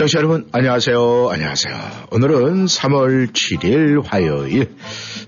[0.00, 1.28] 청취자 여러분, 안녕하세요.
[1.30, 1.74] 안녕하세요.
[2.10, 4.74] 오늘은 3월 7일 화요일.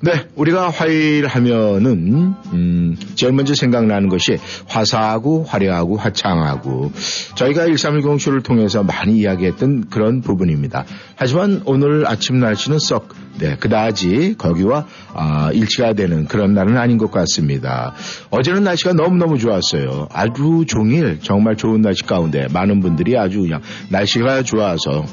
[0.01, 6.91] 네, 우리가 화요일 하면은, 음, 제일 먼저 생각나는 것이 화사하고 화려하고 화창하고
[7.35, 10.87] 저희가 1310쇼를 통해서 많이 이야기했던 그런 부분입니다.
[11.17, 17.11] 하지만 오늘 아침 날씨는 썩, 네, 그다지 거기와 아, 일치가 되는 그런 날은 아닌 것
[17.11, 17.95] 같습니다.
[18.31, 20.09] 어제는 날씨가 너무너무 좋았어요.
[20.13, 25.05] 아주 종일 정말 좋은 날씨 가운데 많은 분들이 아주 그냥 날씨가 좋아서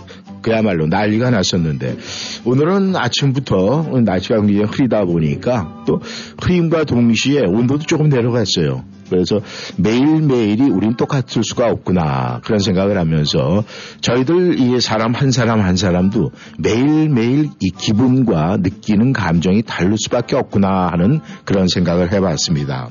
[0.41, 1.97] 그야말로 난리가 났었는데
[2.45, 6.01] 오늘은 아침부터 날씨가 굉장히 흐리다 보니까 또
[6.41, 8.83] 흐림과 동시에 온도도 조금 내려갔어요.
[9.09, 9.39] 그래서
[9.77, 12.41] 매일매일이 우린 똑같을 수가 없구나.
[12.43, 13.63] 그런 생각을 하면서
[14.01, 20.89] 저희들 이 사람 한 사람 한 사람도 매일매일 이 기분과 느끼는 감정이 다를 수밖에 없구나
[20.91, 22.89] 하는 그런 생각을 해봤습니다.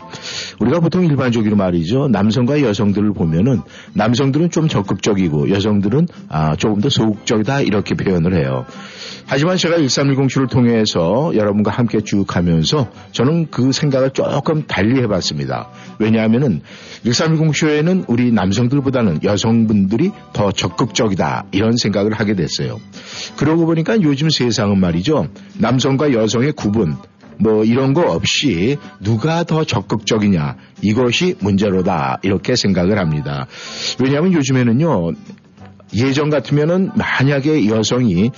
[0.60, 2.08] 우리가 보통 일반적으로 말이죠.
[2.08, 3.62] 남성과 여성들을 보면은
[3.94, 8.64] 남성들은 좀 적극적이고 여성들은 아, 조금 더 소극적이다 이렇게 표현을 해요.
[9.30, 15.68] 하지만 제가 1310쇼를 통해서 여러분과 함께 쭉 하면서 저는 그 생각을 조금 달리 해봤습니다.
[15.98, 16.62] 왜냐하면은
[17.04, 22.80] 1310쇼에는 우리 남성들보다는 여성분들이 더 적극적이다 이런 생각을 하게 됐어요.
[23.36, 25.28] 그러고 보니까 요즘 세상은 말이죠.
[25.58, 26.96] 남성과 여성의 구분
[27.38, 33.46] 뭐 이런 거 없이 누가 더 적극적이냐 이것이 문제로다 이렇게 생각을 합니다.
[34.00, 35.12] 왜냐하면 요즘에는요
[35.94, 38.30] 예전 같으면은 만약에 여성이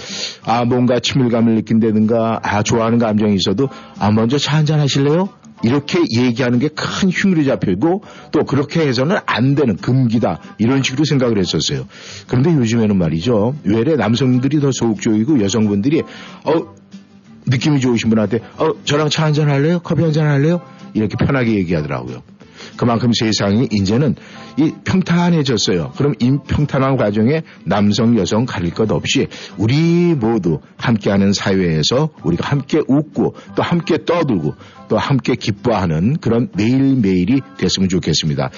[0.44, 3.68] 아 뭔가 친밀감을 느낀다든가 아 좋아하는 감정이 있어도
[3.98, 5.28] 아 먼저 차 한잔 하실래요?
[5.62, 8.02] 이렇게 얘기하는 게큰 흉물이 잡히고
[8.32, 11.86] 또 그렇게 해서는 안 되는 금기다 이런 식으로 생각을 했었어요.
[12.28, 13.54] 그런데 요즘에는 말이죠.
[13.64, 16.02] 외래 남성들이 더 소극적이고 여성분들이
[16.44, 16.74] 어
[17.46, 19.80] 느낌이 좋으신 분한테 어 저랑 차 한잔 할래요?
[19.82, 20.60] 커피 한잔 할래요?
[20.94, 22.22] 이렇게 편하게 얘기하더라고요.
[22.76, 24.16] 그만큼 세상이 이제는
[24.56, 25.93] 이 평탄해졌어요.
[25.97, 32.81] 그럼 이 평탄한 과정에 남성, 여성 가릴 것 없이 우리 모두 함께하는 사회에서 우리가 함께
[32.87, 34.54] 웃고 또 함께 떠들고
[34.90, 38.50] 또 함께 기뻐하는 그런 매일매일이 됐으면 좋겠습니다.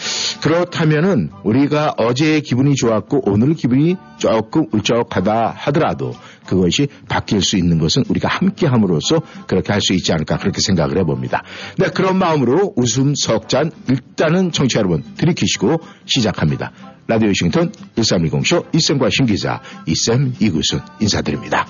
[0.43, 6.15] 그렇다면은 우리가 어제의 기분이 좋았고 오늘 기분이 조금 울적하다 하더라도
[6.47, 10.97] 그것이 바뀔 수 있는 것은 우리가 함께 함으로써 그렇게 할 수 있지 않을까 그렇게 생각을
[10.99, 11.43] 해봅니다.
[11.77, 16.71] 네, 그런 마음으로 웃음 석잔 일단은 청취자 여러분 들이키시고 시작합니다.
[17.09, 21.67] 라디오 싱턴 1310쇼 이쌤과 신기자 이쌤 이구순 인사드립니다.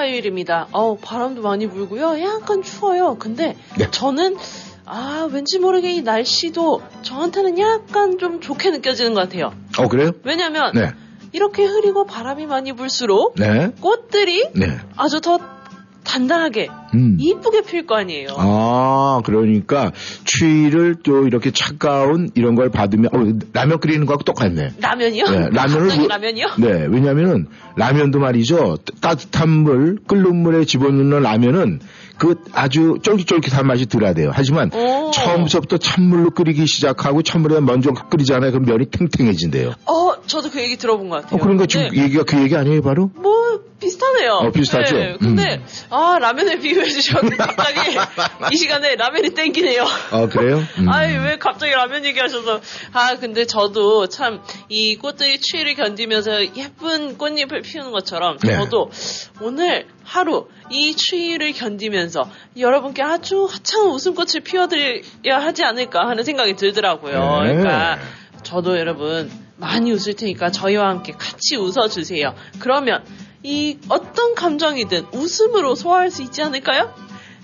[0.00, 0.68] 네, 화요일입니다.
[0.72, 2.20] 어우, 바람도 많이 불고요.
[2.22, 3.16] 약간 추워요.
[3.18, 3.90] 근데 네.
[3.90, 4.36] 저는
[4.86, 9.52] 아, 왠지 모르게 이 날씨도 저한테는 약간 좀 좋게 느껴지는 것 같아요.
[9.78, 10.12] 어, 그래요?
[10.24, 10.92] 왜냐면, 네.
[11.32, 13.72] 이렇게 흐리고 바람이 많이 불수록, 네.
[13.80, 14.78] 꽃들이 네.
[14.96, 15.38] 아주 더
[16.10, 17.16] 단단하게 음.
[17.20, 18.30] 이쁘게 필거 아니에요.
[18.36, 19.92] 아, 그러니까
[20.24, 24.72] 추위를 또 이렇게 차가운 이런 걸 받으면 어, 라면 끓이는 거하고 똑같네.
[24.80, 25.24] 라면이요?
[25.24, 26.46] 네, 라면을 뭐, 라면이요?
[26.58, 28.78] 네, 왜냐면은 라면도 말이죠.
[29.00, 31.78] 따뜻한 물, 끓는 물에 집어넣는 라면은
[32.18, 34.30] 그 아주 쫄깃쫄깃한 맛이 들어야 돼요.
[34.34, 35.10] 하지만 오.
[35.12, 38.50] 처음부터 찬물로 끓이기 시작하고 찬물에 먼저 끓이잖아요.
[38.50, 39.74] 그럼 면이 탱탱해진대요.
[39.86, 41.36] 어, 저도 그 얘기 들어본 것 같아요.
[41.36, 42.04] 어, 그러니까 지금 네.
[42.04, 43.10] 얘기가 그 얘기 아니에요, 바로?
[43.14, 44.32] 뭐 비슷하네요.
[44.32, 44.96] 어, 비슷하죠.
[44.96, 45.16] 네.
[45.18, 45.66] 근데 음.
[45.90, 47.96] 아 라면을 비유해 주셨는데 갑자기
[48.52, 49.84] 이 시간에 라면이 땡기네요.
[50.10, 50.62] 아 그래요?
[50.78, 50.88] 음.
[50.88, 52.60] 아니 왜 갑자기 라면 얘기하셔서
[52.92, 58.54] 아 근데 저도 참 이 꽃들이 추위를 견디면서 예쁜 꽃잎을 피우는 것처럼 네.
[58.54, 58.90] 저도
[59.40, 67.40] 오늘 하루 이 추위를 견디면서 여러분께 아주 화창한 웃음꽃을 피워드려야 하지 않을까 하는 생각이 들더라고요.
[67.42, 67.54] 네.
[67.54, 67.98] 그러니까
[68.42, 72.34] 저도 여러분 많이 웃을 테니까 저희와 함께 같이 웃어주세요.
[72.58, 73.04] 그러면
[73.42, 76.92] 이 어떤 감정이든 웃음으로 소화할 수 있지 않을까요?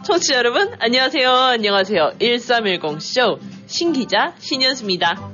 [0.04, 1.31] 청취자 여러분, 안녕하세요.
[1.31, 2.12] 안녕하세요.
[2.20, 5.31] 1310쇼 신기자 신현수입니다.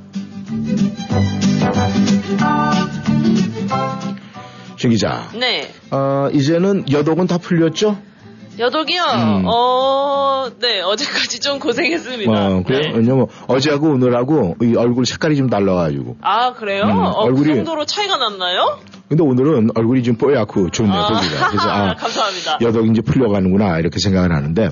[4.78, 5.30] 정 기자.
[5.38, 5.70] 네.
[5.90, 7.98] 어, 이제는 여독은 다 풀렸죠?
[8.58, 9.02] 여독이요?
[9.02, 9.44] 음.
[9.46, 12.30] 어, 네, 어제까지 좀 고생했습니다.
[12.30, 12.80] 어, 그래요?
[12.82, 12.92] 네.
[12.94, 16.16] 왜냐면 어제하고 오늘하고 이 얼굴 색깔이 좀 달라가지고.
[16.20, 16.82] 아, 그래요?
[16.84, 17.48] 음, 어, 그 얼굴이.
[17.48, 18.78] 그 정도로 차이가 났나요?
[19.08, 21.48] 근데 오늘은 얼굴이 좀 뽀얗고 좋네요, 아, 보기가.
[21.48, 22.58] 그래서, 아, 감사합니다.
[22.60, 24.70] 여독이 이제 풀려가는구나, 이렇게 생각을 하는데.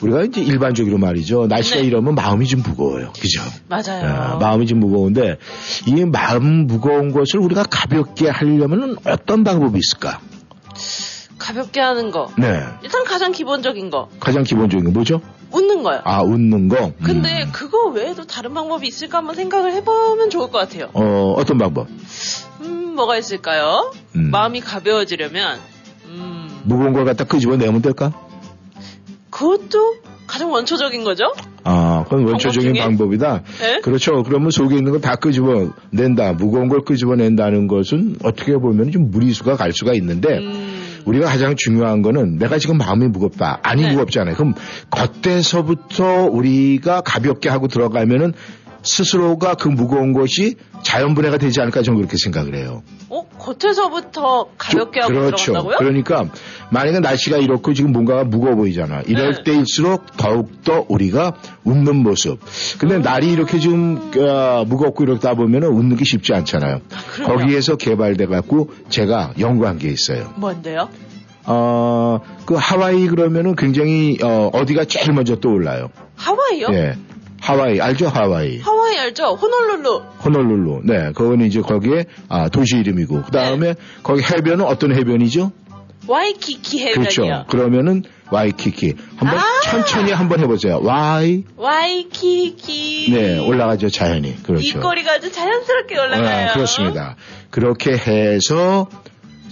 [0.00, 1.48] 우리가 이제 일반적으로 말이죠.
[1.48, 1.86] 날씨가 네.
[1.86, 3.12] 이러면 마음이 좀 무거워요.
[3.20, 3.42] 그죠?
[3.68, 4.06] 맞아요.
[4.06, 5.38] 아, 마음이 좀 무거운데
[5.86, 10.20] 이 마음 무거운 것을 우리가 가볍게 하려면 어떤 방법이 있을까?
[11.48, 12.30] 가볍게 하는 거.
[12.36, 12.60] 네.
[12.82, 14.08] 일단 가장 기본적인 거.
[14.20, 15.22] 가장 기본적인 거 뭐죠?
[15.50, 16.02] 웃는 거요.
[16.04, 16.92] 아, 웃는 거?
[17.02, 17.48] 근데 음.
[17.52, 20.90] 그거 외에도 다른 방법이 있을까 한번 생각을 해보면 좋을 것 같아요.
[20.92, 21.86] 어, 어떤 방법?
[22.60, 23.92] 음, 뭐가 있을까요?
[24.14, 24.30] 음.
[24.30, 25.58] 마음이 가벼워지려면,
[26.08, 26.60] 음.
[26.64, 28.12] 무거운 걸 갖다 끄집어 내면 될까?
[29.30, 29.96] 그것도
[30.26, 31.32] 가장 원초적인 거죠?
[31.64, 33.42] 아, 그건 원초적인 방법 이다.
[33.60, 33.80] 네?
[33.80, 34.22] 그렇죠.
[34.22, 36.34] 그러면 속에 있는 걸 다 끄집어 낸다.
[36.34, 40.67] 무거운 걸 끄집어 낸다는 것은 어떻게 보면 좀 무리수가 갈 수가 있는데 음.
[41.08, 43.60] 우리가 가장 중요한 거는 내가 지금 마음이 무겁다.
[43.62, 43.90] 아니 네.
[43.90, 44.34] 무겁잖아요.
[44.36, 44.54] 그럼
[44.90, 48.34] 겉에서부터 우리가 가볍게 하고 들어가면은
[48.82, 52.82] 스스로가 그 무거운 것이 자연분해가 되지 않을까 저는 그렇게 생각을 해요.
[53.08, 53.24] 어?
[53.38, 55.52] 겉에서부터 가볍게 하고 그렇죠.
[55.52, 55.76] 들어간다고요?
[55.78, 56.26] 그러니까
[56.70, 59.02] 만약에 날씨가 이렇고 지금 뭔가가 무거워 보이잖아.
[59.06, 59.42] 이럴 네.
[59.44, 61.34] 때일수록 더욱더 우리가
[61.64, 62.38] 웃는 모습.
[62.78, 63.02] 근데 음.
[63.02, 66.80] 날이 이렇게 좀 어, 무겁고 이렇다 보면은 웃는 게 쉽지 않잖아요.
[66.92, 70.32] 아, 거기에서 개발돼 갖고 제가 연구한 게 있어요.
[70.36, 70.88] 뭔데요?
[71.46, 75.88] 어, 그 하와이 그러면은 굉장히 어, 어디가 제일 먼저 떠올라요?
[76.16, 76.66] 하와이요?
[76.72, 76.94] 예.
[77.48, 78.58] 하와이 알죠 하와이?
[78.58, 79.34] 하와이 알죠?
[79.36, 80.02] 호놀룰루.
[80.22, 80.82] 호놀룰루.
[80.84, 83.22] 네 그거는 이제 거기에 아, 도시 이름이고.
[83.22, 83.74] 그 다음에 네.
[84.02, 85.50] 거기 해변은 어떤 해변이죠?
[86.06, 87.00] 와이키키 해변이요.
[87.00, 87.44] 그렇죠.
[87.48, 88.96] 그러면은 와이키키.
[89.16, 90.80] 한번 아~ 천천히 한번 해보세요.
[90.82, 91.44] 와이?
[91.56, 93.12] 와이키키.
[93.12, 94.66] 네 올라가죠 자연히 그렇죠.
[94.66, 96.46] 입꼬리가 아주 자연스럽게 올라가요.
[96.48, 97.16] 네, 그렇습니다.
[97.48, 98.88] 그렇게 해서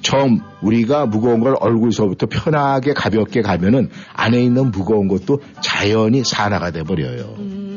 [0.02, 6.82] 처음 우리가 무거운 걸 얼굴서부터 편하게 가볍게 가면은 안에 있는 무거운 것도 자연히 산화가 돼
[6.82, 7.34] 버려요.
[7.38, 7.75] 음.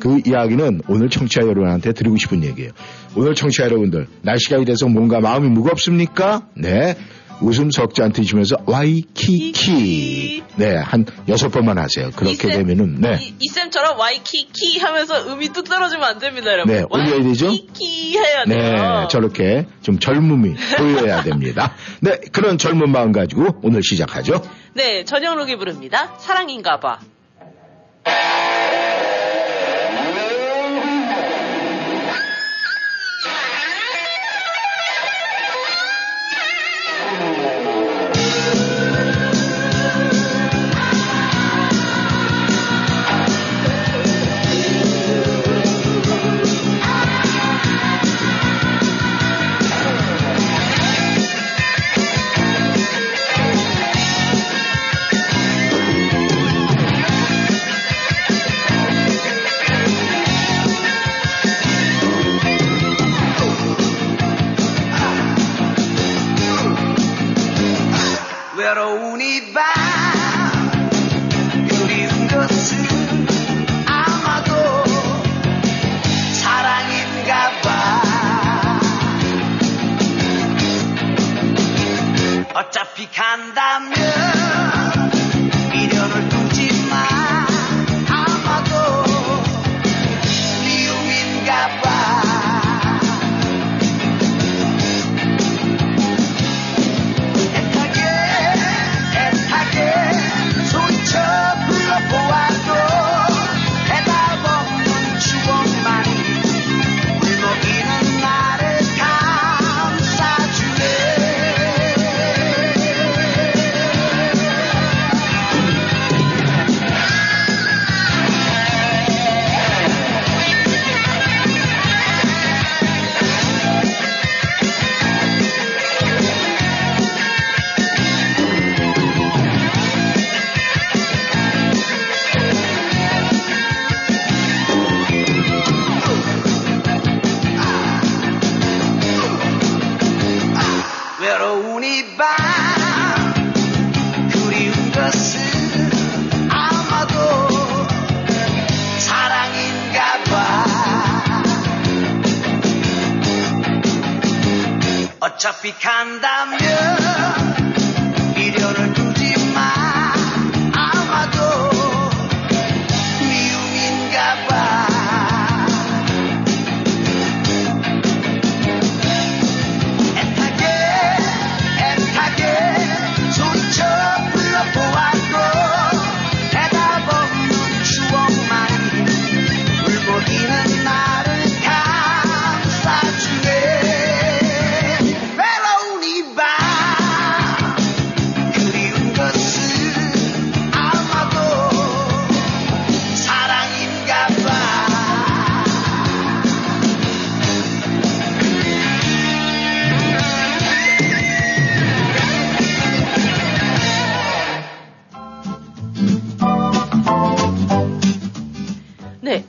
[0.00, 2.72] 그 이야기는 오늘 청취자 여러분한테 드리고 싶은 얘기예요.
[3.14, 6.46] 오늘 청취자 여러분들 날씨가 이래서 뭔가 마음이 무겁습니까?
[6.54, 6.96] 네.
[7.40, 10.42] 웃음 석잔 드시면서 와이키키.
[10.56, 12.10] 네, 한 여섯 번만 하세요.
[12.16, 13.18] 그렇게 이쌤, 되면은, 네.
[13.38, 16.74] 이, 쌤처럼 와이키키 하면서 음이 뚝 떨어지면 안 됩니다, 여러분.
[16.74, 17.48] 네, 올려야 되죠?
[17.48, 18.56] 와이키키 해야 돼요.
[18.56, 21.74] 네, 저렇게 좀 젊음이 보여야 됩니다.
[22.00, 24.40] 네, 그런 젊은 마음 가지고 오늘 시작하죠.
[24.72, 26.14] 네, 전영록이 부릅니다.
[26.18, 27.00] 사랑인가 봐.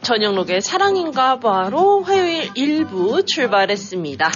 [0.08, 4.32] 네, 전영록의 사랑인가 봐로 화요일 1부 출발했습니다.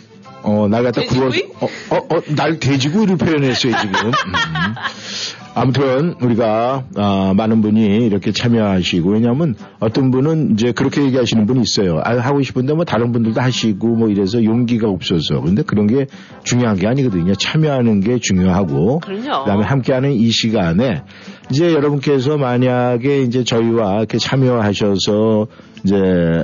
[0.47, 1.51] 어, 날 갖다 구워, 돼지구이?
[1.59, 4.05] 어, 어, 어, 날 돼지구이를 표현했어요, 지금.
[4.05, 4.11] 음.
[5.59, 11.99] 아무튼, 우리가, 아, 많은 분이 이렇게 참여하시고, 왜냐면, 어떤 분은 이제 그렇게 얘기하시는 분이 있어요.
[12.03, 15.41] 아, 하고 싶은데 뭐 다른 분들도 하시고, 뭐 이래서 용기가 없어서.
[15.41, 16.05] 근데 그런 게
[16.43, 17.33] 중요한 게 아니거든요.
[17.33, 18.99] 참여하는 게 중요하고.
[18.99, 19.45] 그럼요.
[19.45, 21.01] 그다음에 함께하는 이 시간에,
[21.49, 25.47] 이제 여러분께서 만약에 이제 저희와 이렇게 참여하셔서,
[25.83, 25.95] 이제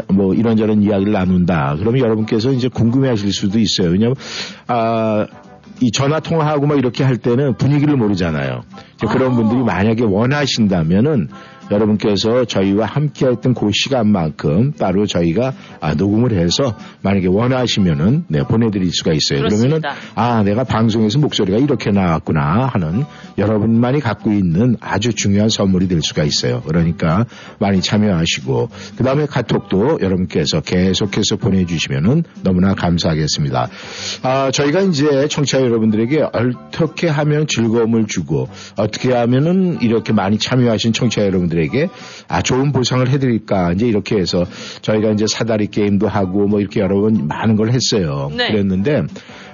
[0.09, 1.75] 뭐 이런저런 이야기를 나눈다.
[1.77, 3.89] 그러면 여러분께서 이제 궁금해 하실 수도 있어요.
[3.91, 4.15] 왜냐면,
[4.67, 5.27] 아,
[5.81, 8.61] 이 전화 통화하고 막 이렇게 할 때는 분위기를 모르잖아요.
[9.09, 9.35] 그런 아.
[9.35, 11.29] 분들이 만약에 원하신다면은
[11.73, 18.91] 여러분께서 저희와 함께 했던 그 시간만큼 따로 저희가 아, 녹음을 해서 만약에 원하시면은 네, 보내드릴
[18.91, 19.39] 수가 있어요.
[19.39, 19.95] 그러면은 그렇습니다.
[20.15, 23.03] 아, 내가 방송에서 목소리가 이렇게 나왔구나 하는
[23.37, 26.61] 여러분만이 갖고 있는 아주 중요한 선물이 될 수가 있어요.
[26.65, 27.25] 그러니까
[27.59, 33.69] 많이 참여하시고 그 다음에 카톡도 여러분께서 계속해서 보내주시면은 너무나 감사하겠습니다.
[34.23, 41.25] 아, 저희가 이제 청취자 여러분들에게 어떻게 하면 즐거움을 주고 어떻게 하면은 이렇게 많이 참여하신 청취자
[41.25, 41.62] 여러분들에게
[42.27, 44.45] 아, 좋은 보상을 해드릴까 이제 이렇게 해서
[44.81, 48.31] 저희가 이제 사다리 게임도 하고 뭐 이렇게 여러 번 많은 걸 했어요.
[48.35, 48.49] 네.
[48.49, 49.03] 그랬는데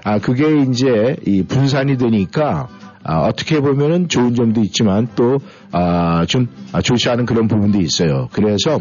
[0.03, 2.67] 아, 그게 이제 이 분산이 되니까
[3.03, 5.39] 아, 어떻게 보면은 좋은 점도 있지만 또,
[5.71, 8.27] 아, 좀, 아, 좋지 않은 그런 부분도 있어요.
[8.33, 8.79] 그래서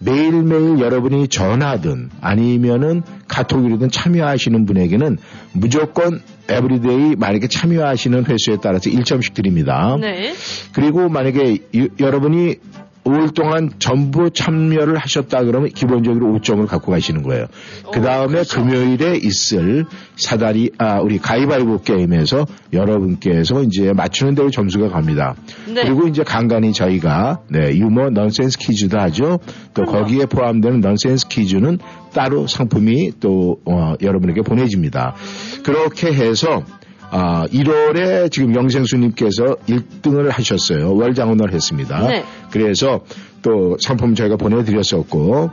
[0.00, 5.18] 매일매일 여러분이 전화든 아니면은 카톡이든 참여하시는 분에게는
[5.52, 9.96] 무조건 every day 만약에 참여하시는 횟수에 따라서 1점씩 드립니다.
[10.00, 10.34] 네.
[10.72, 12.56] 그리고 만약에 유- 여러분이
[13.04, 17.46] 5일 동안 전부 참여를 하셨다 그러면 기본적으로 5점을 갖고 가시는 거예요.
[17.92, 18.62] 그 다음에 그렇죠.
[18.62, 19.84] 금요일에 있을
[20.16, 25.34] 사다리, 아, 우리 가위바위보 게임에서 여러분께서 이제 맞추는 대로 점수가 갑니다.
[25.66, 25.82] 네.
[25.82, 29.38] 그리고 이제 간간히 저희가, 네, 유머 넌센스 퀴즈도 하죠.
[29.74, 29.98] 또 그럼요.
[29.98, 31.78] 거기에 포함되는 넌센스 퀴즈는
[32.12, 35.14] 따로 상품이 또, 어, 여러분에게 보내집니다.
[35.64, 36.62] 그렇게 해서
[37.16, 40.96] 아, 1월에 지금 영생수님께서 1등을 하셨어요.
[40.96, 42.08] 월장원을 했습니다.
[42.08, 42.24] 네.
[42.50, 43.04] 그래서
[43.40, 45.50] 또 상품 저희가 보내드렸었고,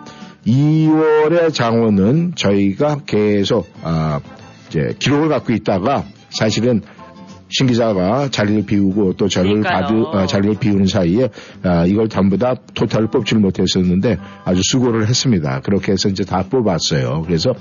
[0.48, 4.20] 2월의 장원은 저희가 계속, 아,
[4.70, 6.82] 이제 기록을 갖고 있다가 사실은
[7.50, 9.62] 신 기자가 자리를 비우고 또 저를.
[9.62, 11.30] 받으, 아, 자리를 비우는 사이에
[11.64, 15.60] 아, 이걸 전부 다 토탈을 뽑지를 못했었는데 아주 수고를 했습니다.
[15.60, 17.24] 그렇게 해서 이제 다 뽑았어요.
[17.28, 17.54] 그래서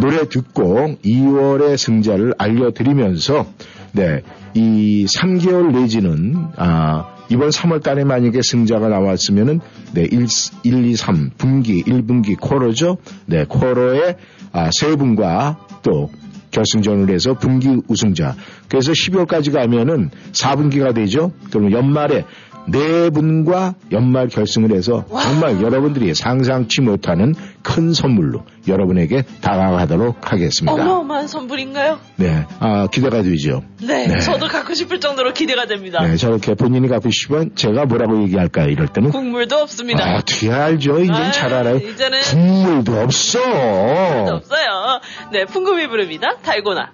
[0.00, 3.46] 노래 듣고 2월의 승자를 알려드리면서
[3.92, 4.22] 네,
[4.54, 9.60] 이 3개월 내지는 아, 이번 3월 달에 만약에 승자가 나왔으면은
[9.94, 10.26] 네, 1,
[10.64, 12.98] 1 2, 3 분기, 1분기 쿼러죠.
[13.26, 14.16] 네, 쿼러에
[14.52, 16.10] 아, 세 분과 또
[16.50, 18.34] 결승전을 해서 분기 우승자.
[18.68, 21.32] 그래서 12월까지 가면은 4분기가 되죠.
[21.50, 22.24] 그러면 연말에
[22.70, 30.72] 네 분과 연말 결승을 해서 정말 여러분들이 상상치 못하는 큰 선물로 여러분에게 다가가도록 하겠습니다.
[30.72, 31.98] 어마어마한 선물인가요?
[32.16, 33.62] 네, 아, 기대가 되죠.
[33.82, 34.18] 네, 네.
[34.20, 36.02] 저도 갖고 싶을 정도로 기대가 됩니다.
[36.02, 38.68] 네, 저렇게 본인이 갖고 싶으면 제가 뭐라고 얘기할까요?
[38.68, 40.04] 이럴 때는 국물도 없습니다.
[40.04, 41.00] 아, 어떻게 알죠?
[41.00, 41.76] 이제 아유, 잘 알아요.
[41.76, 43.40] 이제는 국물도 없어.
[43.40, 45.00] 없어요.
[45.32, 46.36] 네, 풍금이 부릅니다.
[46.42, 46.92] 달고나.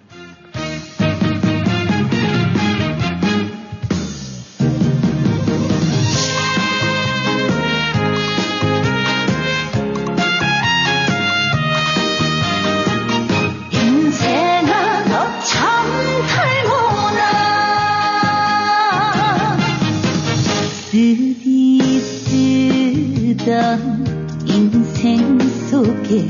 [26.06, 26.26] 속에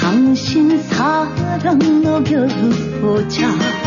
[0.00, 3.79] 당신 사랑 녹여보자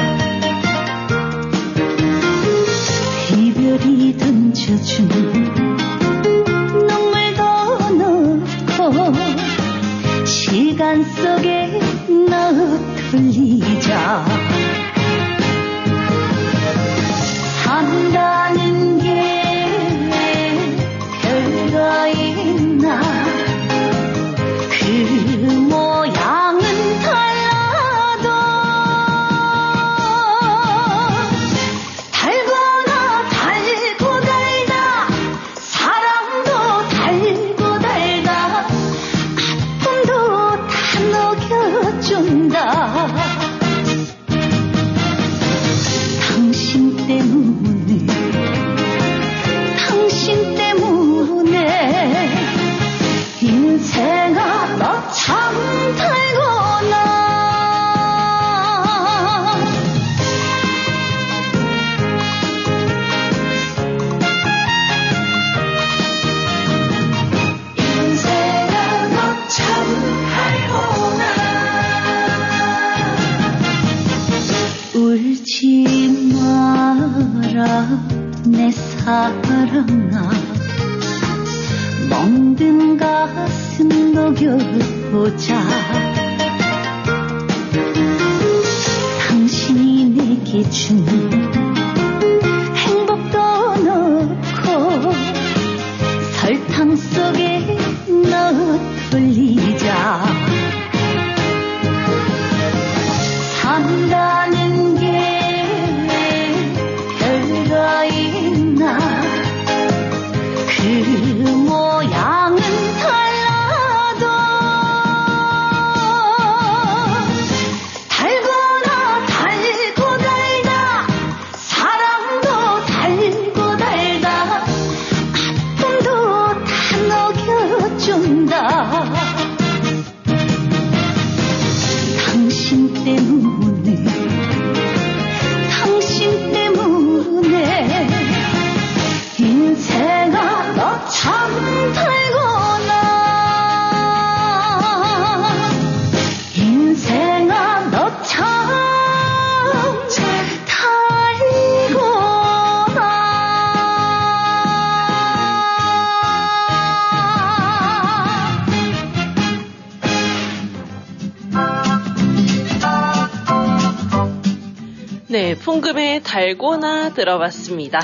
[165.34, 168.00] 네, 풍금의 달고나 들어봤습니다.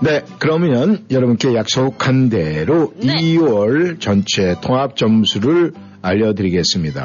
[0.00, 3.16] 네, 그러면 여러분께 약속한 대로 네.
[3.16, 7.04] 2월 전체 통합 점수를 알려드리겠습니다.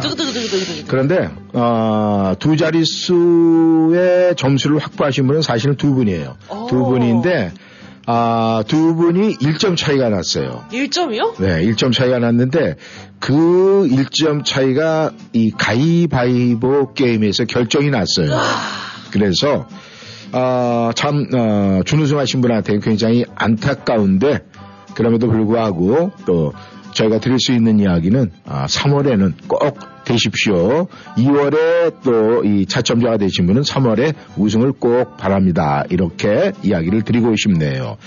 [0.87, 6.37] 그런데 어, 두 자릿수의 점수를 확보하신 분은 사실은 두 분이에요.
[6.49, 6.67] 오.
[6.67, 7.51] 두 분인데
[8.05, 10.63] 아, 두 분이 1점 차이가 났어요.
[10.71, 11.41] 1점이요?
[11.41, 12.77] 네, 1점 차이가 났는데
[13.19, 18.39] 그 1점 차이가 이 가위바위보 게임에서 결정이 났어요.
[19.11, 19.67] 그래서
[20.31, 24.39] 아, 참 어, 준우승하신 분한테 굉장히 안타까운데
[24.93, 26.53] 그럼에도 불구하고 또
[26.93, 30.87] 저희가 드릴 수 있는 이야기는 아, 3월에는 꼭 되십시오.
[31.17, 35.83] 2월에 또 이 차점자가 되신 분은 3월에 우승을 꼭 바랍니다.
[35.89, 37.97] 이렇게 이야기를 드리고 싶네요.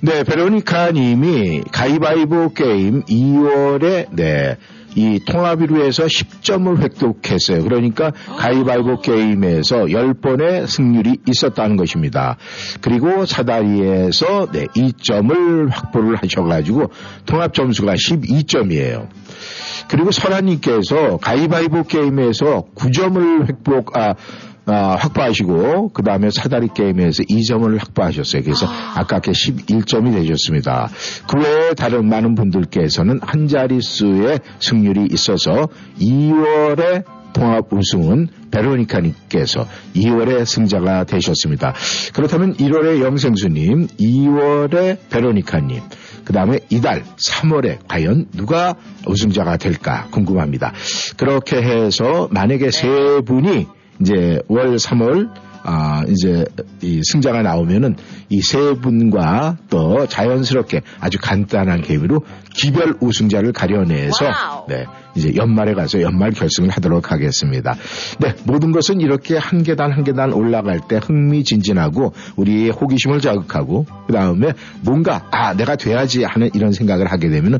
[0.00, 4.56] 네, 베로니카 님이 가위바위보 게임 2월에 네,
[4.94, 7.62] 이 통합이루에서 10점을 획득했어요.
[7.64, 12.36] 그러니까 가위바위보 게임에서 10번의 승률이 있었다는 것입니다.
[12.80, 16.90] 그리고 사다리에서 네, 2점을 확보를 하셔가지고
[17.26, 19.08] 통합 점수가 12점이에요.
[19.88, 24.14] 그리고 설아님께서 가위바위보 게임에서 9점을 획복, 아,
[24.70, 28.42] 아, 확보하시고 그 다음에 사다리 게임에서 2점을 확보하셨어요.
[28.42, 30.90] 그래서 아깝게 11점이 되셨습니다.
[31.26, 35.68] 그 외에 다른 많은 분들께서는 한 자릿수의 승률이 있어서
[36.00, 41.74] 2월에 통합 우승은 베로니카님께서 2월의 승자가 되셨습니다.
[42.12, 45.80] 그렇다면 1월의 영생수님, 2월의 베로니카님,
[46.24, 48.74] 그 다음에 이달 3월에 과연 누가
[49.06, 50.72] 우승자가 될까 궁금합니다.
[51.16, 52.88] 그렇게 해서 만약에 세
[53.24, 55.30] 분이 이제 월 3월
[55.64, 56.44] 아, 이제
[56.82, 57.96] 이 승자가 나오면은
[58.30, 62.22] 이 세 분과 또 자연스럽게 아주 간단한 게임으로
[62.54, 64.64] 기별 우승자를 가려내서 wow.
[64.68, 67.74] 네, 이제 연말에 가서 연말 결승을 하도록 하겠습니다.
[68.20, 74.12] 네, 모든 것은 이렇게 한 계단 한 계단 올라갈 때 흥미진진하고 우리의 호기심을 자극하고 그
[74.12, 77.58] 다음에 뭔가 아 내가 돼야지 하는 이런 생각을 하게 되면은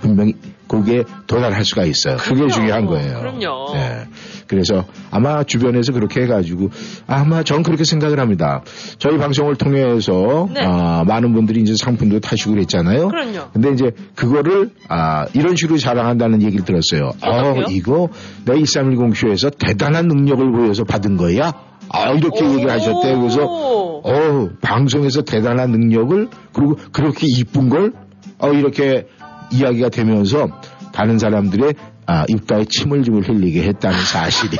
[0.00, 0.34] 분명히
[0.68, 2.16] 거기에 도달할 수가 있어요.
[2.16, 2.52] 그게 그럼요.
[2.52, 3.18] 중요한 거예요.
[3.20, 3.72] 그럼요.
[3.74, 4.06] 네.
[4.46, 6.70] 그래서 아마 주변에서 그렇게 해가지고
[7.06, 8.62] 아마 전 그렇게 생각을 합니다.
[8.98, 10.60] 저희 방송을 통해서 네.
[10.64, 13.08] 아, 많은 분들이 이제 상품도 타시고 그랬잖아요.
[13.08, 13.50] 그럼요.
[13.52, 17.12] 근데 이제 그거를 아, 이런 식으로 자랑한다는 얘기를 들었어요.
[17.22, 17.66] 어, 어떻게요?
[17.70, 18.08] 이거
[18.44, 21.52] 내 2310쇼에서 대단한 능력을 보여서 받은 거야?
[21.88, 22.52] 아, 이렇게 오.
[22.52, 23.20] 얘기를 하셨대요.
[23.20, 27.92] 그래서 어, 방송에서 대단한 능력을 그리고 그렇게 이쁜 걸
[28.38, 29.06] 어, 이렇게
[29.52, 30.48] 이야기가 되면서
[30.92, 31.74] 다른 사람들의
[32.08, 34.56] 아, 입가에 침을 좀 흘리게 했다는 사실이.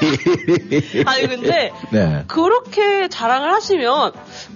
[1.07, 2.25] 아니 근데 네.
[2.27, 4.13] 그렇게 자랑을 하시면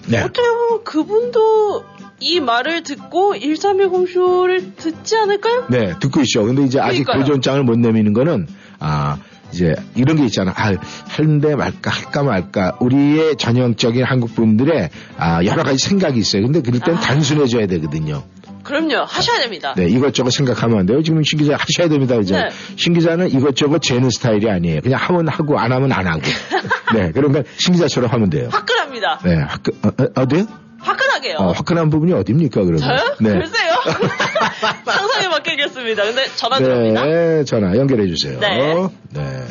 [0.08, 0.20] 네.
[0.20, 1.84] 어떻게 보면 그분도
[2.20, 5.66] 이 말을 듣고 1310쇼를 듣지 않을까요?
[5.70, 6.44] 네, 듣고 있죠.
[6.44, 7.24] 근데 이제 아직 그러니까요.
[7.24, 8.46] 도전장을 못 내미는 거는,
[8.78, 9.16] 아,
[9.52, 10.52] 이제 이런 게 있잖아.
[10.54, 10.74] 아,
[11.08, 12.76] 할래 말까, 할까 말까.
[12.80, 16.42] 우리의 전형적인 한국 분들의 아, 여러 가지 생각이 있어요.
[16.42, 17.00] 근데 그럴 땐 아.
[17.00, 18.22] 단순해져야 되거든요.
[18.70, 19.74] 그럼요 하셔야 됩니다.
[19.76, 21.02] 네, 이것저것 생각하면 안 돼요.
[21.02, 22.14] 지금 신 기자 하셔야 됩니다.
[22.16, 22.48] 이제 네.
[22.76, 24.80] 신 기자는 이것저것 재는 스타일이 아니에요.
[24.80, 26.20] 그냥 하면 하고 안 하면 안 하고.
[26.94, 28.48] 네, 그러니까 신 기자처럼 하면 돼요.
[28.52, 29.20] 화끈합니다.
[29.24, 30.46] 네, 화끈, 어, 어, 어디요?
[30.78, 31.36] 화끈하게요.
[31.38, 32.78] 어, 화끈한 부분이 어딥니까, 그러면?
[32.78, 33.16] 저요?
[33.20, 33.32] 네.
[33.32, 33.72] 글쎄요.
[34.86, 36.04] 상상에 맡기겠습니다.
[36.04, 37.04] 근데 전화 들어옵니다.
[37.04, 38.38] 네, 전화 연결해 주세요.
[38.38, 38.74] 네.
[39.10, 39.46] 네.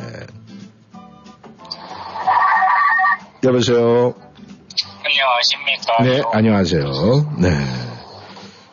[3.44, 4.16] 여보세요.
[5.04, 6.04] 안녕하십니까.
[6.04, 6.84] 네, 안녕하세요.
[7.40, 7.89] 네.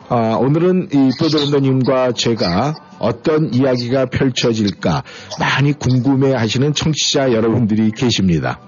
[0.09, 5.03] 아, 오늘은 이 뽀드런더님과 제가 어떤 이야기가 펼쳐질까
[5.37, 8.61] 많이 궁금해 하시는 청취자 여러분들이 계십니다.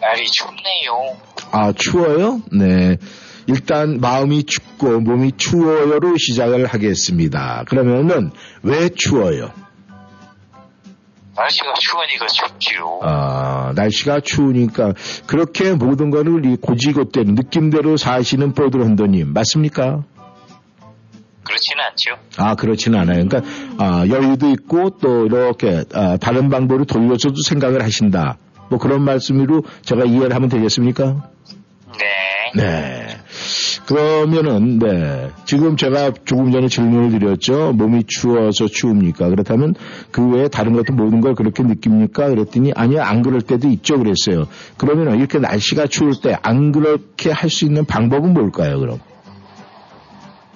[0.00, 1.16] 날이 춥네요.
[1.50, 2.40] 아, 추워요?
[2.50, 2.96] 네.
[3.46, 7.64] 일단 마음이 춥고 몸이 추워요로 시작을 하겠습니다.
[7.68, 8.30] 그러면은
[8.62, 9.50] 왜 추워요?
[11.36, 13.00] 날씨가 추우니까 춥지요.
[13.02, 14.94] 아, 날씨가 추우니까
[15.26, 20.04] 그렇게 모든 거를 이 고지고대로 느낌대로 사시는 뽀드런더님 맞습니까?
[21.44, 22.18] 그렇지는 않죠.
[22.38, 23.24] 아, 그렇지는 않아요.
[23.28, 23.42] 그러니까,
[23.78, 28.38] 아, 여유도 있고 또 이렇게, 아, 다른 방법으로 돌려서도 생각을 하신다.
[28.68, 31.30] 뭐 그런 말씀으로 제가 이해를 하면 되겠습니까?
[31.98, 32.62] 네.
[32.62, 33.05] 네.
[33.86, 35.30] 그러면은, 네.
[35.44, 37.72] 지금 제가 조금 전에 질문을 드렸죠.
[37.72, 39.28] 몸이 추워서 추웁니까?
[39.28, 39.74] 그렇다면
[40.10, 42.28] 그 외에 다른 것도 모든 걸 그렇게 느낍니까?
[42.28, 43.98] 그랬더니 아니요, 안 그럴 때도 있죠.
[43.98, 44.46] 그랬어요.
[44.76, 48.98] 그러면 이렇게 날씨가 추울 때 안 그렇게 할 수 있는 방법은 뭘까요, 그럼?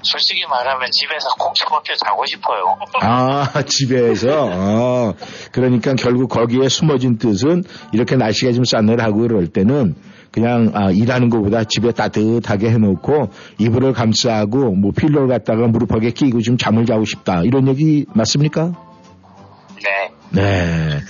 [0.02, 2.76] 솔직히 말하면 집에서 콕 처박혀 자고 싶어요.
[3.02, 4.48] 아, 집에서?
[4.50, 5.12] 아,
[5.52, 9.94] 그러니까 결국 거기에 숨어진 뜻은 이렇게 날씨가 좀 싸늘하고 그럴 때는
[10.30, 16.56] 그냥 아, 일하는 것보다 집에 따뜻하게 해놓고 이불을 감싸고 뭐 필러를 갖다가 무릎하게 끼고 좀
[16.56, 17.42] 잠을 자고 싶다.
[17.42, 18.72] 이런 얘기 맞습니까?
[19.82, 20.40] 네.
[20.40, 21.00] 네.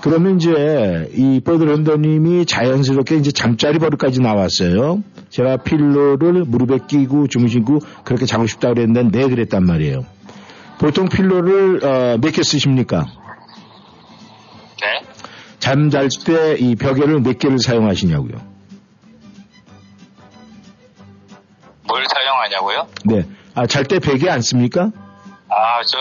[0.00, 5.02] 그러면 이제 이 버드 런더님이 자연스럽게 이제 잠자리 버릇까지 나왔어요.
[5.30, 10.04] 제가 필로를 무릎에 끼고 주무시고 그렇게 자고 싶다 그랬는데 네 그랬단 말이에요.
[10.78, 13.06] 보통 필로를 어, 몇개 쓰십니까?
[14.80, 15.06] 네.
[15.60, 18.51] 잠잘 때 이 벽에를 몇 개를 사용하시냐고요?
[22.46, 22.86] 사용하냐고요?
[23.04, 23.22] 네.
[23.54, 24.90] 아, 잘 때 베개 안 씁니까?
[25.48, 25.98] 아, 저,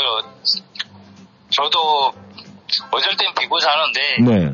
[1.49, 2.13] 저도
[2.91, 4.54] 어쩔 땐 비고 자는데 네.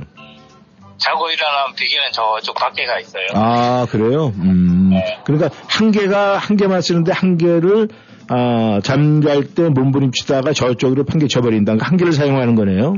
[0.97, 3.26] 자고 일어나면 비기는 저쪽 밖에 가 있어요.
[3.36, 4.34] 아, 그래요?
[4.38, 4.91] 음.
[5.23, 7.88] 그러니까 한 개가, 한 개만 쓰는데 한 개를,
[8.30, 11.73] 아, 잠잘 때 몸부림치다가 저쪽으로 판개쳐버린다.
[11.73, 12.95] 그러니까 한 개를 사용하는 거네요.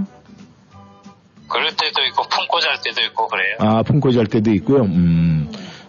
[1.49, 3.55] 그럴 때도 있고 품고 잘 때도 있고 그래요.
[3.59, 4.83] 아, 품고 잘 때도 있고요.
[4.83, 5.38] 음.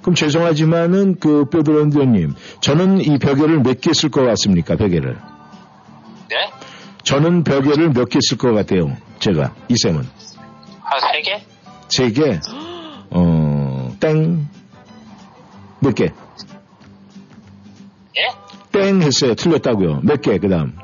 [0.03, 4.77] 그럼 죄송하지만은 그 뼈드런드님, 저는 이 벽에를 몇 개 쓸 것 같습니까?
[4.77, 5.19] 벽에를.
[6.29, 6.51] 네?
[7.05, 8.97] 저는 벽에를 몇 개 쓸 것 같아요.
[9.19, 10.03] 제가 이 쌤은
[10.83, 11.43] 한 세 개?
[11.89, 12.41] 세 개.
[13.11, 14.49] 어, 땡.
[15.81, 16.05] 몇 개?
[18.17, 18.29] 예?
[18.73, 19.35] 땡 했어요.
[19.35, 20.01] 틀렸다고요.
[20.03, 20.39] 몇 개?
[20.39, 20.77] 그다음.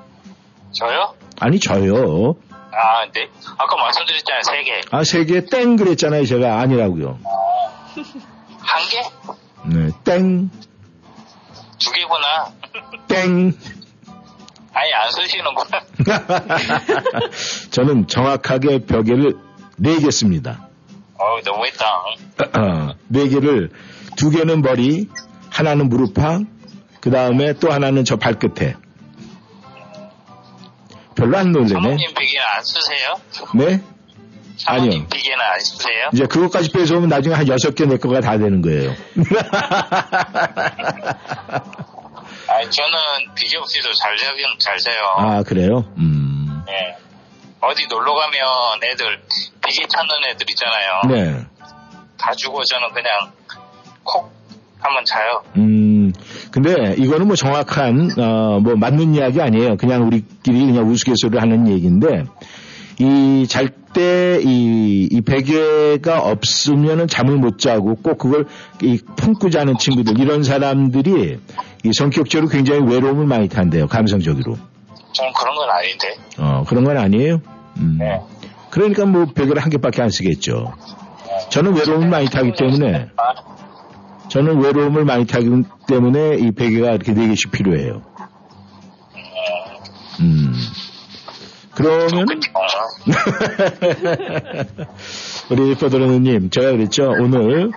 [0.73, 1.15] 저요?
[1.41, 2.35] 아니 저요.
[2.51, 3.29] 아, 네.
[3.57, 4.81] 아까 말씀드렸잖아요, 세 개.
[4.91, 6.25] 아, 세 개 땡 그랬잖아요.
[6.27, 7.19] 제가 아니라고요.
[8.67, 9.03] 한 개?
[9.69, 10.51] 네, 땡,
[11.79, 12.53] 두 개구나.
[13.09, 13.53] 땡.
[14.79, 15.81] 아예 안 쓰시는구나.
[17.71, 19.39] 저는 정확하게 벽에를
[19.79, 20.69] 네 개 씁니다.
[21.19, 22.97] 어우, 너무했다.
[23.09, 23.71] 네 개를
[24.17, 25.09] 두 개는 머리,
[25.51, 26.43] 하나는 무릎팍,
[27.01, 28.75] 그 다음에 또 하나는 저 발끝에.
[31.15, 31.73] 별로 안 놀래네.
[31.73, 33.15] 사모님 비계는 안 쓰세요?
[33.55, 33.83] 네?
[34.67, 35.07] 아니요.
[35.09, 36.09] 비계는 안 쓰세요?
[36.13, 38.95] 이제 그것까지 빼서오면 나중에 한 여섯 개 내 거가 다 되는 거예요.
[42.49, 45.03] 아니, 저는 비계 없이도 잘 자긴 잘 자요.
[45.19, 45.85] 아, 그래요?
[45.99, 46.63] 음.
[46.69, 46.97] 예.
[47.61, 48.41] 어디 놀러 가면
[48.85, 49.21] 애들
[49.67, 51.01] 비계 찾는 애들 있잖아요.
[51.09, 51.45] 네.
[52.19, 53.33] 다 주고 저는 그냥
[54.05, 54.31] 콕
[54.81, 55.43] 하면 자요.
[55.57, 56.13] 음,
[56.53, 59.77] 근데 이거는 뭐 정확한, 어, 뭐 맞는 이야기 아니에요.
[59.77, 62.25] 그냥 우리끼리 그냥 우스갯소리를 하는 얘기인데,
[62.99, 68.47] 이 잘 때 이, 이 베개가 없으면은 잠을 못 자고 꼭 그걸
[68.83, 71.39] 이 품고 자는 친구들, 이런 사람들이
[71.83, 73.87] 이 성격적으로 굉장히 외로움을 많이 탄대요.
[73.87, 74.59] 감성적으로.
[75.13, 76.15] 저는 그런 건 아닌데.
[76.39, 77.41] 어, 그런 건 아니에요.
[77.79, 77.97] 음.
[77.99, 78.21] 네.
[78.69, 80.75] 그러니까 뭐 베개를 한 개밖에 안 쓰겠죠.
[81.49, 83.09] 저는 외로움을 많이 타기 때문에,
[84.29, 85.49] 저는 외로움을 많이 타기
[85.89, 88.03] 때문에 이 베개가 이렇게 네 개씩 필요해요.
[90.21, 90.53] 음.
[91.77, 92.27] 그러면
[95.51, 97.71] 우리 버드런드님 제가 그랬죠 오늘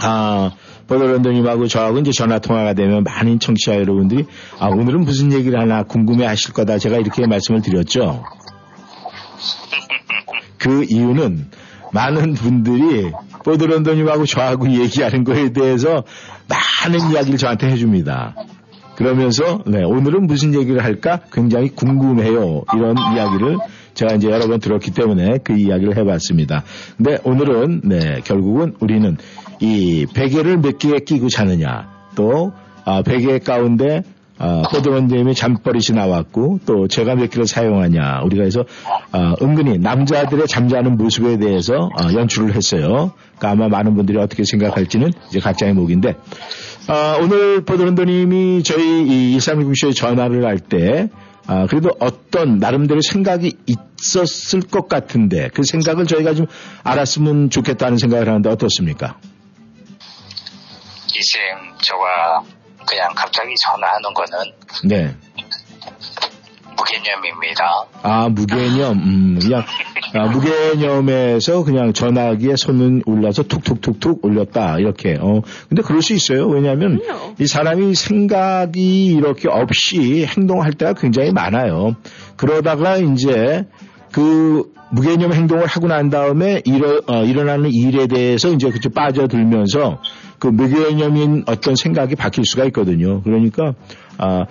[0.00, 0.52] 아
[0.86, 4.26] 버드런드님하고 저하고 이제 전화 통화가 되면 많은 청취자 여러분들이
[4.58, 8.24] 아 오늘은 무슨 얘기를 하나 궁금해하실 거다 제가 이렇게 말씀을 드렸죠.
[10.58, 11.50] 그 이유는
[11.92, 13.10] 많은 분들이
[13.44, 16.04] 버드런더님하고 저하고 얘기하는 거에 대해서
[16.48, 18.36] 많은 이야기를 저한테 해줍니다.
[19.02, 22.62] 그러면서 네, 오늘은 무슨 얘기를 할까 굉장히 궁금해요.
[22.72, 23.58] 이런 이야기를
[23.94, 26.62] 제가 이제 여러 번 들었기 때문에 그 이야기를 해봤습니다.
[26.96, 29.16] 근데 오늘은 네, 결국은 우리는
[29.58, 32.52] 이 베개를 몇개 끼고 자느냐 또
[32.84, 34.04] 아, 베개 가운데
[34.38, 38.64] 아, 포드런님이 잠버릇이 나왔고 또 제가 몇 개를 사용하냐 우리가 해서
[39.10, 43.12] 아, 은근히 남자들의 잠자는 모습에 대해서 아, 연출을 했어요.
[43.36, 46.14] 그러니까 아마 많은 분들이 어떻게 생각할지는 이제 각자의 목인데
[46.88, 51.08] 아, 오늘 포드런더님이 저희 이 1360쇼에 전화를 할 때
[51.46, 56.46] 아, 그래도 어떤 나름대로 생각이 있었을 것 같은데 그 생각을 저희가 좀
[56.84, 59.18] 알았으면 좋겠다는 생각을 하는데 어떻습니까?
[61.14, 62.42] 이쌤, 저가
[62.86, 64.52] 그냥 갑자기 전화하는 거는
[64.88, 65.16] 네.
[66.76, 67.84] 무개념입니다.
[68.02, 69.62] 아, 무개념, 음, 그냥,
[70.14, 75.42] 아, 무개념에서 그냥 전화기에 손은 올라서 툭툭툭툭 올렸다, 이렇게, 어.
[75.68, 76.46] 근데 그럴 수 있어요.
[76.46, 77.00] 왜냐하면.
[77.38, 81.96] 이 사람이 생각이 이렇게 없이 행동할 때가 굉장히 많아요.
[82.36, 83.64] 그러다가 이제
[84.12, 90.02] 그 무개념 행동을 하고 난 다음에 일어, 어, 일어나는 일에 대해서 이제 그쪽 빠져들면서
[90.38, 93.22] 그 무개념인 어떤 생각이 바뀔 수가 있거든요.
[93.22, 93.74] 그러니까,
[94.18, 94.44] 아,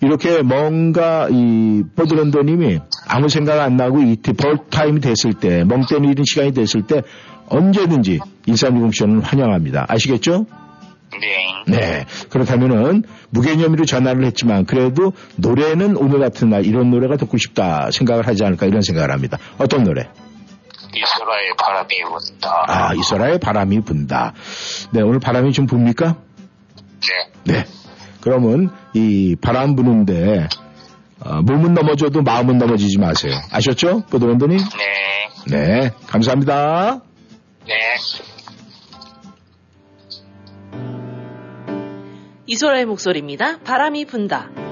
[0.00, 6.16] 이렇게 뭔가 이 버드런더님이 아무 생각 안 나고 이 디폴트 타임이 됐을 때, 멍 때리는
[6.24, 7.02] 시간이 됐을 때
[7.48, 9.86] 언제든지 1360 쇼는 환영합니다.
[9.88, 10.46] 아시겠죠?
[11.20, 11.76] 네.
[11.78, 12.04] 네.
[12.28, 18.44] 그렇다면은 무개념으로 전화를 했지만 그래도 노래는 오늘 같은 날 이런 노래가 듣고 싶다 생각을 하지
[18.44, 19.38] 않을까 이런 생각을 합니다.
[19.58, 20.08] 어떤 노래?
[20.94, 22.64] 이소라의 바람이 분다.
[22.68, 24.32] 아, 이소라의 바람이 분다.
[24.92, 26.16] 네, 오늘 바람이 좀 붑니까?
[27.44, 27.52] 네.
[27.52, 27.64] 네.
[28.26, 30.48] 그러면 이 바람 부는데
[31.20, 33.32] 어, 몸은 넘어져도 마음은 넘어지지 마세요.
[33.52, 34.02] 아셨죠?
[34.10, 34.58] 보도원더님?
[35.48, 35.56] 네.
[35.56, 35.90] 네.
[36.08, 37.02] 감사합니다.
[37.68, 37.74] 네.
[42.46, 43.60] 이소라의 목소리입니다.
[43.60, 44.65] 바람이 분다.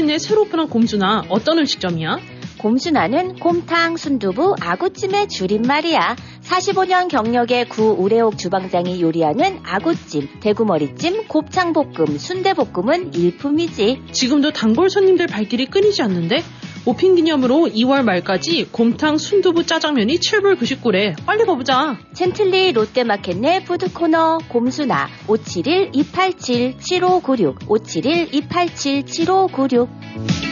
[0.00, 2.18] 내 새로 오픈한 곰주나 어떤 음식점이야?
[2.58, 6.16] 곰순아는 곰탕, 순두부, 아구찜의 줄임말이야.
[6.42, 14.02] 45년 경력의 구 우레옥 주방장이 요리하는 아구찜, 대구머리찜, 곱창볶음, 순대볶음은 일품이지.
[14.12, 16.42] 지금도 단골 손님들 발길이 끊이지 않는데
[16.84, 21.14] 오픈 기념으로 2월 말까지 곰탕 순두부 짜장면이 7불 99래.
[21.24, 21.96] 빨리 가보자.
[22.14, 30.51] 챈틀리 롯데마켓 내 푸드코너 곰순아 571-287-7596 571-287-7596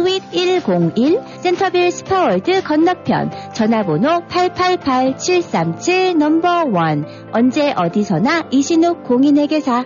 [0.01, 9.85] Suite 101 센터빌 스파월드 건너편 전화번호 888-737 number 1 언제 어디서나 이신욱 공인회계사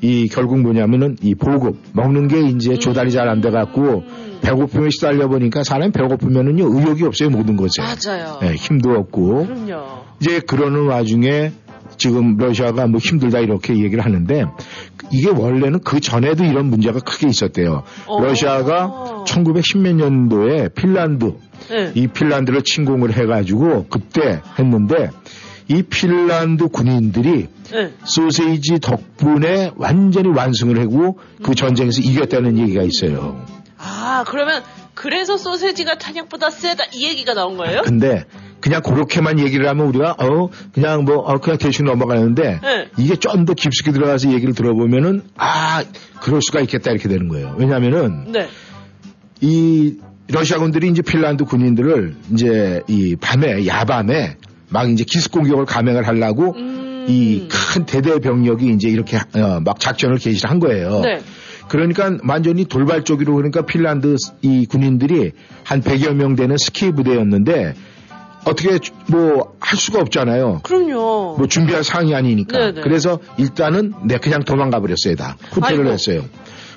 [0.00, 4.04] 이 결국 뭐냐면은 이 보급 먹는 게 이제 조달이 잘 안 돼 갖고
[4.42, 7.82] 배고픔에 시달려 보니까 사람이 배고프면은요 의욕이 없어요 모든 것에.
[7.82, 8.38] 맞아요.
[8.40, 10.04] 네, 힘도 없고 그럼요.
[10.20, 11.52] 이제 그러는 와중에
[11.96, 14.44] 지금 러시아가 뭐 힘들다 이렇게 얘기를 하는데
[15.10, 17.82] 이게 원래는 그 전에도 이런 문제가 크게 있었대요.
[18.06, 18.22] 어.
[18.22, 21.32] 러시아가 1910몇 년도에 핀란드
[21.70, 21.90] 네.
[21.94, 25.10] 이 핀란드를 침공을 해가지고 그때 했는데
[25.68, 27.92] 이 핀란드 군인들이 네.
[28.04, 33.44] 소세지 덕분에 완전히 완승을 하고 그 전쟁에서 이겼다는 얘기가 있어요.
[33.76, 34.62] 아, 그러면
[34.94, 37.82] 그래서 소세지가 탄약보다 세다 이 얘기가 나온 거예요?
[37.82, 38.24] 근데
[38.60, 42.88] 그냥 그렇게만 얘기를 하면 우리가 어 그냥 뭐 어, 그냥 대충 넘어가는데 네.
[42.96, 45.84] 이게 좀 더 깊숙이 들어가서 얘기를 들어보면은 아
[46.20, 47.54] 그럴 수가 있겠다 이렇게 되는 거예요.
[47.58, 48.48] 왜냐하면은 네.
[49.40, 54.36] 이 러시아군들이 이제 핀란드 군인들을 이제 이 밤에 야밤에
[54.70, 56.54] 막 이제 기습 공격을 감행을 하려고
[57.08, 61.00] 이큰 대대 병력이 이제 이렇게 어, 막 작전을 개시를 한 거예요.
[61.00, 61.20] 네.
[61.68, 65.32] 그러니까 완전히 돌발 쪽으로 그러니까 핀란드 이 군인들이
[65.64, 67.74] 한 100여 명 되는 스키 부대였는데
[68.44, 70.60] 어떻게 뭐 할 수가 없잖아요.
[70.62, 71.36] 그럼요.
[71.36, 72.58] 뭐 준비할 상황이 아니니까.
[72.58, 72.80] 네네.
[72.80, 75.36] 그래서 일단은 내 그냥 도망가 버렸어요, 다.
[75.54, 75.92] 호텔을 아이고.
[75.92, 76.24] 했어요.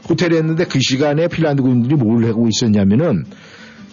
[0.10, 3.24] 호텔을 했는데 그 시간에 핀란드 군인들이 뭘 하고 있었냐면은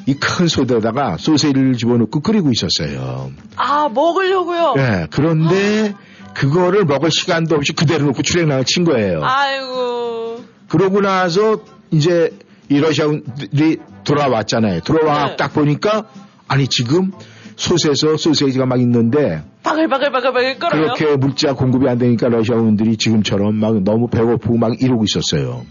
[0.08, 3.30] 이 큰 소대에다가 소세지를 집어넣고 끓이고 있었어요.
[3.56, 4.74] 아, 먹으려고요?
[4.78, 5.94] 예, 그런데
[6.34, 9.20] 그거를 먹을 시간도 없이 그대로 놓고 출행랑을 친 거예요.
[9.22, 10.44] 아이고.
[10.68, 12.30] 그러고 나서 이제
[12.70, 14.80] 이 러시아군들이 돌아왔잖아요.
[14.80, 15.36] 돌아와 네.
[15.36, 16.04] 딱 보니까
[16.46, 17.12] 아니 지금
[17.56, 20.70] 솥에서 소세지가 막 있는데 바글바글바글바글 끓어요.
[20.94, 25.66] 그렇게 물자 공급이 안 되니까 러시아군들이 지금처럼 막 너무 배고프고 막 이러고 있었어요.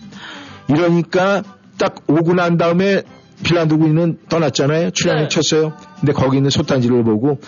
[0.68, 1.44] 이러니까
[1.80, 3.02] 딱 오고 난 다음에
[3.44, 4.92] 핀란드 군인은 떠났잖아요.
[4.92, 5.28] 출항을 네.
[5.30, 5.74] 쳤어요.
[6.00, 7.40] 근데 거기 있는 솥단지를 보고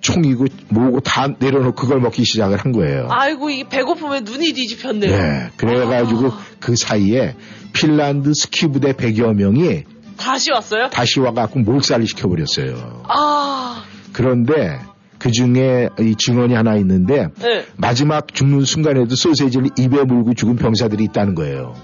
[0.00, 3.06] 총이고 뭐고 다 내려놓고 그걸 먹기 시작을 한 거예요.
[3.08, 5.16] 아이고, 이 배고픔에 눈이 뒤집혔네요.
[5.16, 5.50] 네.
[5.56, 7.36] 그래가지고 그 사이에
[7.72, 9.84] 핀란드 스키 부대 100여 명이
[10.16, 10.90] 다시 왔어요?
[10.90, 13.04] 다시 와갖고 몰살을 시켜버렸어요.
[13.08, 14.80] 아, 그런데
[15.18, 17.64] 그 중에 이 증언이 하나 있는데 네.
[17.76, 21.74] 마지막 죽는 순간에도 소세지를 입에 물고 죽은 병사들이 있다는 거예요.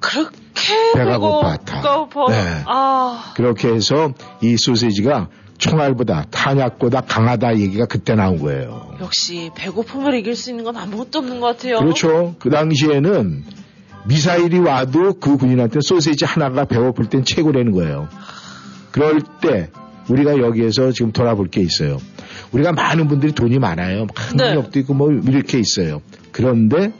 [0.00, 0.43] 그렇게
[0.94, 1.82] 배가 배고- 고팠다.
[2.10, 2.30] 고파.
[2.32, 2.62] 네.
[2.66, 5.28] 아, 그렇게 해서 이 소세지가
[5.58, 8.96] 총알보다 탄약보다 강하다 얘기가 그때 나온 거예요.
[9.00, 11.78] 역시 배고픔을 이길 수 있는 건 아무것도 없는 것 같아요.
[11.78, 12.34] 그렇죠.
[12.38, 13.44] 그 당시에는
[14.06, 18.08] 미사일이 와도 그 군인한테 소세지 하나가 배고플 땐 최고라는 거예요.
[18.90, 19.70] 그럴 때
[20.08, 21.98] 우리가 여기에서 지금 돌아볼 게 있어요.
[22.52, 24.06] 우리가 많은 분들이 돈이 많아요.
[24.14, 24.48] 큰 네.
[24.50, 26.02] 능력도 있고 뭐 이렇게 있어요.
[26.32, 26.92] 그런데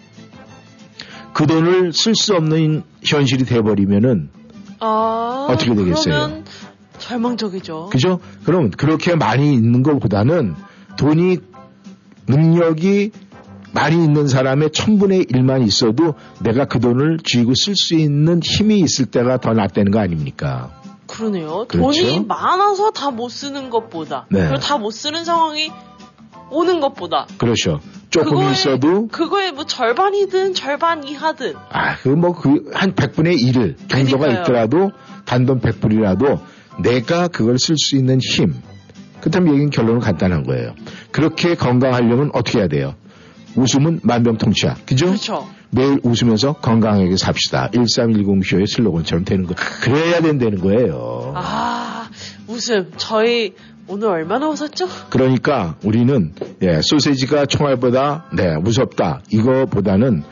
[1.35, 4.30] 그 돈을 쓸 수 없는 현실이 돼버리면은
[4.80, 6.14] 아, 어떻게 되겠어요?
[6.14, 6.45] 그러면
[6.99, 7.89] 절망적이죠.
[7.91, 8.20] 그죠?
[8.45, 10.55] 그럼 그렇게 많이 있는 것보다는
[10.97, 11.39] 돈이
[12.28, 13.11] 능력이
[13.72, 19.07] 많이 있는 사람의 천분의 일만 있어도 내가 그 돈을 쥐고 쓸 수 있는 힘이 있을
[19.07, 20.70] 때가 더 낫다는 거 아닙니까?
[21.09, 21.66] 그러네요.
[21.68, 22.01] 그렇죠.
[22.03, 24.41] 돈이 많아서 다 못 쓰는 것보다, 네.
[24.47, 25.70] 그리고 다 못 쓰는 상황이
[26.51, 27.80] 오는 것보다, 그렇죠.
[28.11, 33.76] 조금 그거에- 있어도 그거에 뭐 절반이든 절반 이하든 아, 그 뭐 그 한 100분의 1
[33.88, 34.42] 정도가 그러니까요.
[34.42, 34.92] 있더라도
[35.24, 36.38] 단돈 100불이라도
[36.82, 38.55] 내가 그걸 쓸 수 있는 힘.
[39.20, 40.74] 그렇다면 얘기는 결론은 간단한 거예요.
[41.11, 42.95] 그렇게 건강하려면 어떻게 해야 돼요?
[43.57, 44.84] 웃음은 만병통치약.
[44.86, 45.07] 그죠?
[45.07, 45.49] 그렇죠.
[45.70, 47.70] 매일 웃으면서 건강하게 삽시다.
[47.72, 49.55] 1310쇼의 슬로건처럼 되는 거.
[49.82, 51.32] 그래야 된다는 거예요.
[51.34, 52.09] 아,
[52.47, 52.92] 웃음.
[52.97, 53.55] 저희
[53.87, 54.89] 오늘 얼마나 웃었죠?
[55.11, 56.32] 그러니까 우리는
[56.62, 59.20] 예, 소세지가 총알보다 네, 무섭다.
[59.30, 60.24] 이거보다는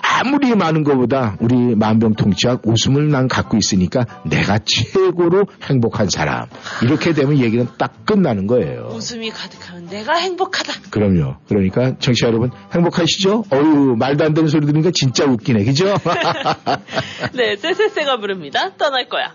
[0.00, 6.46] 아무리 많은 것보다 우리 만병통치약 웃음을 난 갖고 있으니까 내가 최고로 행복한 사람.
[6.82, 8.90] 이렇게 되면 얘기는 딱 끝나는 거예요.
[8.94, 10.90] 웃음이 가득하면 내가 행복하다.
[10.90, 11.36] 그럼요.
[11.48, 13.44] 그러니까 청취자 여러분 행복하시죠?
[13.52, 15.64] 어유 말도 안 되는 소리 들으니까 진짜 웃기네.
[15.64, 15.86] 그죠?
[17.34, 18.74] 네, 쎄쎄쎄가 부릅니다.
[18.76, 19.34] 떠날 거야.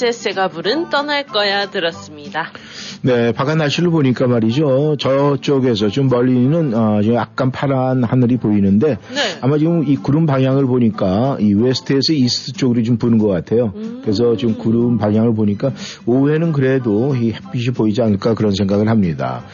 [0.00, 2.50] 세세세가 부른 떠날 거야 들었습니다.
[3.02, 4.96] 네, 바깥 날씨를 보니까 말이죠.
[4.98, 9.38] 저쪽에서 좀 멀리는 어, 약간 파란 하늘이 보이는데 네.
[9.42, 13.74] 아마 지금 이 구름 방향을 보니까 이 west에서 east 쪽으로 좀 부는 것 같아요.
[13.76, 14.00] 음.
[14.02, 15.72] 그래서 지금 구름 방향을 보니까
[16.06, 19.44] 오후에는 그래도 이 햇빛이 보이지 않을까 그런 생각을 합니다.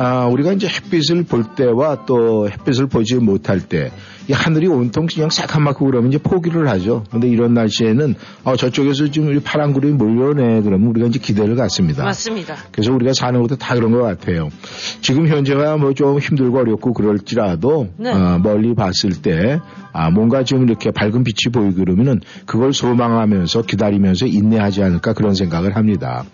[0.00, 3.90] 아, 우리가 이제 햇빛을 볼 때와 또 햇빛을 보지 못할 때,
[4.28, 7.04] 이 하늘이 온통 그냥 새카맣고 그러면 이제 포기를 하죠.
[7.10, 8.14] 근데 이런 날씨에는,
[8.44, 10.62] 어, 저쪽에서 좀이 파란 구름이 몰려오네.
[10.62, 12.04] 그러면 우리가 이제 기대를 갖습니다.
[12.04, 12.54] 맞습니다.
[12.70, 14.48] 그래서 우리가 사는 것도 다 그런 것 같아요.
[15.00, 18.12] 지금 현재가 뭐 좀 힘들고 어렵고 그럴지라도, 네.
[18.12, 19.58] 어, 멀리 봤을 때,
[19.92, 25.74] 아, 뭔가 좀 이렇게 밝은 빛이 보이고 그러면은 그걸 소망하면서 기다리면서 인내하지 않을까 그런 생각을
[25.74, 26.24] 합니다.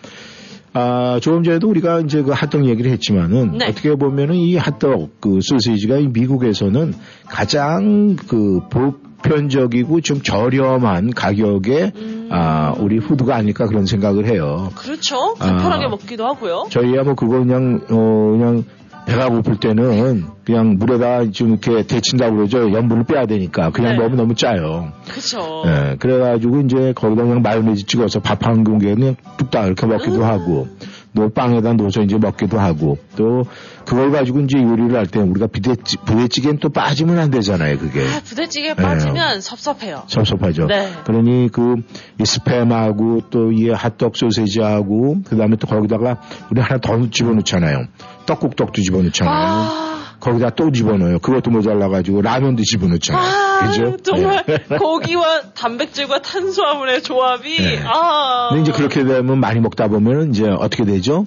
[0.76, 3.66] 아, 조금 전에도 우리가 이제 그 핫도그 얘기를 했지만은 네.
[3.68, 6.94] 어떻게 보면은 이 핫도그 그 소시지가 이 미국에서는
[7.28, 11.92] 가장 그 보편적이고 좀 저렴한 가격에
[12.30, 14.70] 아, 우리 푸드가 아닐까 그런 생각을 해요.
[14.74, 15.34] 그렇죠.
[15.34, 15.88] 간편하게 아.
[15.88, 16.66] 먹기도 하고요.
[16.70, 18.64] 저희야 뭐 그거 그냥 어 그냥
[19.06, 22.72] 배가 고플 때는 그냥 물에다 좀 이렇게 데친다고 그러죠.
[22.72, 23.98] 염분을 빼야 되니까 그냥 네.
[23.98, 24.92] 먹으면 너무 짜요.
[25.10, 25.62] 그렇죠.
[25.66, 30.24] 예, 그래가지고 이제 거기다 그냥 마요네즈 찍어서 밥 한 공기에 그냥 뚝딱 이렇게 먹기도 음.
[30.24, 30.68] 하고
[31.14, 33.44] 또 빵에다 넣어서 이제 먹기도 하고 또
[33.86, 38.00] 그걸 가지고 이제 요리를 할 때 우리가 부대찌, 부대찌개는 또 빠지면 안 되잖아요 그게.
[38.00, 40.02] 아, 부대찌개 빠지면 섭섭해요.
[40.08, 40.66] 섭섭하죠.
[40.66, 40.88] 네.
[41.04, 41.82] 그러니 그이
[42.18, 47.84] 스팸하고 또 이 핫도그 소세지하고 그다음에 또 거기다가 우리 하나 더 집어넣잖아요.
[48.26, 49.34] 떡국떡도 집어넣잖아요.
[49.34, 51.18] 아, 거기다 또 집어넣어요.
[51.18, 53.24] 그것도 모자라가지고 라면도 집어넣잖아요.
[53.24, 53.96] 아, 그죠?
[54.02, 54.58] 정말 네.
[54.78, 57.82] 고기와 단백질과 탄수화물의 조합이 네.
[57.84, 58.48] 아.
[58.50, 61.26] 근데 이제 그렇게 되면 많이 먹다 보면 이제 어떻게 되죠?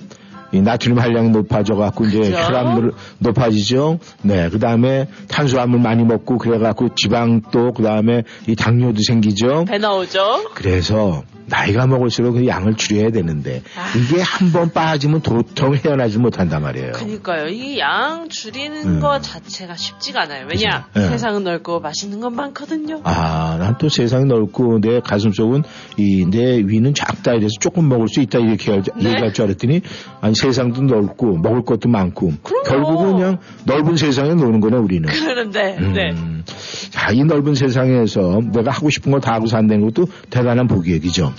[0.53, 2.37] 이 나트륨 한량이 높아져 갖고 이제 그죠?
[2.37, 2.79] 혈압
[3.19, 3.99] 높아지죠.
[4.21, 9.65] 네, 그 다음에 탄수화물 많이 먹고 그래 갖고 지방 또 그 다음에 이 당뇨도 생기죠.
[9.65, 10.51] 배 나오죠.
[10.55, 13.97] 그래서 나이가 먹을수록 그 양을 줄여야 되는데 아.
[13.97, 16.91] 이게 한 번 빠지면 도통 헤어나지 못한단 말이에요.
[16.93, 17.47] 그니까요.
[17.49, 18.99] 이 양 줄이는 음.
[18.99, 20.47] 것 자체가 쉽지가 않아요.
[20.49, 20.87] 왜냐?
[20.93, 20.99] 그죠?
[21.05, 21.09] 네.
[21.11, 23.01] 세상은 넓고 맛있는 건 많거든요.
[23.03, 25.63] 아, 난 또 세상이 넓고 내 가슴 속은
[25.97, 29.09] 이 내 위는 작다 이래서 조금 먹을 수 있다 이렇게 할- 네.
[29.11, 29.81] 얘기할 줄 알았더니
[30.21, 32.63] 아니 세상도 넓고 먹을 것도 많고 그럼요.
[32.63, 35.07] 결국은 그냥 넓은 세상에 노는 거네 우리는.
[35.09, 36.11] 그러는데, 네.
[36.11, 36.43] 음.
[36.89, 41.33] 자, 이 넓은 세상에서 내가 하고 싶은 걸다 하고 산다는 것도 대단한 복이에요, 그죠?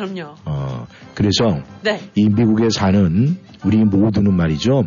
[0.00, 0.34] 그럼요.
[0.46, 2.00] 어, 그래서 네.
[2.14, 4.84] 이 미국에 사는 우리 모두는 말이죠.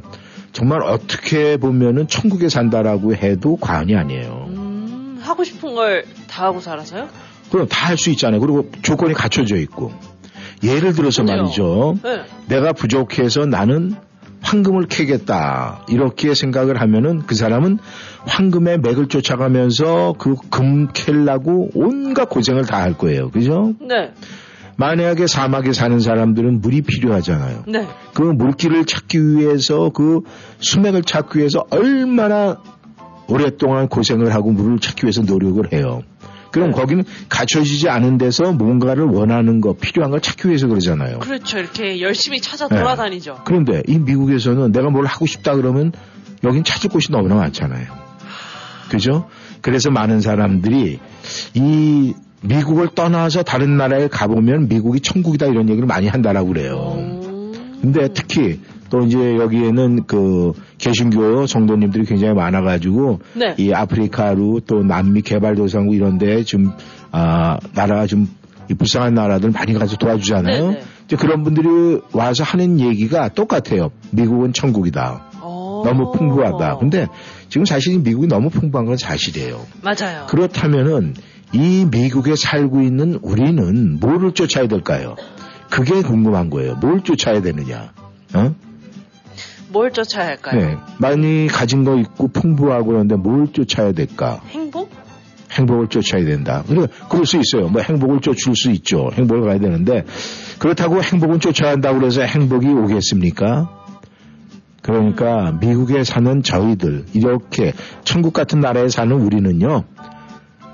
[0.51, 4.47] 정말 어떻게 보면은 천국에 산다라고 해도 과언이 아니에요.
[4.49, 7.07] 음, 하고 싶은 걸 다 하고 살아서요?
[7.51, 8.39] 그럼 다 할 수 있잖아요.
[8.39, 9.91] 그리고 조건이 갖춰져 있고.
[10.63, 11.23] 예를 들어서.
[11.23, 11.97] 말이죠.
[12.03, 12.21] 네.
[12.47, 13.93] 내가 부족해서 나는
[14.41, 15.85] 황금을 캐겠다.
[15.89, 17.77] 이렇게 생각을 하면은 그 사람은
[18.25, 23.29] 황금의 맥을 쫓아가면서 그 금 캘라고 온갖 고생을 다 할 거예요.
[23.29, 23.73] 그죠?
[23.79, 24.11] 네.
[24.77, 27.63] 만약에 사막에 사는 사람들은 물이 필요하잖아요.
[27.67, 27.87] 네.
[28.13, 30.21] 그 물길을 찾기 위해서 그
[30.59, 32.57] 수맥을 찾기 위해서 얼마나
[33.27, 36.01] 오랫동안 고생을 하고 물을 찾기 위해서 노력을 해요.
[36.51, 36.75] 그럼 네.
[36.75, 41.19] 거기는 갖춰지지 않은 데서 뭔가를 원하는 거, 필요한 걸 찾기 위해서 그러잖아요.
[41.19, 41.57] 그렇죠.
[41.57, 42.77] 이렇게 열심히 찾아 네.
[42.77, 43.41] 돌아다니죠.
[43.43, 45.91] 그런데 이 미국에서는 내가 뭘 하고 싶다 그러면
[46.43, 47.87] 여긴 찾을 곳이 너무나 많잖아요.
[48.89, 49.27] 그죠?
[49.61, 50.99] 그래서 많은 사람들이
[51.55, 52.13] 이
[52.43, 56.95] 미국을 떠나서 다른 나라에 가보면 미국이 천국이다 이런 얘기를 많이 한다라고 그래요.
[56.97, 57.79] 음.
[57.81, 63.55] 근데 특히 또 이제 여기에는 그 개신교 성도님들이 굉장히 많아가지고 네.
[63.57, 66.71] 이 아프리카로 또 남미 개발도상국 이런데 좀
[67.11, 68.27] 아, 나라가 좀이
[68.77, 70.67] 불쌍한 나라들 많이 가서 도와주잖아요.
[70.67, 70.81] 네네.
[71.05, 71.67] 이제 그런 분들이
[72.13, 73.91] 와서 하는 얘기가 똑같아요.
[74.11, 75.31] 미국은 천국이다.
[75.41, 75.83] 어.
[75.85, 76.77] 너무 풍부하다.
[76.77, 77.07] 근데
[77.49, 79.59] 지금 사실 미국이 너무 풍부한 건 사실이에요.
[79.81, 80.27] 맞아요.
[80.27, 81.15] 그렇다면은
[81.53, 85.15] 이 미국에 살고 있는 우리는 뭐를 쫓아야 될까요?
[85.69, 86.75] 그게 궁금한 거예요.
[86.75, 87.93] 뭘 쫓아야 되느냐?
[88.33, 88.55] 어?
[89.69, 90.59] 뭘 쫓아야 할까요?
[90.59, 90.77] 네.
[90.97, 94.41] 많이 가진 거 있고 풍부하고 그런데 뭘 쫓아야 될까?
[94.49, 94.91] 행복?
[95.51, 96.63] 행복을 쫓아야 된다.
[96.67, 97.69] 그래, 그럴 수 있어요.
[97.69, 99.09] 뭐 행복을 쫓을 수 있죠.
[99.13, 100.05] 행복을 가야 되는데
[100.59, 103.69] 그렇다고 행복은 쫓아야 한다고 그래서 행복이 오겠습니까?
[104.81, 107.73] 그러니까 미국에 사는 저희들 이렇게
[108.03, 109.83] 천국 같은 나라에 사는 우리는요.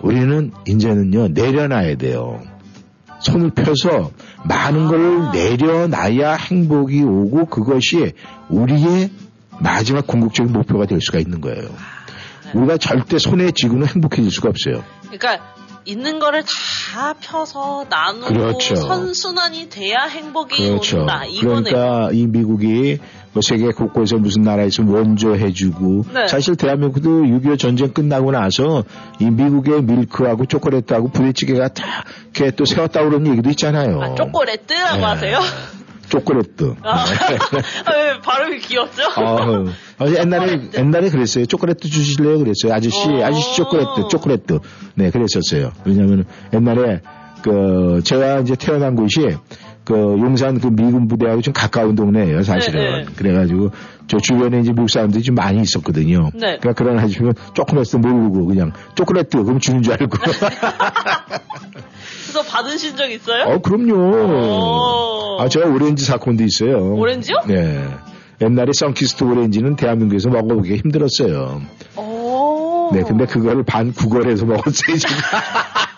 [0.02, 2.42] 우리는 이제는요 내려놔야 돼요.
[3.20, 4.12] 손을 펴서
[4.46, 8.14] 많은 걸 내려놔야 행복이 오고 그것이
[8.50, 9.12] 우리의
[9.60, 11.70] 마지막 궁극적인 목표가 될 수가 있는 거예요.
[12.54, 14.84] 우리가 절대 손에 쥐고는 행복해질 수가 없어요.
[15.02, 15.54] 그러니까
[15.86, 18.76] 있는 거를 다 펴서 나누고 그렇죠.
[18.76, 21.00] 선순환이 돼야 행복이 그렇죠.
[21.00, 21.26] 온다.
[21.26, 21.64] 이거네요.
[21.64, 23.00] 그러니까 이 미국이
[23.34, 26.28] 뭐 세계 곳곳에 무슨 나라 있으면 원조해주고 네.
[26.28, 28.84] 사실 대한민국도 6.25 전쟁 끝나고 나서
[29.20, 32.04] 이 미국의 밀크하고 초콜릿하고 부대찌개가 다
[32.36, 34.02] 이렇게 또 세웠다고 그런 얘기도 있잖아요.
[34.02, 35.04] 아, 초콜릿라고 네.
[35.04, 35.40] 하세요?
[36.10, 36.76] 초콜릿도.
[36.82, 37.06] 아,
[37.86, 39.04] 아, 왜 발음이 귀엽죠?
[39.16, 39.66] 아,
[40.00, 41.46] 아, 옛날에 옛날에 그랬어요.
[41.46, 42.40] 초콜릿 주실래요?
[42.40, 42.74] 그랬어요.
[42.74, 43.26] 아저씨 어.
[43.26, 44.42] 아저씨 초콜릿 초콜릿
[44.96, 45.72] 네 그랬었어요.
[45.86, 47.02] 왜냐하면 옛날에
[47.44, 49.38] 그 제가 이제 태어난 곳이
[49.90, 52.80] 그 용산 그 미군 부대하고 좀 가까운 동네예요, 사실은.
[52.80, 53.06] 네, 네.
[53.16, 53.72] 그래가지고
[54.06, 56.30] 저 주변에 이제 미국 사람들이 좀 많이 있었거든요.
[56.36, 56.60] 네.
[56.60, 60.16] 그러니까 그런 하시면 초콜릿도 모르고 그냥 초콜릿 그럼 주는 줄 알고.
[62.28, 63.46] 그래서 받으신 적 있어요?
[63.46, 65.40] 어, 그럼요.
[65.40, 66.94] 아, 제가 오렌지 사건도 있어요.
[66.94, 67.38] 오렌지요?
[67.48, 67.84] 네.
[68.40, 71.64] 옛날에 선키스트 오렌지는 대한민국에서 먹어보기가 힘들었어요.
[71.96, 72.92] 오.
[72.94, 75.16] 네, 근데 그거를 반 구걸해서 먹었어요, 지금.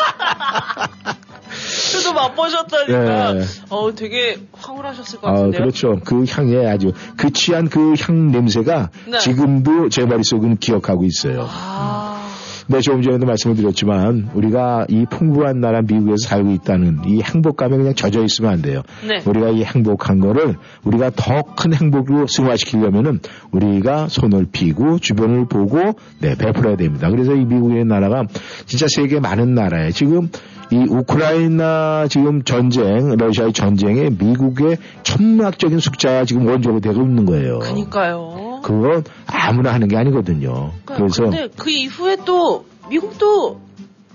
[2.11, 3.33] 그래도 맛보셨다니까.
[3.33, 3.41] 네.
[3.69, 5.61] 어, 되게 황홀하셨을 것 아, 같은데요.
[5.61, 5.99] 그렇죠.
[6.03, 9.17] 그 향에 아주, 그 취한 그 향 냄새가 네.
[9.19, 11.47] 지금도 제 머릿속은 기억하고 있어요.
[11.49, 12.10] 아.
[12.71, 17.93] 네, 조금 전에도 말씀을 드렸지만, 우리가 이 풍부한 나라 미국에서 살고 있다는 이 행복감에 그냥
[17.93, 18.81] 젖어 있으면 안 돼요.
[19.07, 19.21] 네.
[19.25, 23.19] 우리가 이 행복한 거를 우리가 더 큰 행복으로 승화시키려면은
[23.51, 27.09] 우리가 손을 피고 주변을 보고 네, 베풀어야 됩니다.
[27.09, 28.23] 그래서 이 미국의 나라가
[28.65, 30.29] 진짜 세계 많은 나라에 지금
[30.71, 37.59] 이 우크라이나 지금 전쟁, 러시아의 전쟁에 미국의 천문학적인 숫자가 지금 원조로 되고 있는 거예요.
[37.59, 38.50] 그니까요.
[38.61, 40.71] 그건 아무나 하는 게 아니거든요.
[40.85, 43.59] 그래서 근데 그 이후에 또 미국도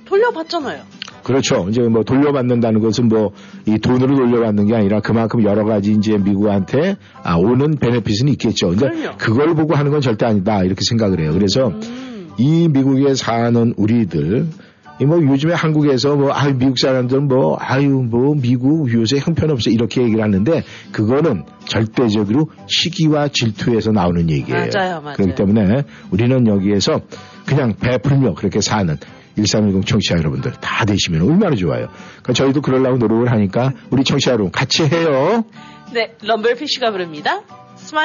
[0.05, 0.83] 돌려받잖아요.
[1.23, 1.67] 그렇죠.
[1.69, 3.33] 이제 뭐 돌려받는다는 것은 뭐
[3.67, 8.69] 이 돈으로 돌려받는 게 아니라 그만큼 여러 가지 이제 미국한테 아, 오는 베네핏은 있겠죠.
[8.69, 9.17] 근데 그럼요.
[9.19, 11.33] 그걸 보고 하는 건 절대 아니다 이렇게 생각을 해요.
[11.33, 12.31] 그래서 음.
[12.39, 14.66] 이 미국에 사는 우리들 이
[15.05, 20.23] 뭐 요즘에 한국에서 뭐 아유 미국 사람들은 뭐 아유 뭐 미국 요새 형편없어 이렇게 얘기를
[20.23, 24.69] 하는데 그거는 절대적으로 시기와 질투에서 나오는 얘기예요.
[24.73, 25.17] 맞아요, 맞아요.
[25.17, 27.03] 그렇기 때문에 우리는 여기에서
[27.47, 28.97] 그냥 베풀며 그렇게 사는
[29.37, 31.89] 1310 청취자 여러분들 다 되시면 얼마나 좋아요.
[32.23, 35.45] 그러니까 저희도 그러려고 노력을 하니까 우리 청취자 여러분 같이 해요.
[35.93, 37.43] 네, 럼블피쉬가 부릅니다.
[37.77, 38.03] 스마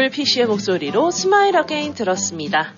[0.00, 2.72] 텀블피쉬의 목소리로 Smile Again 들었습니다.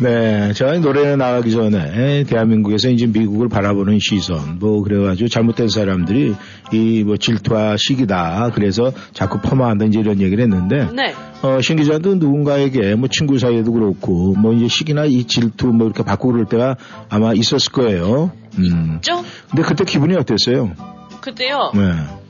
[0.00, 6.34] 네, 제가 이 노래 나가기 전에 대한민국에서 이제 미국을 바라보는 시선, 뭐 그래가지고 잘못된 사람들이
[6.72, 8.50] 이 뭐 질투와 시기다.
[8.52, 11.14] 그래서 자꾸 폄하한다 이제 이런 얘기를 했는데, 네.
[11.42, 16.02] 어, 신 기자도 누군가에게 뭐 친구 사이에도 그렇고 뭐 이제 시기나 이 질투 뭐 이렇게
[16.02, 16.76] 받고 그럴 때가
[17.08, 18.32] 아마 있었을 거예요.
[18.58, 18.94] 음.
[18.96, 19.22] 있죠?
[19.50, 20.72] 근데 그때 기분이 어땠어요?
[21.20, 21.70] 그때요.
[21.74, 22.25] 네.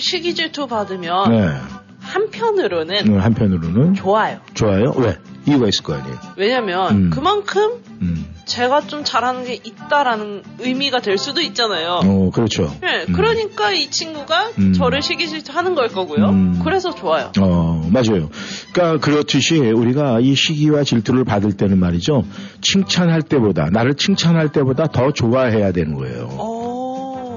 [0.00, 1.48] 시기 질투 받으면 네.
[2.00, 4.38] 한편으로는 음, 한편으로는 좋아요.
[4.54, 4.92] 좋아요.
[4.96, 5.16] 왜?
[5.46, 6.18] 이유가 있을 거 아니에요.
[6.36, 7.10] 왜냐면 음.
[7.10, 8.26] 그만큼 음.
[8.44, 12.00] 제가 좀 잘하는 게 있다라는 의미가 될 수도 있잖아요.
[12.04, 12.74] 어, 그렇죠.
[12.82, 13.12] 네, 음.
[13.12, 14.72] 그러니까 이 친구가 음.
[14.72, 16.28] 저를 시기 질투하는 걸 거고요.
[16.28, 16.60] 음.
[16.64, 17.32] 그래서 좋아요.
[17.40, 18.28] 어, 맞아요.
[18.72, 22.24] 그러니까 그렇듯이 우리가 이 시기와 질투를 받을 때는 말이죠.
[22.60, 26.28] 칭찬할 때보다, 나를 칭찬할 때보다 더 좋아해야 되는 거예요.
[26.32, 26.59] 어.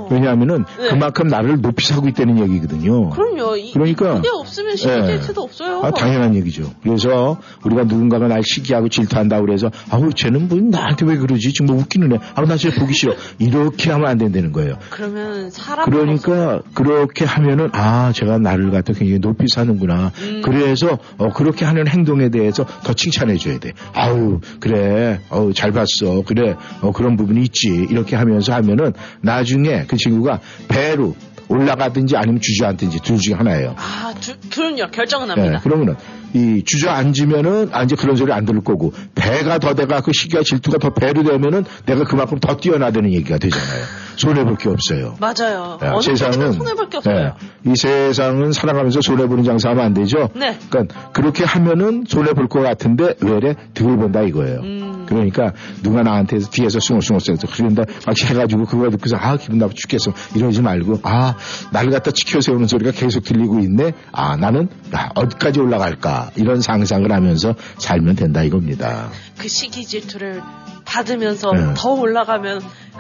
[0.10, 0.90] 왜냐하면은 네.
[0.90, 3.10] 그만큼 나를 높이 사고 있다는 얘기거든요.
[3.10, 3.58] 그럼요.
[3.58, 4.16] 이, 그러니까.
[4.16, 5.06] 그게 없으면 시기 예.
[5.06, 5.82] 질투도 없어요.
[5.84, 6.72] 아, 당연한 얘기죠.
[6.84, 11.54] 그래서 우리가 누군가가 날 시기하고 질투한다고 그래서 아우 쟤는 뭐 나한테 왜 그러지?
[11.54, 12.20] 지금 뭐 웃기는 애.
[12.36, 13.14] 아우 나쟤 보기 싫어.
[13.40, 14.78] 이렇게 하면 안 된다는 거예요.
[14.90, 20.12] 그러면 사람 그러니까 그렇게 하면은 아 제가 나를 갖다 굉장히 높이 사는구나.
[20.22, 20.42] 음.
[20.44, 23.74] 그래서 어, 그렇게 하는 행동에 대해서 더 칭찬해 줘야 돼.
[23.94, 26.24] 아우 그래, 어우 잘 봤어.
[26.26, 27.70] 그래, 어, 그런 부분이 있지.
[27.90, 31.16] 이렇게 하면서 하면은 나중에 그 친구가 배로
[31.50, 33.76] 올라가든지 아니면 주저앉든지 둘 중에 하나예요.
[33.78, 35.60] 아, 두, 둘은요 결정은 네, 합니다.
[35.62, 35.96] 그러면은
[36.34, 40.78] 이 주저앉으면은 아 이제 그런 소리 안 들을 거고 배가 더 돼가 그 시기와 질투가
[40.80, 43.84] 더 배로 되면은 내가 그만큼 더 뛰어나다는 얘기가 되잖아요.
[44.16, 45.16] 손해 볼 게 없어요.
[45.20, 45.80] 맞아요.
[45.82, 47.36] 야, 어느 세상은 세상은 손해 볼 게 없어요.
[47.64, 50.30] 네, 이 세상은 살아가면서 손해 보는 장사하면 안 되죠.
[50.36, 50.58] 네.
[50.70, 54.60] 그러니까 그렇게 하면은 손해 볼 것 같은데 왜래 득을 본다 이거예요.
[54.62, 55.06] 음.
[55.08, 60.14] 그러니까 누가 나한테 뒤에서 숭얼숭얼 쎄서 그런다 막 해가지고 그거 듣고서 아 기분 나빠 죽겠어
[60.36, 61.36] 이러지 말고 아
[61.72, 63.94] 나를 갖다 지켜 세우는 소리가 계속 들리고 있네.
[64.12, 69.10] 아 나는 야, 어디까지 올라갈까 이런 상상을 하면서 살면 된다 이겁니다.
[69.38, 70.42] 그 시기 질투를
[70.86, 71.74] 받으면서 네.
[71.76, 73.00] 더 올라가면 아,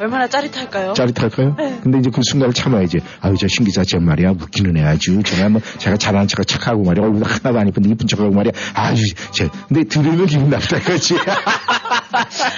[0.00, 0.94] 얼마나 짜릿할까요?
[0.94, 1.54] 짜릿할까요?
[1.58, 1.78] 네.
[1.82, 2.98] 근데 이제 그 순간을 참아야지.
[3.20, 4.30] 아유, 저 신기자 쟤 말이야.
[4.30, 5.22] 웃기는 애 아주.
[5.22, 7.04] 정말 뭐, 제가 잘하는 척 착하고 말이야.
[7.04, 8.52] 얼굴 하나도 안 이쁜데 이쁜 척하고 말이야.
[8.72, 9.02] 아주,
[9.32, 9.48] 쟤.
[9.68, 11.16] 근데 들으면 기분 나쁘다, 그지?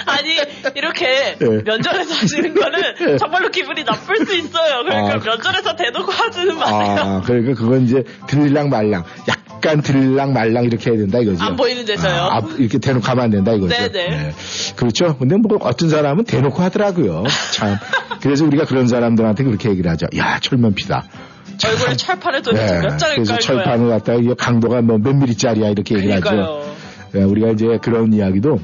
[0.07, 0.37] 아니
[0.75, 1.47] 이렇게 네.
[1.65, 4.83] 면전에서 하시는 거는 정말로 기분이 나쁠 수 있어요.
[4.83, 5.17] 그러니까 아.
[5.17, 6.95] 면전에서 대놓고 하지는 마세요.
[6.99, 9.03] 아, 그러니까 그건 이제 들랑 말랑.
[9.27, 11.41] 약 간 들랑 말랑 이렇게 해야 된다, 이거죠.
[11.43, 12.13] 안 보이는 데서요.
[12.13, 13.73] 아, 앞- 이렇게 대놓고 하면 안 된다, 이거죠.
[13.73, 14.31] 네네.
[14.75, 15.15] 그렇죠.
[15.17, 17.23] 근데 뭐 어떤 사람은 대놓고 하더라고요.
[17.53, 17.77] 참.
[18.21, 20.05] 그래서 우리가 그런 사람들한테 그렇게 얘기를 하죠.
[20.17, 21.03] 야, 철면피다.
[21.65, 23.37] 얼굴에 철판에 도대체 몇 장을 그래서.
[23.37, 26.23] 철판을 갖다가 강도가 뭐 몇 미리짜리야 이렇게 얘기를 하죠.
[26.29, 26.73] 그러니까요.
[27.15, 28.59] 예, 우리가 이제 그런 이야기도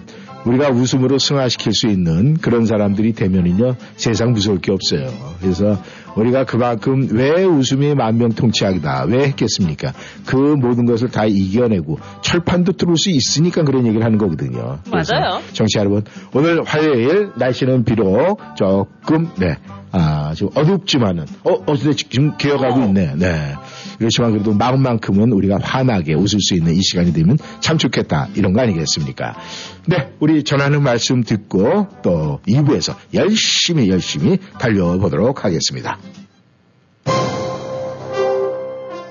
[0.46, 5.08] 우리가 웃음으로 승화시킬 수 있는 그런 사람들이 되면은요 세상 무서울 게 없어요.
[5.42, 5.82] 그래서
[6.16, 9.94] 우리가 그만큼 왜 웃음이 만병통치약이다 왜 했겠습니까?
[10.26, 14.80] 그 모든 것을 다 이겨내고 철판도 뚫을 수 있으니까 그런 얘기를 하는 거거든요.
[14.90, 15.42] 맞아요.
[15.54, 16.04] 정치 여러분
[16.34, 19.58] 오늘 화요일 날씨는 비록 조금 네.
[19.92, 23.16] 아, 좀 어둡지만은, 어, 어제 지금 기어가고 있네.
[23.16, 23.56] 네.
[24.00, 28.30] 그렇지만 그래도 마음만큼은 우리가 환하게 웃을 수 있는 이 시간이 되면 참 좋겠다.
[28.36, 29.36] 이런 거 아니겠습니까?
[29.88, 30.14] 네.
[30.20, 36.00] 우리 전하는 말씀 듣고 또 2부에서 열심히 열심히 달려보도록 하겠습니다.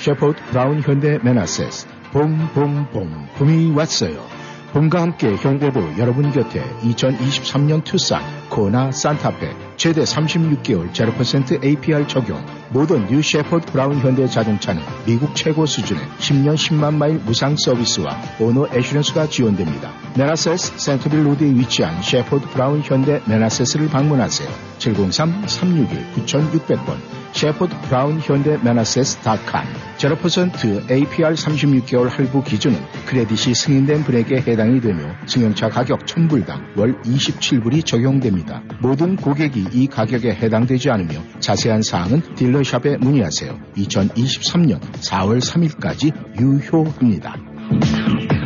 [0.00, 4.24] Safford Brown 현대 Manassas 봄봄봄 봄이 왔어요.
[4.72, 13.08] 봄과 함께 현대도 여러분 곁에 2023년 투싼 코나 산타페 최대 36개월 0% APR 적용 모든
[13.08, 19.26] new Safford Brown 현대 자동차는 미국 최고 수준의 10년 10만 마일 무상 서비스와 owner assurance가
[19.26, 19.92] 지원됩니다.
[20.16, 24.48] Manassas 센터빌 로드에 위치한 Safford Brown 현대 Manassas를 방문하세요.
[24.78, 29.66] 703-361-9600번 Safford Brown 현대 Manassas.com
[29.98, 37.84] 0% APR 36개월 할부 기준은 credit이 승인된 분에게 해당이 되며 승용차 가격 1000불당 월 27불이
[37.84, 38.62] 적용됩니다.
[38.80, 43.58] 모든 고객이 이 가격에 해당되지 않으며 자세한 사항은 dealer shop에 문의하세요.
[43.76, 48.39] 2023년 4월 3일까지 유효합니다.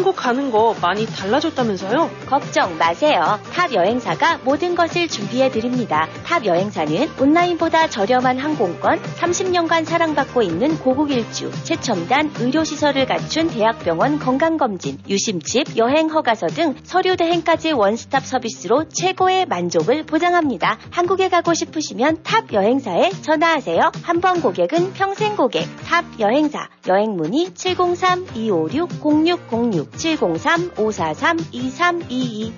[0.00, 2.08] 한국 가는 거 많이 달라졌다면서요?
[2.24, 3.38] 걱정 마세요.
[3.52, 6.08] 탑 여행사가 모든 것을 준비해 드립니다.
[6.24, 15.00] 탑 여행사는 온라인보다 저렴한 항공권, 30년간 사랑받고 있는 고국 일주, 최첨단 의료시설을 갖춘 대학병원 건강검진,
[15.06, 20.78] 유심칩, 여행 허가서 등 서류 대행까지 원스톱 서비스로 최고의 만족을 보장합니다.
[20.90, 23.92] 한국에 가고 싶으시면 탑 여행사에 전화하세요.
[24.02, 25.66] 한 번 고객은 평생 고객.
[25.84, 26.70] 탑 여행사.
[26.88, 32.52] 여행 문의 703-256-0606 703-543-2322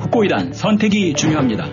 [0.00, 1.66] 후코이단 선택이 중요합니다.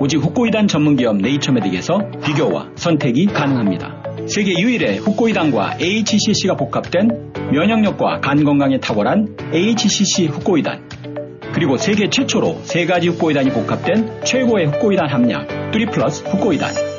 [0.00, 4.00] 오직 후코이단 전문기업 네이처메딕에서 비교와 선택이 가능합니다.
[4.26, 10.88] 세계 유일의 후코이단과 HCC가 복합된 면역력과 간 건강에 탁월한 HCC 후코이단
[11.52, 16.89] 그리고 세계 최초로 세 가지 후코이단이 복합된 최고의 후코이단 함량 3 플러스 후코이단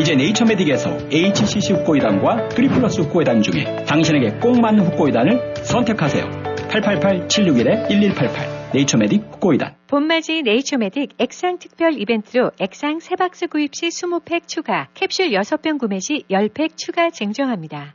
[0.00, 6.24] 이제 네이처메딕에서 HCC 후코이단과 3 플러스 후코이단 중에 당신에게 꼭 맞는 후코이단을 선택하세요.
[6.68, 15.30] 888-761-1188 네이처메딕 후코이단 봄맞이 네이처메딕 액상 특별 이벤트로 액상 3박스 구입 시 20팩 추가, 캡슐
[15.30, 17.94] 6병 구매 시 10팩 추가 증정합니다.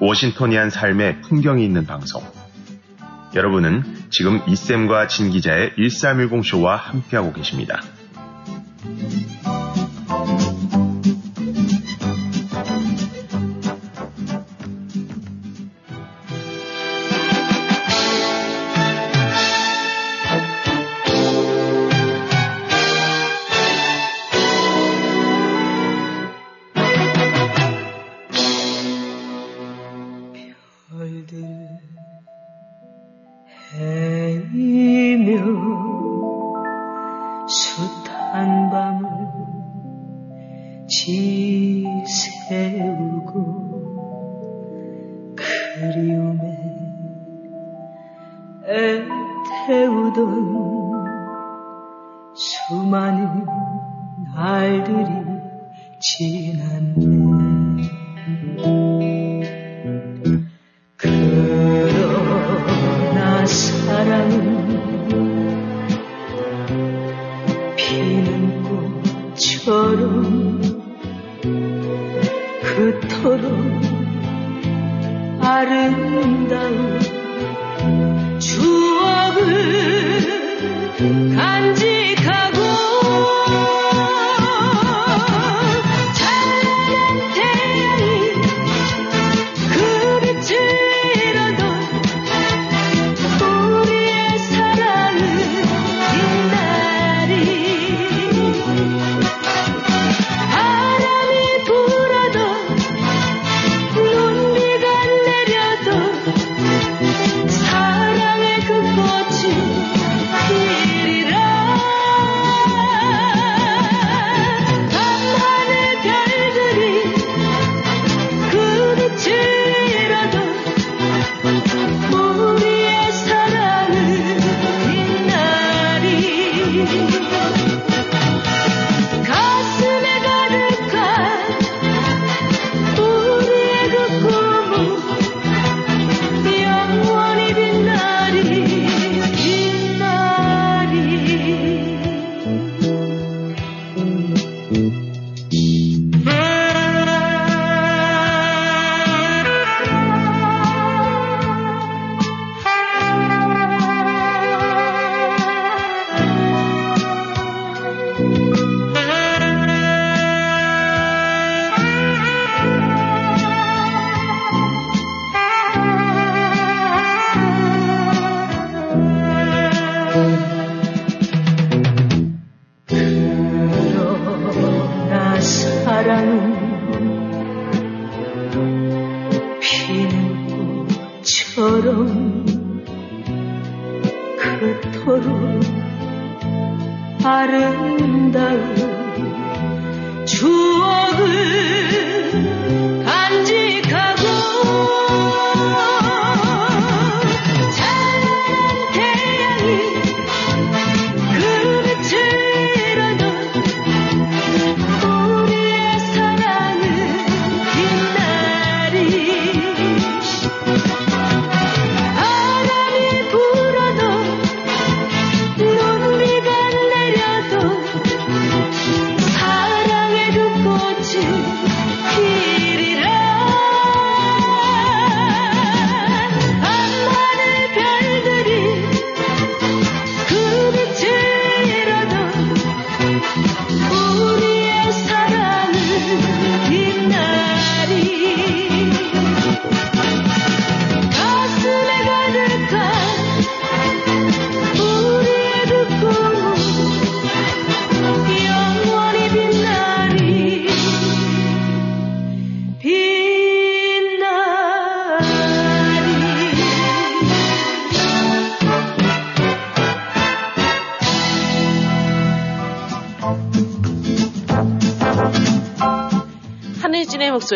[0.00, 2.20] 워싱턴이한 삶의 풍경이 있는 방송.
[3.36, 7.82] 여러분은 지금 이쌤과 진 기자의 1310쇼와 함께하고 계십니다.
[75.40, 77.00] 아름다운
[78.38, 79.46] 추억을
[81.34, 82.05] 간직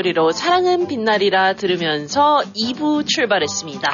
[0.01, 3.89] 목소리로 사랑은 빛날이라 들으면서 2부 출발했습니다.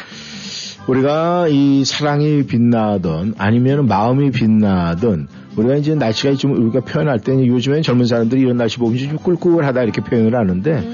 [0.86, 7.82] 우리가 이 사랑이 빛나던 아니면 마음이 빛나던 우리가 이제 날씨가 좀 우리가 표현할 때는 요즘엔
[7.82, 10.88] 젊은 사람들이 이런 날씨 보면 좀 꿀꿀하다 이렇게 표현을 하는데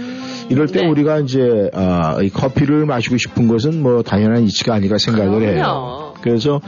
[0.48, 5.42] 이럴 때 우리가 이제 아, 이 커피를 마시고 싶은 것은 뭐 당연한 이치가 아니라 생각을
[5.42, 6.14] 해요.
[6.22, 6.60] 그래서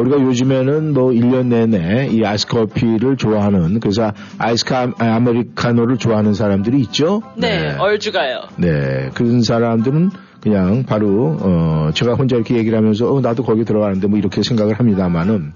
[0.00, 6.80] 우리가 요즘에는 뭐 1년 내내 이 아이스 커피를 좋아하는 그래서 아이스 카- 아메리카노를 좋아하는 사람들이
[6.82, 7.22] 있죠.
[7.36, 8.40] 네, 얼죽아요.
[8.56, 14.06] 네, 그런 사람들은 그냥 바로 어 제가 혼자 이렇게 얘기를 하면서 어 나도 거기 들어가는데
[14.06, 15.52] 뭐 이렇게 생각을 합니다만은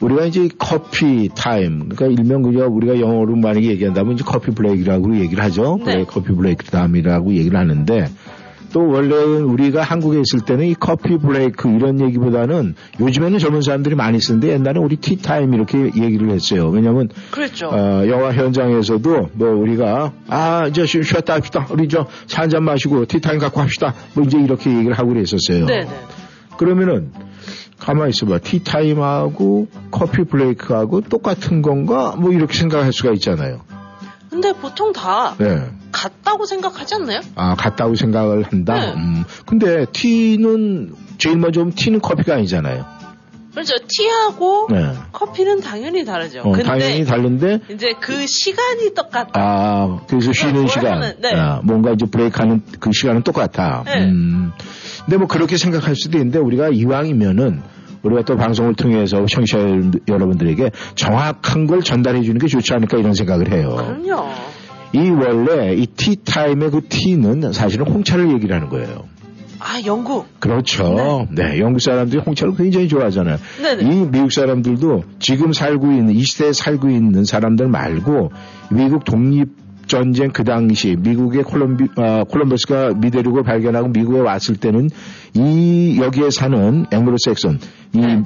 [0.00, 5.42] 우리가 이제 커피 타임 그러니까 일명 그저 우리가 영어로 만약에 얘기한다면 이제 coffee break라고 얘기를
[5.44, 5.78] 하죠.
[5.84, 5.96] 네.
[5.98, 8.08] 네, coffee break time이라고 얘기를 하는데
[8.72, 14.20] 또 원래 우리가 한국에 있을 때는 이 coffee break 이런 얘기보다는 요즘에는 젊은 사람들이 많이
[14.20, 16.68] 쓰는데 옛날에 우리 티타임 이렇게 얘기를 했어요.
[16.68, 17.68] 왜냐하면 그렇죠.
[17.68, 21.66] 어, 영화 현장에서도 뭐 우리가 아 이제 쉬- 쉬었다 합시다.
[21.70, 23.94] 우리 저 차 한잔 마시고 티타임 갖고 합시다.
[24.14, 25.66] 뭐 이제 이렇게 얘기를 하고 그랬었어요.
[25.66, 25.88] 네네.
[26.58, 27.10] 그러면은
[27.78, 28.38] 가만히 있어봐.
[28.38, 32.14] 티타임하고 커피 브레이크하고 똑같은 건가?
[32.18, 33.60] 뭐 이렇게 생각할 수가 있잖아요.
[34.30, 35.62] 근데 보통 다 네.
[35.92, 37.20] 같다고 생각하지 않나요?
[37.34, 38.74] 아, 같다고 생각을 한다?
[38.74, 38.92] 네.
[38.94, 42.84] 음, 근데 티는, 제일 먼저 보면 티는 커피가 아니잖아요.
[43.52, 43.74] 그렇죠.
[43.88, 44.92] 티하고 네.
[45.12, 46.42] 커피는 당연히 다르죠.
[46.42, 49.30] 어, 당연히 다른데, 이제 그 시간이 똑같다.
[49.34, 51.34] 아, 그래서 쉬는 뭘 시간, 하는, 네.
[51.34, 53.82] 아, 뭔가 이제 브레이크하는 그 시간은 똑같아.
[53.86, 54.04] 네.
[54.04, 54.52] 음,
[55.06, 57.62] 근데 뭐 그렇게 생각할 수도 있는데 우리가 이왕이면은
[58.02, 59.58] 우리가 또 방송을 통해서 청취자
[60.06, 63.74] 여러분들에게 정확한 걸 전달해 주는 게 좋지 않을까 이런 생각을 해요.
[63.76, 64.28] 그럼요.
[64.96, 69.04] 이 원래 이 티타임의 그 티는 사실은 홍차를 얘기를 하는 거예요.
[69.58, 70.26] 아, 영국.
[70.40, 71.26] 그렇죠.
[71.30, 71.58] 네.
[71.58, 73.36] 영국 사람들이 홍차를 굉장히 좋아하잖아요.
[73.62, 73.82] 네네.
[73.82, 78.30] 이 미국 사람들도 지금 살고 있는, 이 시대에 살고 있는 사람들 말고
[78.70, 79.48] 미국 독립
[79.86, 84.88] 전쟁 그 당시 미국의 콜럼비, 아, 콜럼버스가 미대륙을 발견하고 미국에 왔을 때는
[85.34, 87.58] 이 여기에 사는 앵글로색슨,
[87.92, 88.22] 이,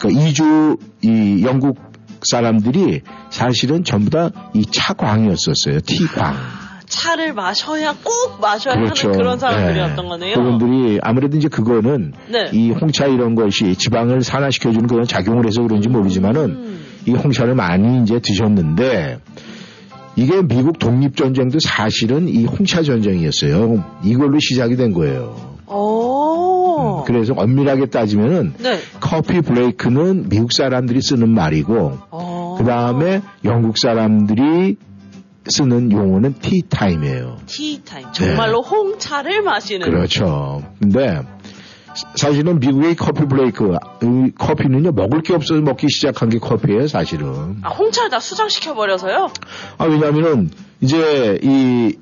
[0.00, 1.91] 그 이주, 이 영국
[2.26, 5.80] 사람들이 사실은 전부 다 이 차광이었었어요.
[5.80, 6.34] 티광.
[6.86, 9.08] 차를 마셔야 꼭 마셔야 그렇죠.
[9.08, 10.08] 하는 그런 사람들이었던 네.
[10.08, 10.34] 거네요.
[10.34, 12.50] 그분들이 아무래도 이제 그거는 네.
[12.52, 16.84] 이 홍차 이런 것이 지방을 산화시켜주는 그런 작용을 해서 그런지 모르지만은 음.
[17.06, 19.20] 이 홍차를 많이 이제 드셨는데
[20.16, 23.82] 이게 미국 독립전쟁도 사실은 이 홍차 전쟁이었어요.
[24.04, 25.56] 이걸로 시작이 된 거예요.
[25.66, 26.01] 오.
[27.06, 28.78] 그래서 엄밀하게 따지면은 네.
[29.00, 32.56] 커피 브레이크는 미국 사람들이 쓰는 말이고 어.
[32.58, 34.76] 그 다음에 영국 사람들이
[35.46, 37.38] 쓰는 용어는 티타임이에요.
[37.46, 38.12] 티타임.
[38.12, 39.86] 정말로 홍차를 마시는.
[39.86, 39.92] 네.
[39.92, 40.62] 그렇죠.
[40.80, 41.22] 근데
[42.14, 47.58] 사실은 미국의 커피 브레이크, 이 커피는요 먹을 게 없어서 먹기 시작한 게 커피예요, 사실은.
[47.62, 49.30] 아, 홍차를 다 수정시켜 버려서요.
[49.78, 51.96] 아 왜냐하면은 이제 이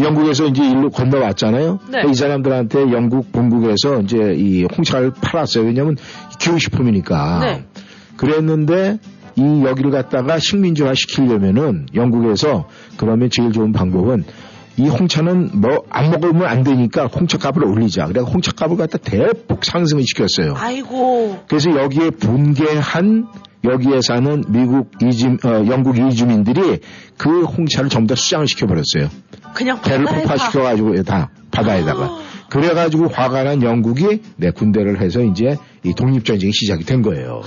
[0.00, 1.78] 영국에서 이제 일로 건너왔잖아요.
[1.90, 2.02] 네.
[2.10, 5.64] 이 사람들한테 영국 본국에서 이제 이 홍차를 팔았어요.
[5.64, 5.96] 왜냐하면
[6.38, 7.38] 기후식품이니까.
[7.40, 7.64] 네.
[8.16, 8.98] 그랬는데
[9.36, 14.24] 이 여기를 갖다가 식민지화 시키려면은 영국에서 그러면 제일 좋은 방법은
[14.78, 18.06] 이 홍차는 뭐 안 먹으면 안 되니까 홍차 값을 올리자.
[18.06, 20.54] 그래서 홍차 값을 갖다 대폭 상승을 시켰어요.
[20.56, 21.38] 아이고.
[21.48, 23.26] 그래서 여기에 분개한
[23.64, 26.80] 여기에 사는 미국 이주 어, 영국 이주민들이
[27.16, 29.08] 그 홍차를 전부 다 수장을 시켜버렸어요.
[29.54, 30.04] 그냥 배를.
[30.04, 32.18] 폭파시켜가지고 다 바다에다가.
[32.50, 37.42] 그래가지고 화가 난 영국이 내 군대를 해서 이제 이 독립전쟁이 시작이 된 거예요.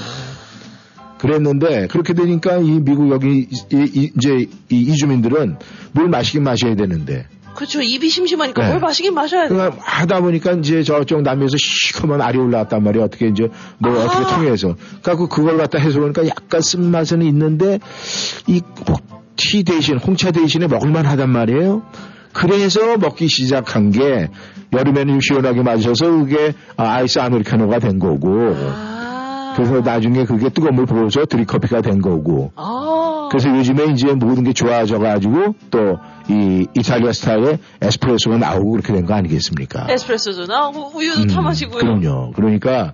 [1.19, 5.57] 그랬는데 그렇게 되니까 이 미국 여기 이, 이, 이제 이 이주민들은
[5.91, 7.81] 물 마시긴 마셔야 되는데 그렇죠.
[7.81, 8.67] 입이 심심하니까 네.
[8.69, 9.57] 뭘 마시긴 마셔야 돼요.
[9.57, 13.05] 그러니까 하다 보니까 이제 저쪽 남미에서 시커먼 알이 올라왔단 말이에요.
[13.05, 13.49] 어떻게 이제
[13.79, 14.05] 뭐 아.
[14.05, 14.75] 어떻게 통해서.
[15.01, 17.79] 그래갖고 그걸 갖다 해서 보니까 약간 쓴맛은 있는데
[18.47, 18.61] 이
[19.39, 21.81] 티 대신 홍차 대신에 먹을만 하단 말이에요.
[22.33, 24.27] 그래서 먹기 시작한 게
[24.73, 28.55] 여름에는 좀 시원하게 마셔서 그게 아, 아이스 아메리카노가 된 거고.
[29.55, 32.51] 그래서 나중에 그게 뜨거운 물 부어서 드립커피가 된 거고.
[32.55, 33.27] 아.
[33.31, 35.97] 그래서 요즘에 이제 모든 게 좋아져가지고 또
[36.29, 39.87] 이 이탈리아 스타일의 에스프레소가 나오고 그렇게 된 거 아니겠습니까?
[39.89, 41.79] 에스프레소도 나오고 우유도 음, 타 마시고요.
[41.79, 42.33] 그럼요.
[42.35, 42.93] 그러니까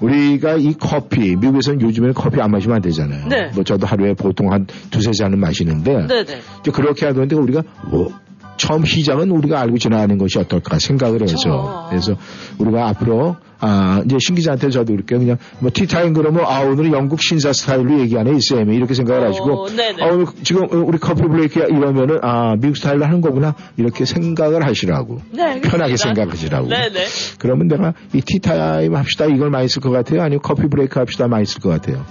[0.00, 3.28] 우리가 이 커피, 미국에서는 요즘에는 커피 안 마시면 안 되잖아요.
[3.28, 3.50] 네.
[3.54, 6.40] 뭐 저도 하루에 보통 한 두세 잔은 마시는데 네네.
[6.60, 8.12] 이제 그렇게 하던데 우리가 뭐
[8.56, 12.16] 처음 시작은 우리가 알고 지나가는 것이 어떨까 생각을 해서 그래서
[12.58, 17.22] 우리가 앞으로 아 이제 신 기자한테 저도 그렇게 그냥 뭐 티타임 그러면 아 오늘은 영국
[17.22, 20.02] 신사 스타일로 얘기하네 이 쌤이 이렇게 생각을 하시고 네네.
[20.02, 25.20] 아 오늘 지금 우리 커피 브레이크 이러면은 아 미국 스타일로 하는 거구나 이렇게 생각을 하시라고.
[25.30, 25.60] 네.
[25.60, 26.68] 편하게 생각하시라고.
[26.68, 27.06] 네네.
[27.38, 30.22] 그러면 내가 이 티타임 합시다 이걸 많이 쓸 것 같아요?
[30.22, 32.04] 아니면 커피 브레이크 합시다 많이 쓸 것 같아요?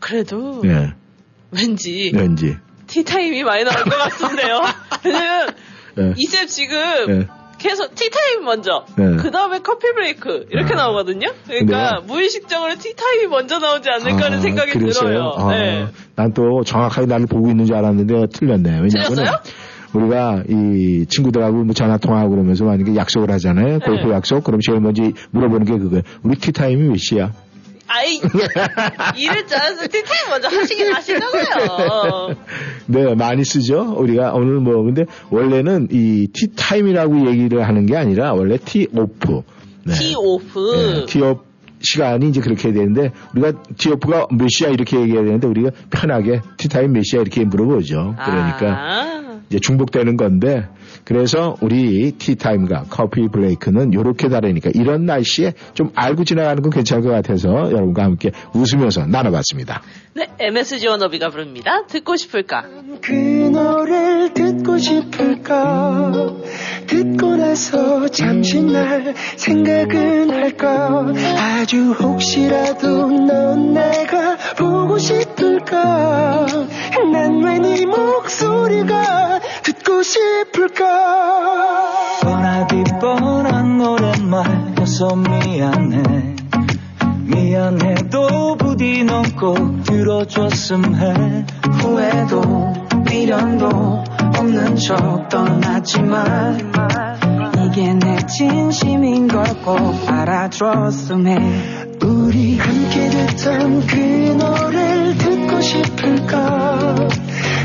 [0.00, 0.94] 그래도 예
[1.52, 2.56] 왠지 왠지
[2.92, 4.60] 티타임이 많이 나올 것 같은데요.
[5.04, 5.48] 왜냐면
[5.98, 6.12] 예.
[6.16, 6.76] 이쌤 지금
[7.08, 7.26] 예.
[7.58, 9.16] 계속 티타임 먼저, 네.
[9.16, 11.28] 그 다음에 커피 브레이크 이렇게 나오거든요.
[11.46, 12.06] 그러니까 네.
[12.06, 15.32] 무의식적으로 티타임이 먼저 나오지 않을까 하는 생각이 들어요.
[15.36, 15.86] 아, 네.
[16.16, 18.80] 난또 정확하게 나를 보고 있는 줄 알았는데 틀렸네.
[18.82, 19.38] 왜냐하면?
[19.94, 23.78] 우리가 이 친구들하고 뭐 전화 통화하고 그러면서 만약에 약속을 하잖아요.
[23.80, 24.12] 골프 네.
[24.12, 24.42] 약속.
[24.42, 26.02] 그럼 제일 먼저 물어보는 게 그거예요.
[26.22, 27.30] 우리 tee time이 몇 시야?
[27.94, 28.16] 아이
[29.16, 32.36] 일을 잘해서 tee time 먼저 하시긴 하시잖아요.
[32.86, 33.94] 네, 많이 쓰죠.
[33.98, 39.42] 우리가 오늘 뭐 근데 원래는 이 tee time이라고 얘기를 하는 게 아니라 원래 티오프.
[39.84, 39.94] 네.
[39.94, 40.76] 티오프.
[40.76, 41.44] 네, 티업
[41.80, 46.92] 시간이 이제 그렇게 되는데 우리가 티오프가 몇 시야 이렇게 얘기해야 되는데 우리가 편하게 tee time
[46.92, 48.14] 몇 시야 이렇게 물어보죠.
[48.24, 49.40] 그러니까 아.
[49.50, 50.68] 이제 중복되는 건데
[51.04, 57.10] 그래서 우리 티타임과 커피 브레이크는 이렇게 다르니까 이런 날씨에 좀 알고 지나가는 건 괜찮을 것
[57.10, 59.82] 같아서 여러분과 함께 웃으면서 나눠봤습니다.
[60.14, 61.84] 네, MSG 워너비가 부릅니다.
[61.86, 62.64] 듣고 싶을까?
[63.00, 66.12] 그 노래를 듣고 싶을까
[66.86, 71.06] 듣고 나서 잠시 날 생각은 할까
[71.38, 76.46] 아주 혹시라도 넌 내가 보고 싶을까
[77.12, 80.91] 난 왜 네 목소리가 듣고 싶을까
[82.22, 86.02] 뻔하디 뻔한 노랫말 여서 미안해.
[87.24, 91.44] 미안해도 부디 넌 꼭 들어줬음 해.
[91.80, 92.72] 후회도
[93.08, 93.66] 미련도
[94.38, 96.72] 없는 척 떠났지만
[97.64, 99.78] 이게 내 진심인 걸 꼭
[100.08, 101.36] 알아줬음 해.
[102.02, 103.96] 우리 함께 듣던 그
[104.38, 106.94] 노래를 듣고 싶을까?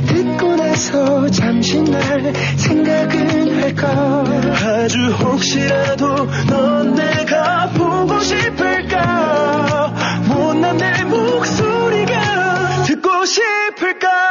[0.07, 4.23] 듣고 나서 잠시 날 생각은 할까
[4.63, 9.91] 아주 혹시라도 넌 내가 보고 싶을까?
[10.27, 14.26] 못난 내 목소리가 듣고 싶을까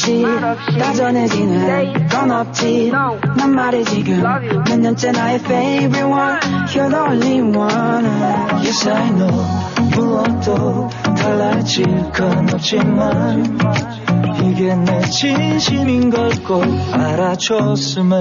[0.00, 0.24] 없이
[0.78, 2.90] 다전해지는 건 없지.
[3.36, 6.38] 난 말해 지금 몇 년째 나의 favorite one.
[6.68, 8.06] You're the only one.
[8.64, 9.44] Yes I know
[9.94, 13.58] 무엇도 달라질 건 없지만
[14.42, 16.64] 이게 내 진심인 걸 꼭
[16.94, 18.16] 알아줬음에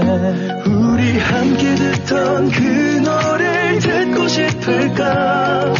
[0.66, 5.74] 우리 함께 듣던 그 노래를 듣고 싶을까?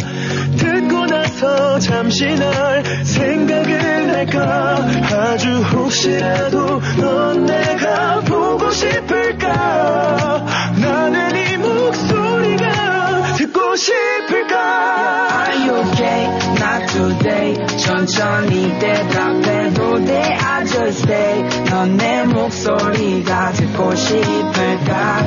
[0.56, 4.76] 듣고 나서 잠시 날 생각을 할까?
[5.12, 5.60] 아주
[6.00, 10.46] 혹시라도 넌 내가 보고 싶을까?
[10.80, 14.56] 나는 이 목소리가 듣고 싶을까?
[15.30, 16.24] Are you okay?
[16.56, 17.66] Not today.
[17.76, 20.22] 천천히 대답해도 돼.
[20.22, 21.44] I just stay.
[21.68, 25.24] 넌 내 목소리가 듣고 싶을까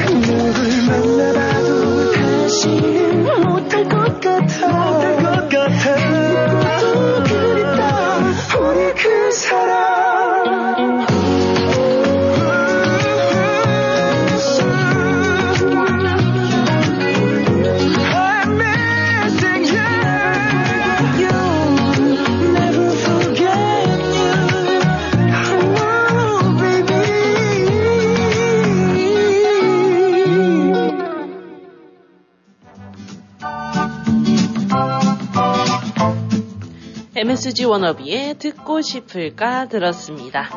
[37.54, 40.50] MSG 워너비의 듣고 싶을까 들었습니다.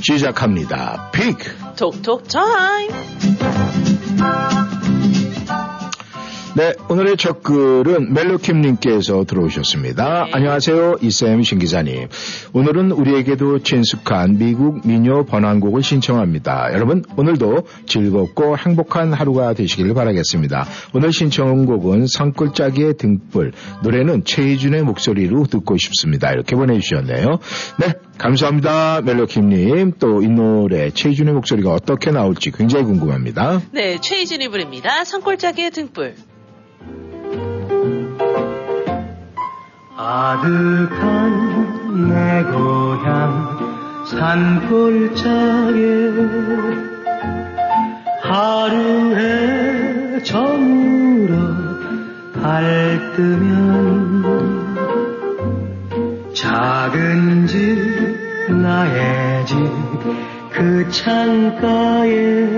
[0.00, 1.10] 시작합니다.
[1.12, 1.36] 픽!
[1.76, 2.87] 톡톡 타임!
[6.58, 10.26] 네, 오늘의 첫 글은 멜로킴님께서 들어오셨습니다.
[10.32, 12.08] 안녕하세요, 이쌤 신기자님.
[12.52, 16.70] 오늘은 우리에게도 친숙한 미국 민요 번안곡을 신청합니다.
[16.72, 20.66] 여러분, 오늘도 즐겁고 행복한 하루가 되시길 바라겠습니다.
[20.94, 23.52] 오늘 신청곡은 산골짜기의 등불,
[23.84, 26.32] 노래는 최희준의 목소리로 듣고 싶습니다.
[26.32, 27.38] 이렇게 보내주셨네요.
[27.78, 29.92] 네, 감사합니다, 멜로킴님.
[30.00, 33.60] 또 이 노래 최희준의 목소리가 어떻게 나올지 굉장히 궁금합니다.
[33.70, 35.04] 네, 최희진이 부릅니다.
[35.04, 36.16] 산골짜기의 등불.
[40.00, 43.58] 아득한 내 고향
[44.06, 45.18] 산골짜기에
[48.22, 51.34] 하루에 저물어
[52.40, 54.22] 달 뜨면
[56.32, 57.58] 작은 집
[58.52, 59.56] 나의 집
[60.58, 62.48] 그 창가에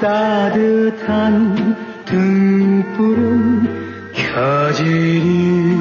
[0.00, 1.76] 따뜻한
[2.06, 3.61] 등 등불은
[4.32, 5.76] 켜지리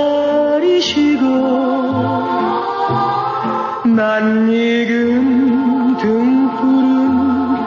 [3.98, 7.58] 낯익은 등불은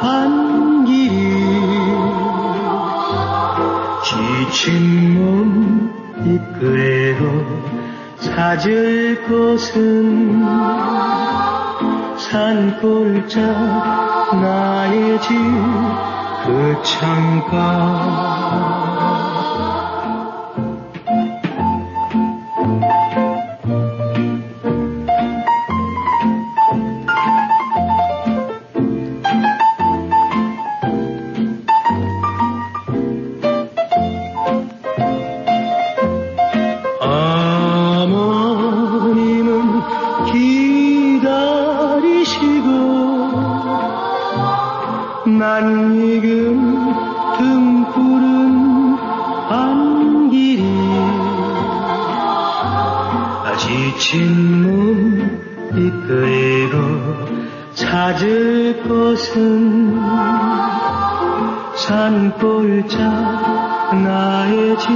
[0.00, 1.12] 반길이
[4.02, 5.92] 지친 몸
[6.24, 7.22] 이끌고
[8.20, 10.40] 찾을 곳은
[12.30, 13.40] 산골짜
[14.40, 15.34] 나의 집
[16.42, 18.39] 그 창가
[57.90, 60.00] 찾을 곳은
[61.74, 62.96] 산골짜
[64.04, 64.86] 나의 집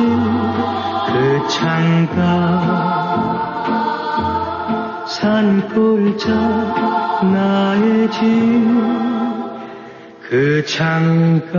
[1.09, 2.15] 그 창가.
[5.09, 6.31] 산골짜
[7.35, 8.23] 나의 집
[10.31, 11.51] 그 창가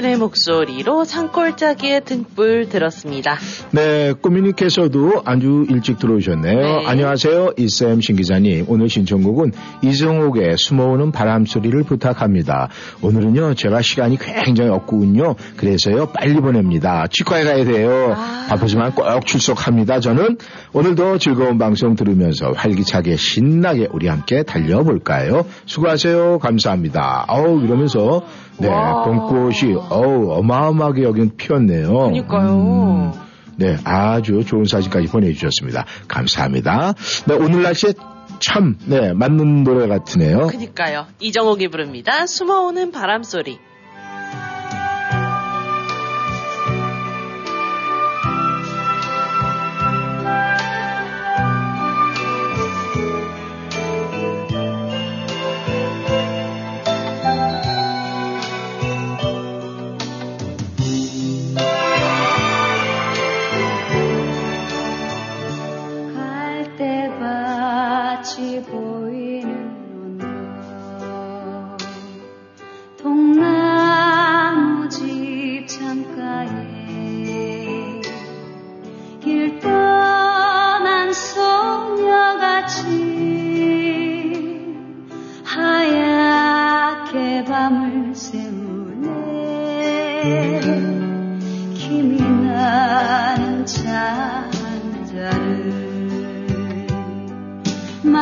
[0.00, 3.36] 최희준의 목소리로 산골짜기의 등불 들었습니다.
[3.70, 6.58] 네, 꾸미님께서도 아주 일찍 들어오셨네요.
[6.58, 6.86] 네.
[6.86, 7.52] 안녕하세요.
[7.56, 8.64] 이쌤 신 기자님.
[8.68, 9.52] 오늘 신청곡은
[9.82, 12.68] 이승옥의 숨어오는 바람 소리를 부탁합니다.
[13.02, 15.36] 오늘은요, 제가 시간이 굉장히 없군요.
[15.56, 17.06] 그래서요, 빨리 보냅니다.
[17.10, 18.16] 치과에 가야 돼요.
[18.48, 20.00] 바쁘지만 꼭 출석합니다.
[20.00, 20.38] 저는
[20.72, 25.44] 오늘도 즐거운 방송 들으면서 활기차게 신나게 우리 함께 달려볼까요?
[25.66, 26.38] 수고하세요.
[26.38, 27.26] 감사합니다.
[27.28, 28.24] 어우, 이러면서
[28.60, 31.92] 네, 봄꽃이 어우, 어마어마하게 여긴 피었네요.
[31.92, 33.12] 그러니까요.
[33.56, 35.84] 네, 아주 좋은 사진까지 보내주셨습니다.
[36.08, 36.94] 감사합니다.
[37.26, 37.92] 네, 오늘 날씨에
[38.38, 40.46] 참, 네, 맞는 노래 같으네요.
[40.46, 41.06] 그니까요.
[41.18, 42.26] 이정옥이 부릅니다.
[42.26, 43.58] 숨어오는 바람 소리.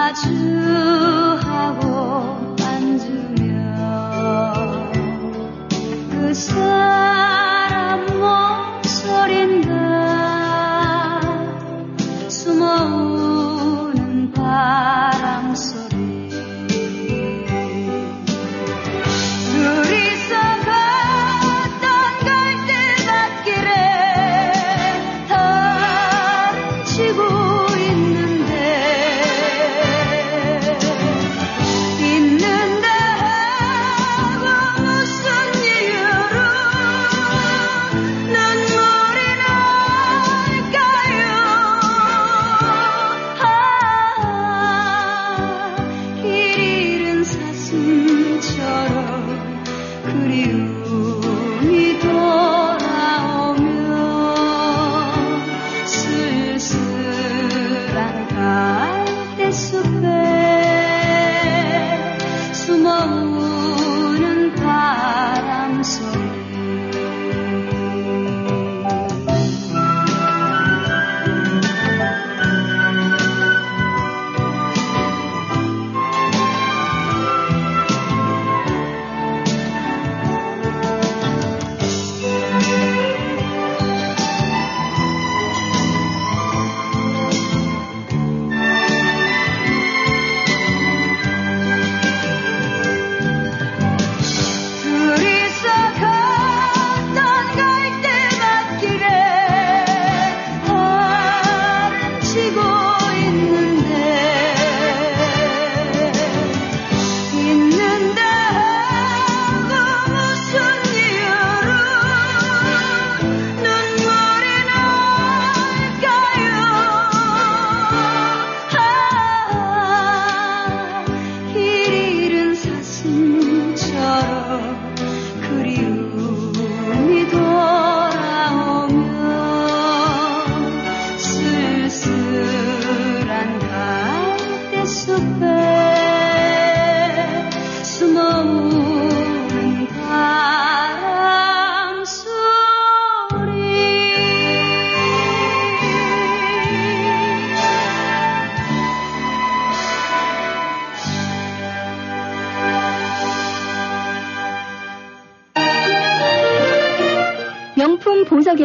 [0.08, 1.84] 마주하고
[2.62, 3.52] 앉으며
[6.10, 7.17] 그 사람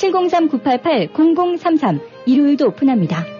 [0.00, 3.39] 703-988-0033 일요일도 오픈합니다.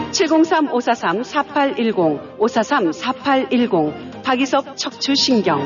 [0.11, 5.59] 703-543-4810 543-4810 박이섭 척추신경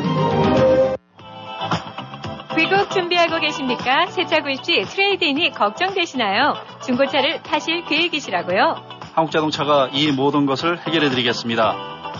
[2.57, 4.05] 귀국 준비하고 계십니까?
[4.07, 6.53] 새차 구입 시 트레이드인이 걱정되시나요?
[6.85, 8.75] 중고차를 파실 계획이시라고요?
[9.13, 11.75] 한국자동차가 이 모든 것을 해결해 드리겠습니다.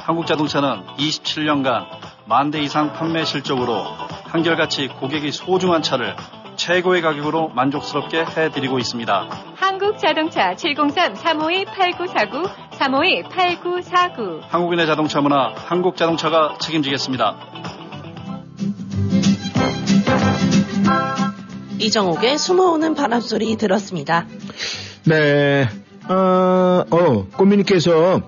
[0.06, 1.86] 한국자동차는 27년간
[2.28, 3.84] 만 대 이상 판매 실적으로
[4.26, 6.16] 한결같이 고객이 소중한 차를
[6.58, 9.30] 최고의 가격으로 만족스럽게 해드리고 있습니다.
[9.56, 17.36] 한국자동차 703-352-8949 352-8949 한국인의 자동차 문화 한국자동차가 책임지겠습니다.
[21.80, 24.26] 이정옥의 숨어오는 바람소리 들었습니다.
[25.06, 25.68] 네,
[26.10, 28.22] 어, 어, 꽃미님께서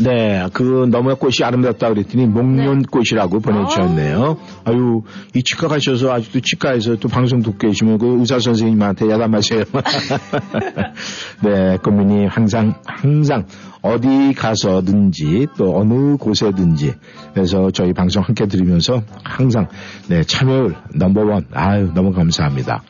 [0.00, 4.38] 네, 그 너무나 꽃이 아름답다 그랬더니 목련꽃이라고 보내주셨네요.
[4.64, 4.72] 아.
[4.72, 9.64] 유이 치과 가셔서 아직도 치과에서 또 방송 듣고 계시면 그 의사 선생님한테 야단마세요.
[11.44, 13.46] 네, 꽃미님 항상 항상
[13.82, 16.94] 어디 가서든지 또 어느 곳에든지
[17.34, 19.68] 그래서 저희 방송 함께 들으면서 항상
[20.08, 22.82] 네 참여율 넘버원 아유 너무 감사합니다.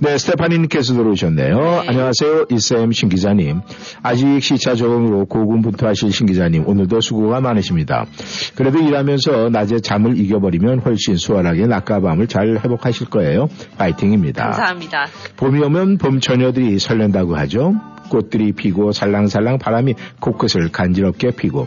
[0.00, 1.82] 네, 스테파니님께서 들어오셨네요.
[1.88, 3.62] 안녕하세요, 이쌤 신 기자님.
[4.00, 8.06] 아직 시차 적응으로 고군분투 하실 신 기자님, 오늘도 수고가 많으십니다.
[8.54, 13.48] 그래도 일하면서 낮에 잠을 이겨버리면 훨씬 수월하게 낮과 밤을 잘 회복하실 거예요.
[13.76, 14.44] 파이팅입니다.
[14.44, 15.06] 감사합니다.
[15.36, 17.74] 봄이 오면 봄 처녀들이 설렌다고 하죠.
[18.08, 21.66] 꽃들이 피고 살랑살랑 바람이 코끝을 간지럽게 피고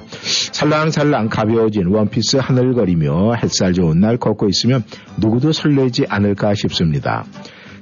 [0.52, 4.84] 살랑살랑 가벼워진 원피스 하늘거리며 햇살 좋은 날 걷고 있으면
[5.18, 7.26] 누구도 설레지 않을까 싶습니다.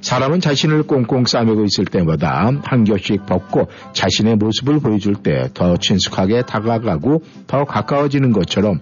[0.00, 6.42] 사람은 자신을 꽁꽁 싸매고 있을 때마다 한 겹씩 벗고 자신의 모습을 보여줄 때 더 친숙하게
[6.42, 8.80] 다가가고 더 가까워지는 것처럼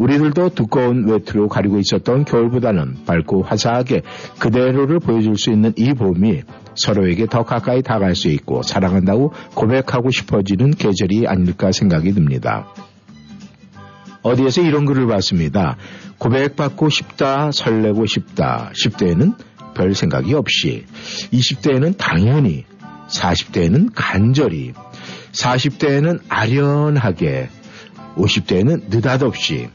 [0.00, 4.00] 우리들도 두꺼운 외투로 가리고 있었던 겨울보다는 밝고 화사하게
[4.38, 6.40] 그대로를 보여줄 수 있는 이 봄이
[6.74, 12.66] 서로에게 더 가까이 다가갈 수 있고 사랑한다고 고백하고 싶어지는 계절이 아닐까 생각이 듭니다.
[14.22, 15.76] 어디에서 이런 글을 봤습니다.
[16.16, 18.70] 고백받고 싶다, 설레고 싶다.
[18.72, 19.34] 10대에는
[19.74, 20.84] 별 생각이 없이,
[21.32, 22.64] 20대에는 당연히,
[23.08, 24.72] 40대에는 간절히,
[25.32, 27.48] 40대에는 아련하게,
[28.16, 29.68] 50대에는 느닷없이,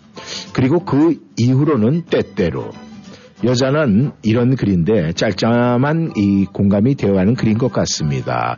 [0.54, 2.72] 그리고 그 이후로는 때때로,
[3.44, 8.58] 여자는 이런 글인데 짤짤한 이 공감이 되어가는 글인 것 같습니다.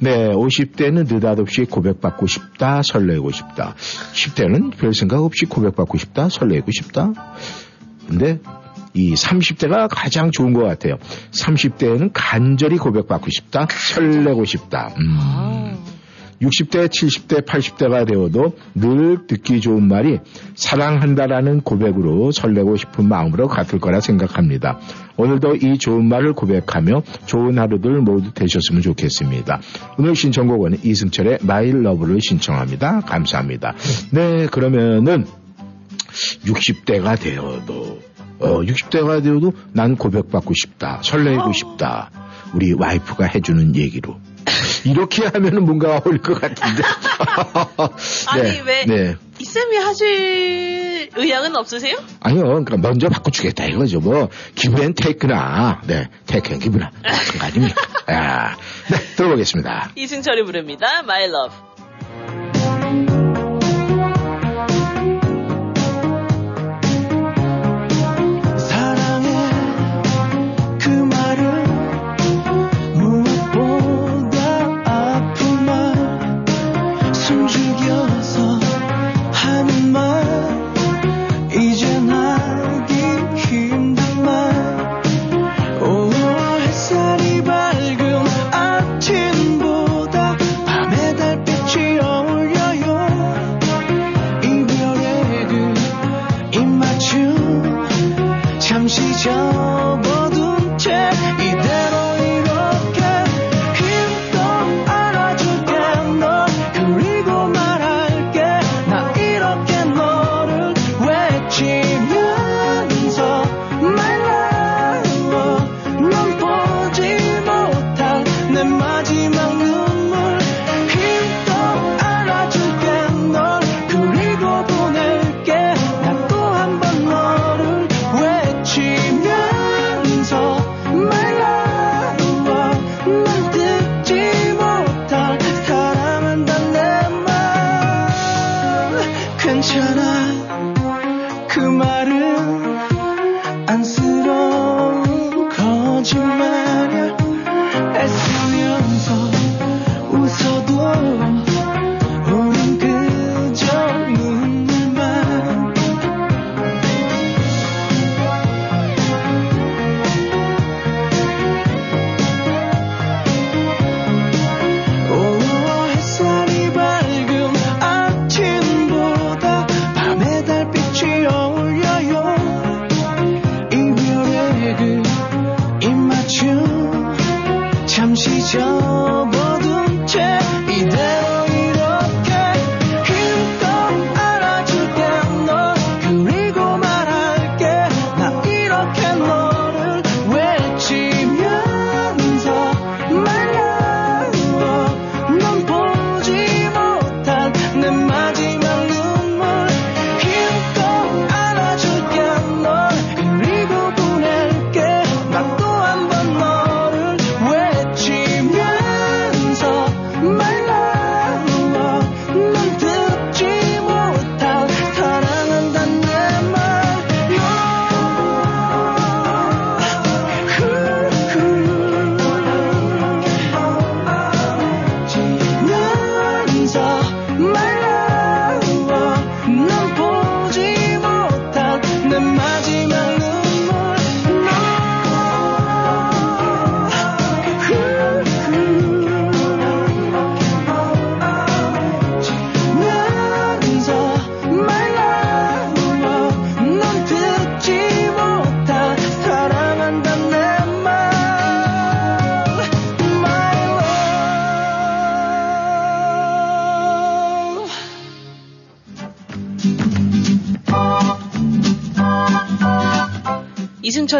[0.00, 3.74] 네, 50대는 느닷없이 고백받고 싶다, 설레고 싶다.
[4.12, 7.12] 10대는 별 생각 없이 고백받고 싶다, 설레고 싶다.
[8.08, 8.40] 근데
[8.94, 10.96] 이 30대가 가장 좋은 것 같아요.
[11.30, 14.94] 30대에는 간절히 고백받고 싶다, 설레고 싶다.
[14.98, 15.97] 음.
[16.40, 20.18] 60대, 70대, 80대가 되어도 늘 듣기 좋은 말이
[20.54, 24.78] 사랑한다라는 고백으로 설레고 싶은 마음으로 같을 거라 생각합니다.
[25.16, 29.60] 오늘도 이 좋은 말을 고백하며 좋은 하루들 모두 되셨으면 좋겠습니다.
[29.98, 33.00] 오늘 신청곡은 이승철의 My Love를 신청합니다.
[33.00, 33.74] 감사합니다.
[34.12, 35.26] 네, 그러면은
[36.44, 38.00] 60대가 되어도
[38.40, 41.00] 어, 60대가 되어도 난 고백받고 싶다.
[41.02, 42.10] 설레고 싶다.
[42.54, 44.27] 우리 와이프가 해주는 얘기로.
[44.84, 46.82] 이렇게 하면은 뭔가 어울릴 것 같은데.
[48.28, 49.16] 아니 왜 네.
[49.38, 51.96] 이쌤이 하실 의향은 없으세요?
[52.20, 52.42] 아니요.
[52.44, 54.00] 그러니까 먼저 바꿔주겠다 이거죠.
[54.00, 56.90] 뭐, give and take나, 네, take and give나.
[57.02, 57.74] 마찬가지입니다.
[58.08, 58.56] 아,
[58.90, 59.92] 네, 들어보겠습니다.
[59.94, 60.86] 이승철이 부릅니다.
[61.04, 62.57] My Love.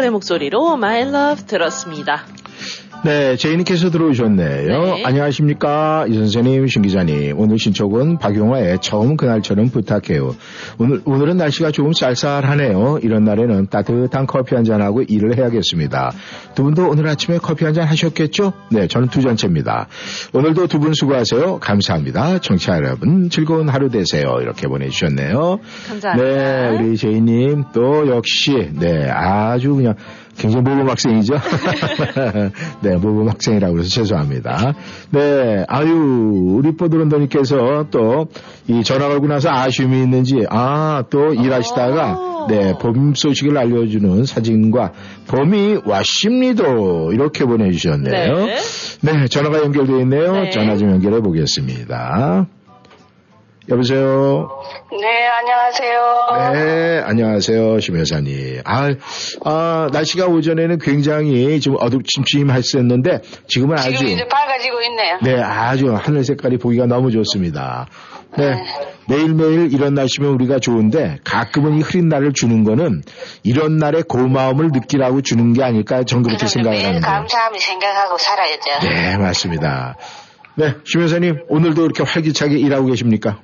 [0.09, 2.25] 이승철의 목소리로 My Love 들었습니다.
[3.05, 4.67] 네, 제이님께서 들어오셨네요.
[4.67, 5.03] 네.
[5.05, 6.05] 안녕하십니까.
[6.09, 7.39] 이 선생님, 신 기자님.
[7.39, 10.35] 오늘 신청은 박용화의 처음 그날처럼 부탁해요.
[10.79, 12.99] 오늘, 오늘은 날씨가 조금 쌀쌀하네요.
[13.01, 16.11] 이런 날에는 따뜻한 커피 한잔하고 일을 해야겠습니다.
[16.59, 18.51] 두 분도 오늘 아침에 커피 한 잔 하셨겠죠?
[18.71, 19.87] 네, 저는 두 잔째입니다.
[20.33, 21.59] 오늘도 두 분 수고하세요.
[21.59, 22.39] 감사합니다.
[22.39, 24.39] 청취자 여러분, 즐거운 하루 되세요.
[24.41, 25.59] 이렇게 보내주셨네요.
[25.87, 26.15] 감사합니다.
[26.17, 29.93] 네, 우리 제이님 또 역시, 네, 아주 그냥
[30.37, 31.35] 굉장히 모범학생이죠?
[32.81, 34.73] 네, 모범학생이라고 해서 죄송합니다.
[35.11, 38.27] 네, 아유, 우리 뽀드런더님께서 또
[38.67, 44.93] 이 전화 걸고 나서 아쉬움이 있는지, 아, 또 일하시다가, 네, 봄 소식을 알려주는 사진과
[45.27, 46.63] 봄이 왔습니다.
[47.11, 48.45] 이렇게 보내주셨네요.
[48.45, 48.55] 네.
[49.01, 50.33] 네, 전화가 연결되어 있네요.
[50.33, 50.49] 네.
[50.49, 52.47] 전화 좀 연결해 보겠습니다.
[53.71, 54.49] 여보세요?
[54.91, 56.53] 네, 안녕하세요.
[56.53, 58.61] 네, 안녕하세요, 심 여사님.
[58.65, 58.89] 아,
[59.45, 65.19] 아, 날씨가 오전에는 굉장히 좀 어둑침침했었는데, 지금은 아주, 지금 이제 밝아지고 있네요.
[65.21, 67.85] 네, 아주 하늘 색깔이 보기가 너무 좋습니다.
[68.37, 68.55] 네,
[69.09, 73.01] 매일매일 이런 날씨면 우리가 좋은데, 가끔은 이 흐린 날을 주는 거는,
[73.43, 76.99] 이런 날의 고마움을 느끼라고 주는 게 아닐까, 전 그렇게 생각을 하는데.
[76.99, 78.87] 감사함이 생각하고 살아야죠.
[78.87, 79.97] 네, 맞습니다.
[80.55, 83.39] 네, 심 여사님, 오늘도 이렇게 활기차게 일하고 계십니까?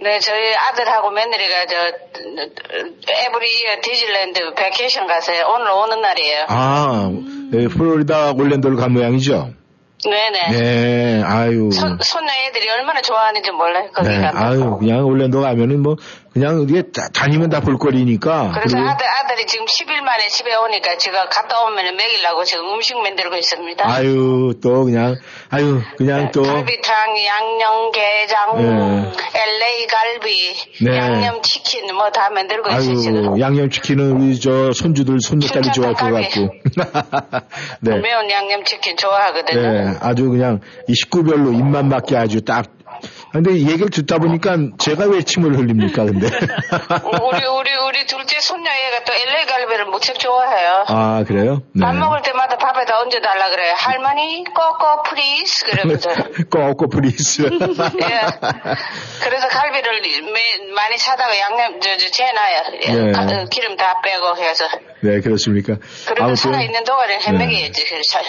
[0.00, 3.46] 네, 저희 아들하고 며느리가 저 every
[3.82, 5.44] Disneyland vacation 갔어요.
[5.52, 6.44] 오늘 오는 날이에요.
[6.48, 7.10] 아,
[7.50, 9.50] 네, 플로리다 올랜도를 간 모양이죠?
[10.04, 10.50] 네네.
[10.50, 11.70] 네, 아유.
[11.72, 13.88] 손, 손녀 애들이 얼마나 좋아하는지 몰라요.
[13.92, 14.36] 거기 네, 가면.
[14.36, 15.96] 아유, 그냥 올랜도 가면은 뭐,
[16.38, 18.52] 그냥 이게 다- 다니면 다 볼거리니까.
[18.54, 23.34] 그래서 아들, 아들이 지금 10일 만에 집에 오니까 제가 갔다 오면 먹이려고 지금 음식 만들고
[23.34, 23.84] 있습니다.
[23.90, 25.16] 아유, 또 그냥,
[25.50, 26.42] 아유, 그냥 또.
[26.42, 26.94] 갈비탕,
[27.26, 29.12] 양념 게장, 네.
[29.34, 30.96] LA 갈비, 네.
[30.96, 33.32] 양념 치킨 뭐 다 만들고 있어요 지금.
[33.34, 36.10] 아유, 양념치킨은 우리 저 손주들, 손녀딸이 좋아할 것.
[36.10, 36.54] 같고.
[37.82, 37.96] 네.
[37.98, 39.60] 매운 양념 치킨 좋아하거든요.
[39.60, 42.66] 네, 아주 그냥 이 식구별로 입맛 맞게 아주 딱
[43.32, 46.26] 근데 얘기를 듣다 보니까 제가 왜 침을 흘립니까, 근데?
[46.28, 50.84] 우리 우리 우리 둘째 손녀 애가 또 LA 갈비를 무척 좋아해요.
[50.88, 51.62] 아, 그래요?
[51.74, 51.84] 네.
[51.84, 53.70] 밥 먹을 때마다 밥에다 얹어 달라 그래.
[53.76, 56.10] 할머니 꼬꼬 please 그러면서.
[56.50, 57.42] 꼬꼬 please.
[57.44, 58.20] 예.
[59.24, 60.00] 그래서 갈비를
[60.32, 62.62] 매- 많이 사다가 양념 저 저 재놔요.
[62.86, 63.12] 예, 네.
[63.12, 64.64] 가- 어, 기름 다 빼고 해서.
[65.00, 65.76] 네, 그렇습니까?
[66.06, 67.24] 그러면 살아있는 동안에 네.
[67.24, 67.84] 해먹여야지.
[67.84, 68.20] 그래서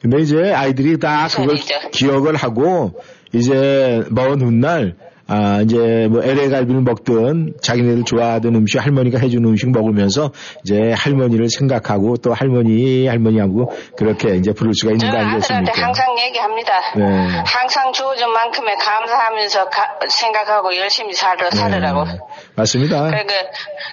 [0.00, 1.56] 근데 이제 아이들이 다 그걸.
[1.90, 3.00] 기억을 하고
[3.34, 4.94] 이제 먼 훗날
[5.26, 10.32] 아 이제 뭐 LA 갈비를 먹든 자기네들 좋아하던 음식 할머니가 해준 음식 먹으면서
[10.62, 15.82] 이제 할머니를 생각하고 또 할머니 할머니하고 그렇게 이제 부를 수가 있는 거 저는 아니겠습니까?
[15.82, 16.72] 항상 얘기합니다.
[16.96, 17.42] 네.
[17.46, 22.04] 항상 주어진 만큼에 감사하면서 가- 생각하고 열심히 살아, 살으라고.
[22.04, 22.18] 네,
[22.56, 23.06] 맞습니다.
[23.08, 23.32] 그래, 그,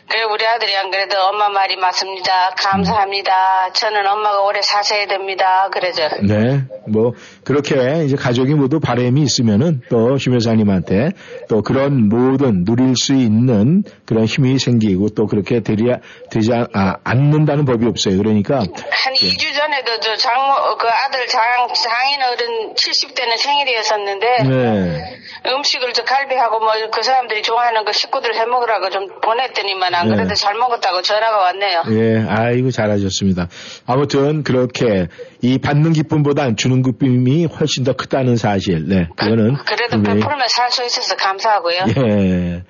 [0.09, 2.49] 그래, 우리 아들이 안 그래도 엄마 말이 맞습니다.
[2.57, 3.72] 감사합니다.
[3.72, 5.69] 저는 엄마가 오래 사셔야 됩니다.
[5.72, 6.09] 그러죠.
[6.27, 7.13] 네, 뭐
[7.43, 11.09] 그렇게 이제 가족이 모두 바람이 있으면은 또 심여사님한테
[11.49, 15.91] 또 그런 모든 누릴 수 있는 그런 힘이 생기고 또 그렇게 되리
[16.30, 18.18] 되지 않- 아, 않는다는 법이 없어요.
[18.18, 21.41] 그러니까 한 2주 전에도 저 장모, 그 아들 장,
[21.73, 28.45] 장인 어른 70대는 생일이었었는데, 네, 음식을 저 갈비하고 뭐 그 사람들이 좋아하는 그 식구들 해
[28.45, 30.15] 먹으라고 좀 보냈더니만 안 네.
[30.15, 31.84] 그래도 잘 먹었다고 전화가 왔네요.
[31.91, 33.47] 예, 아이고 잘하셨습니다.
[33.85, 35.07] 아무튼 그렇게
[35.41, 38.88] 이 받는 기쁨보단 주는 기쁨이 훨씬 더 크다는 사실.
[38.88, 41.85] 네, 그거는 그래도 분명히- 베풀면 살 수 있어서 감사하고요.
[41.97, 42.63] 예.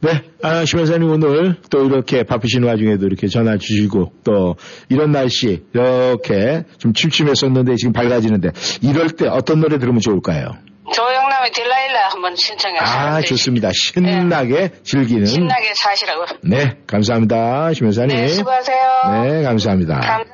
[0.00, 4.56] 네, 아, 심현사님 오늘 또 이렇게 바쁘신 와중에도 이렇게 전화 주시고 또
[4.90, 8.50] 이런 날씨 이렇게 좀 침침했었는데 지금 밝아지는데
[8.82, 10.46] 이럴 때 어떤 노래 들으면 좋을까요?
[10.92, 12.86] 조영남의 딜라일라 한번 신청했어요.
[12.86, 13.70] 아, 좋습니다.
[13.72, 15.24] 신나게 즐기는.
[15.24, 16.26] 신나게 사시라고.
[16.42, 17.72] 네, 감사합니다.
[17.72, 18.14] 심현사님.
[18.14, 19.22] 네, 수고하세요.
[19.24, 20.00] 네, 감사합니다.
[20.00, 20.24] 감-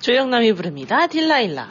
[0.00, 1.06] 조영남이 부릅니다.
[1.06, 1.68] 딜라일라.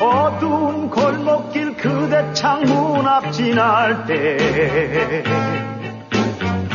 [0.00, 5.24] 어두운 골목길 그대 창문 앞 지날 때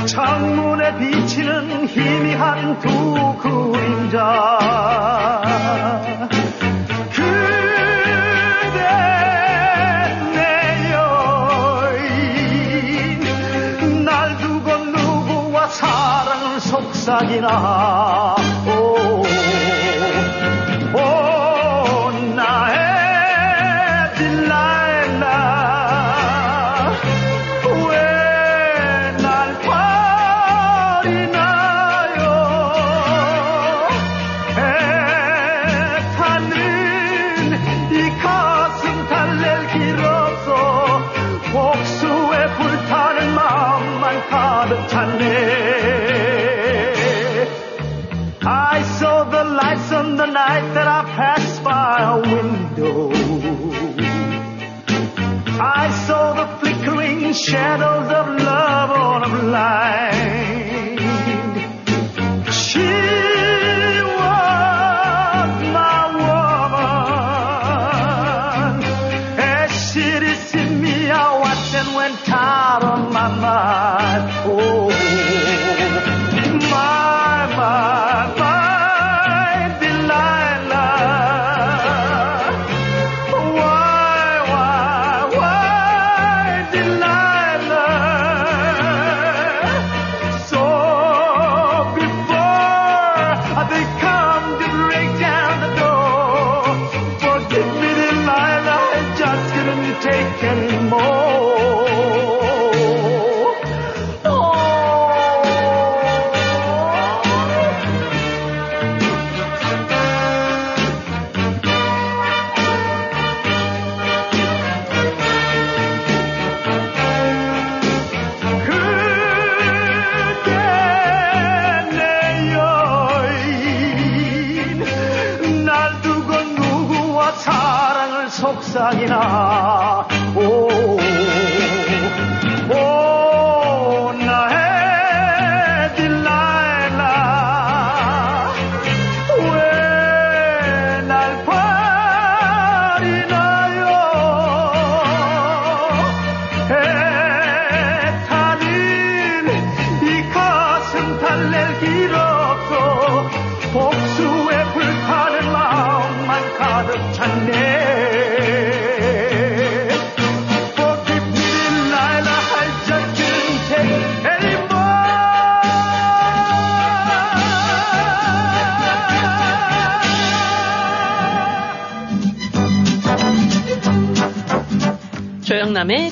[0.06, 4.20] 창문에 비치는 희미한 두 그림자
[17.10, 18.36] 사
[57.46, 60.09] shadows of love or of life.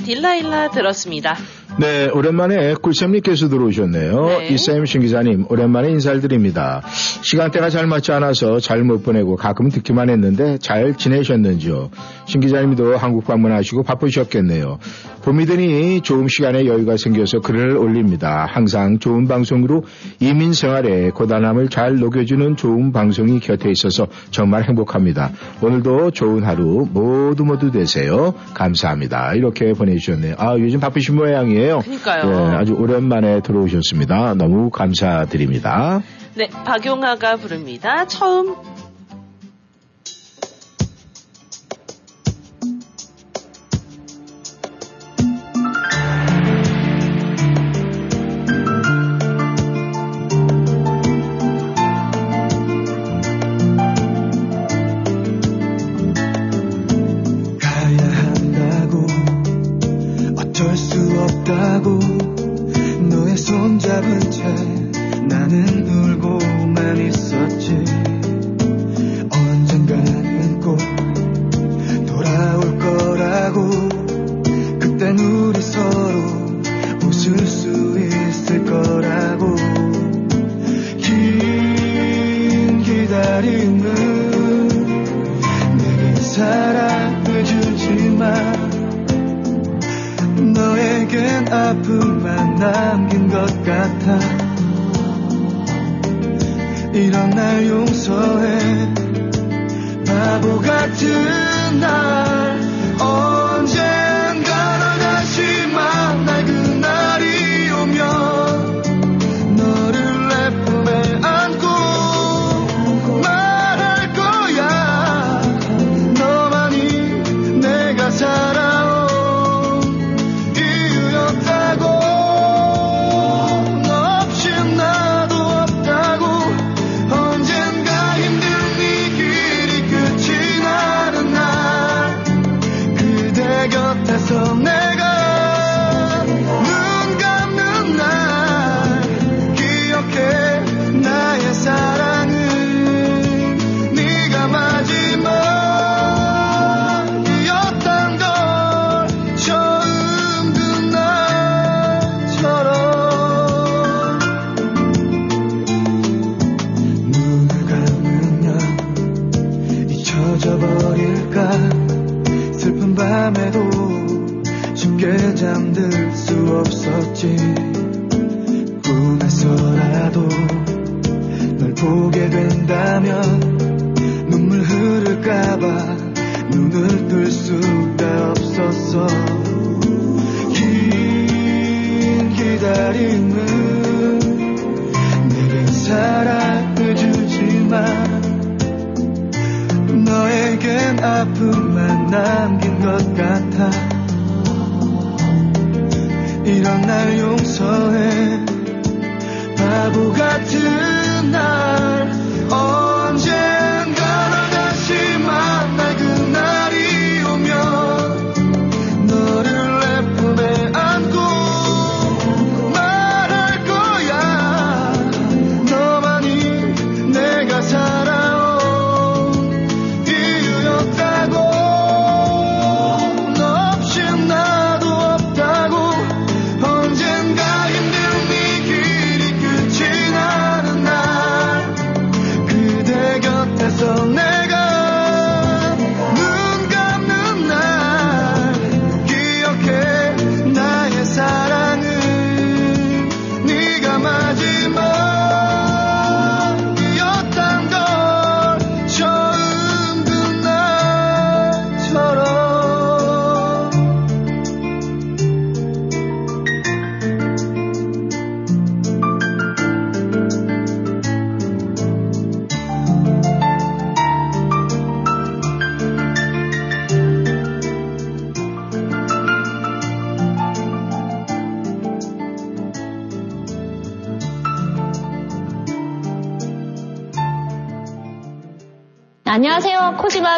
[0.08, 1.36] 딜라일라 들었습니다.
[1.82, 4.26] 네, 오랜만에 꿀쌤님께서 들어오셨네요.
[4.40, 4.48] 네.
[4.48, 6.82] 이쌤 신 기자님, 오랜만에 인사를 드립니다.
[7.22, 11.90] 시간대가 잘 맞지 않아서 잘 못 보내고 가끔 듣기만 했는데 잘 지내셨는지요?
[12.26, 14.78] 신 기자님도 한국 방문하시고 바쁘셨겠네요.
[15.24, 18.48] 봄이 되니 좋은 시간에 여유가 생겨서 글을 올립니다.
[18.50, 19.84] 항상 좋은 방송으로
[20.20, 25.32] 이민 생활에 고단함을 잘 녹여주는 좋은 방송이 곁에 있어서 정말 행복합니다.
[25.62, 28.34] 오늘도 좋은 하루 모두 모두 되세요.
[28.54, 29.34] 감사합니다.
[29.36, 30.36] 이렇게 보내주셨네요.
[30.38, 31.80] 아, 요즘 바쁘신 모양이에요.
[31.82, 32.50] 그러니까요.
[32.50, 34.34] 네, 아주 오랜만에 들어오셨습니다.
[34.36, 36.02] 너무 감사드립니다.
[36.36, 38.06] 네, 박용아가 부릅니다.
[38.06, 38.56] 처음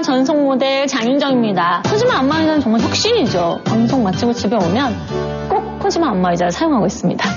[0.01, 1.83] 전속 모델 장윤정입니다.
[1.89, 3.61] 코지마 안마의자는 정말 혁신이죠.
[3.65, 7.29] 방송 마치고 집에 오면 꼭 코지마 안마의자를 사용하고 있습니다.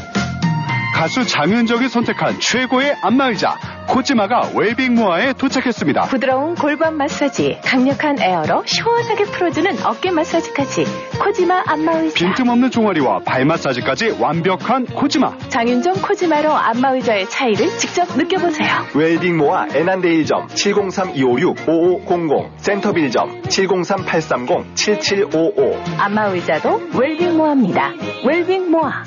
[0.94, 3.56] 가수 장윤정이 선택한 최고의 안마의자
[3.88, 6.02] 코지마가 웰빙 모아에 도착했습니다.
[6.02, 10.84] 부드러운 골반 마사지, 강력한 에어로 시원하게 풀어주는 어깨 마사지까지
[11.32, 12.14] 코지마 안마의자.
[12.14, 15.38] 빈틈없는 종아리와 발 마사지까지 완벽한 코지마.
[15.48, 18.68] 장윤정 코지마로 안마의자의 차이를 직접 느껴보세요.
[18.94, 27.92] 웰빙 모아 애난데일점 703-256-5500 센터빌점 703-830-7755 안마의자도 웰빙 모아입니다.
[28.26, 29.02] 웰빙 모아.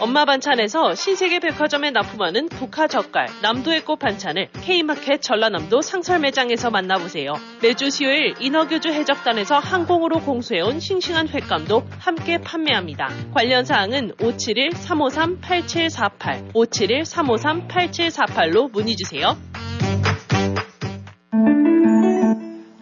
[0.00, 7.34] 엄마 반찬에서 신세계 백화점에 납품하는 독화 젓갈, 남도의 꽃 반찬을 K마켓 전라남도 상설 매장에서 만나보세요.
[7.60, 13.08] 매주 수요일 인어교주 해적단에서 항공으로 공수해온 싱싱한 횟감도 함께 판매합니다.
[13.34, 19.36] 관련 사항은 571-353-8748, 571-353-8748로 문의주세요.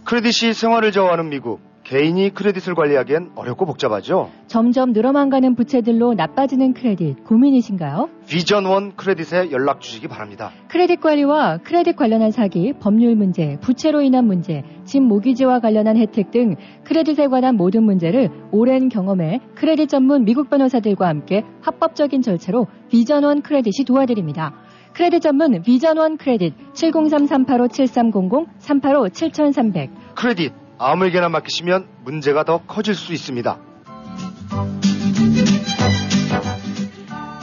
[0.04, 1.62] 크레딧이 생활을 저하는 미국.
[1.86, 4.30] 개인이 크레딧을 관리하기엔 어렵고 복잡하죠.
[4.48, 8.08] 점점 늘어만 가는 부채들로 나빠지는 크레딧 고민이신가요?
[8.26, 10.50] 비전원 크레딧에 연락 주시기 바랍니다.
[10.66, 16.56] 크레딧 관리와 크레딧 관련한 사기, 법률 문제, 부채로 인한 문제, 집 모기지와 관련한 혜택 등
[16.82, 23.84] 크레딧에 관한 모든 문제를 오랜 경험에 크레딧 전문 미국 변호사들과 함께 합법적인 절차로 비전원 크레딧이
[23.86, 24.54] 도와드립니다.
[24.92, 33.58] 크레딧 전문 비전원 크레딧 703-385-7300, 385-7300 크레딧 아무에게나 맡기시면 문제가 더 커질 수 있습니다.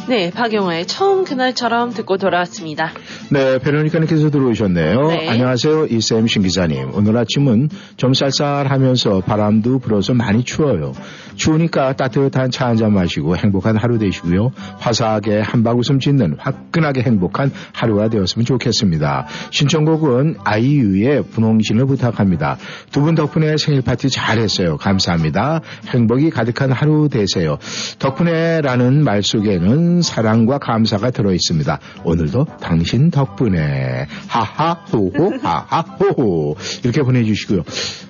[0.10, 2.92] 네, 박영화의 처음 그날처럼 듣고 돌아왔습니다.
[3.32, 5.08] 네, 베로니카님께서 들어오셨네요.
[5.08, 5.30] 네.
[5.30, 6.92] 안녕하세요, 이쌤 신 기자님.
[6.94, 10.92] 오늘 아침은 좀 쌀쌀하면서 바람도 불어서 많이 추워요.
[11.36, 14.52] 추우니까 따뜻한 차 한잔 마시고 행복한 하루 되시고요.
[14.80, 19.28] 화사하게 한바구음 짓는 화끈하게 행복한 하루가 되었으면 좋겠습니다.
[19.52, 22.58] 신청곡은 아이유의 분홍신을 부탁합니다.
[22.92, 24.78] 두 분 덕분에 생일 파티 잘했어요.
[24.78, 25.60] 감사합니다.
[25.90, 27.58] 행복이 가득한 하루 되세요.
[28.00, 31.80] 덕분에라는 말 속에는 사랑과 감사가 들어 있습니다.
[32.06, 37.64] 오늘도 당신 덕분에 하하호호 하하호호 이렇게 보내주시고요.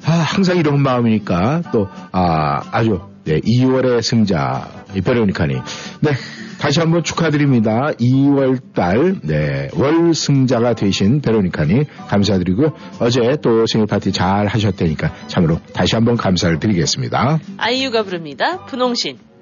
[0.05, 5.53] 아, 항상 이런 마음이니까 또 아, 아주 네, 2월의 승자 이 베로니카니
[6.01, 6.11] 네
[6.59, 7.91] 다시 한번 축하드립니다.
[7.99, 12.71] 2월달 네, 월 승자가 되신 베로니카니 감사드리고요.
[12.99, 17.39] 어제 또 생일 파티 잘 하셨다니까 참으로 다시 한번 감사를 드리겠습니다.
[17.57, 18.63] 아이유가 부릅니다.
[18.65, 19.32] 분홍신.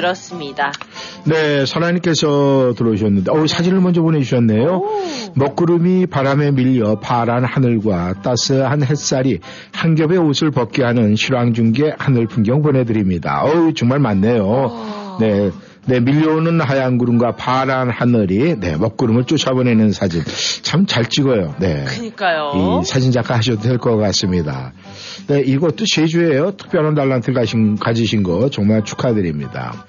[0.00, 0.72] 들었습니다.
[1.24, 4.82] 네, 선아님께서 들어오셨는데, 어, 사진을 먼저 보내주셨네요.
[5.34, 9.40] 먹구름이 바람에 밀려 파란 하늘과 따스한 햇살이
[9.72, 13.42] 한 겹의 옷을 벗게 하는 실황중계 하늘 풍경 보내드립니다.
[13.44, 15.16] 어우, 정말 많네요.
[15.20, 15.50] 네.
[15.88, 20.20] 네, 밀려오는 하얀 구름과 파란 하늘이, 네, 먹구름을 쫓아보내는 사진.
[20.62, 21.54] 참 잘 찍어요.
[21.60, 21.84] 네.
[21.86, 22.80] 그니까요.
[22.82, 24.72] 이 사진 작가 하셔도 될 것 같습니다.
[25.28, 26.52] 네, 이것도 제주예요.
[26.52, 29.84] 특별한 달란트 가신, 가지신 거 정말 축하드립니다.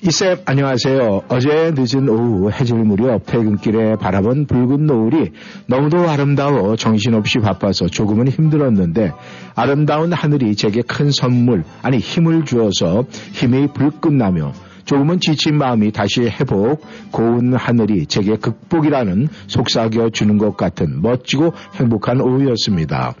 [0.00, 1.22] 이쌤 안녕하세요.
[1.28, 5.30] 어제 늦은 오후 해질 무렵 퇴근길에 바라본 붉은 노을이
[5.66, 9.12] 너무도 아름다워 정신없이 바빠서 조금은 힘들었는데
[9.54, 14.52] 아름다운 하늘이 제게 큰 선물 아니 힘을 주어서 힘이 불끈나며
[14.88, 16.80] 조금은 지친 마음이 다시 회복,
[17.12, 23.12] 고운 하늘이 제게 극복이라는 속삭여 주는 것 같은 멋지고 행복한 오후였습니다.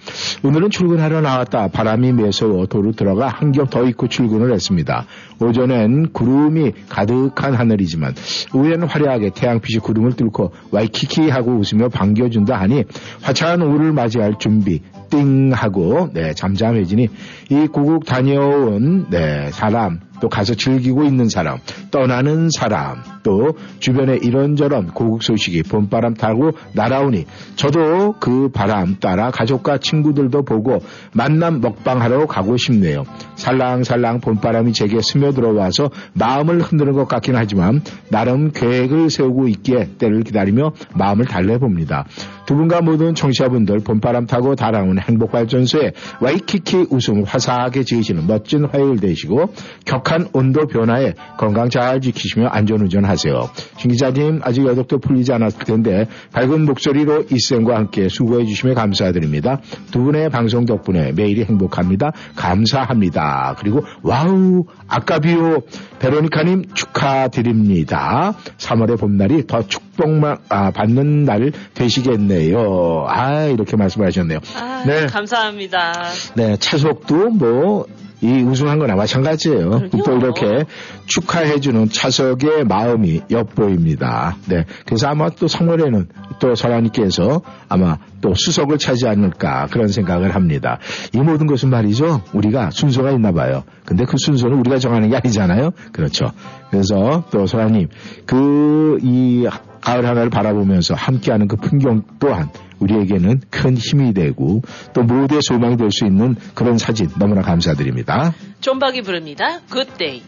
[0.42, 5.04] 오늘은 출근하러 나왔다 바람이 매서워 도로 들어가 한 겹 더 입고 출근을 했습니다.
[5.40, 8.14] 오전엔 구름이 가득한 하늘이지만
[8.54, 12.84] 오후에는 화려하게 태양빛이 구름을 뚫고 와이키키 하고 웃으며 반겨준다 하니
[13.20, 14.80] 화창한 오후를 맞이할 준비
[15.10, 17.08] 띵 하고 네 잠잠해지니
[17.50, 21.58] 이 고국 다녀온 네 사람 또 가서 즐기고 있는 사람
[21.90, 27.26] 떠나는 사람 또 주변에 이런저런 고국 소식이 봄바람 타고 날아오니
[27.56, 30.78] 저도 그 바람 따라 가족과 친구들도 보고
[31.12, 33.04] 만남 먹방하러 가고 싶네요.
[33.34, 40.72] 살랑살랑 봄바람이 제게 스며들어와서 마음을 흔드는 것 같긴 하지만 나름 계획을 세우고 있기에 때를 기다리며
[40.94, 42.06] 마음을 달래봅니다.
[42.46, 45.92] 두 분과 모든 청취자분들 봄바람 타고 달아오는 행복발전소에
[46.22, 49.52] 와이키키 웃음 화사하게 지으시는 멋진 화요일 되시고
[49.84, 53.17] 격한 온도 변화에 건강 잘 지키시며 안전운전하세요.
[53.18, 59.60] 신 기자님 아직 여독도 풀리지 않았을 텐데 밝은 목소리로 이쌤과 함께 수고해 주시며 감사드립니다.
[59.90, 62.12] 두 분의 방송 덕분에 매일이 행복합니다.
[62.36, 63.56] 감사합니다.
[63.58, 65.62] 그리고 wow 아까비오
[65.98, 68.34] 베로니카님 축하드립니다.
[68.58, 73.06] 3월의 봄날이 더 축복만 아, 받는 날 되시겠네요.
[73.08, 74.38] 아 이렇게 말씀하셨네요.
[74.56, 75.06] 아, 네.
[75.06, 75.92] 감사합니다.
[76.36, 77.86] 네, 차석도 뭐,
[78.20, 79.90] 이 우승한 거나 마찬가지예요.
[80.04, 80.64] 또 이렇게
[81.06, 84.36] 축하해주는 차석의 마음이 엿보입니다.
[84.46, 84.64] 네.
[84.86, 86.06] 그래서 아마 또 3월에는
[86.40, 90.78] 또 설아님께서 아마 또 수석을 차지 않을까 그런 생각을 합니다.
[91.14, 92.22] 이 모든 것은 말이죠.
[92.32, 93.62] 우리가 순서가 있나 봐요.
[93.84, 95.70] 근데 그 순서는 우리가 정하는 게 아니잖아요.
[95.92, 96.32] 그렇죠.
[96.70, 97.88] 그래서 또 설아님,
[98.26, 99.46] 그, 이
[99.80, 102.50] 가을 하나를 바라보면서 함께하는 그 풍경 또한
[102.80, 104.62] 우리에게는 큰 힘이 되고
[104.94, 108.32] 또 모두의 소망이 될 수 있는 그런 사진 너무나 감사드립니다.
[108.60, 109.60] 존박이 부릅니다.
[109.70, 110.20] 굿데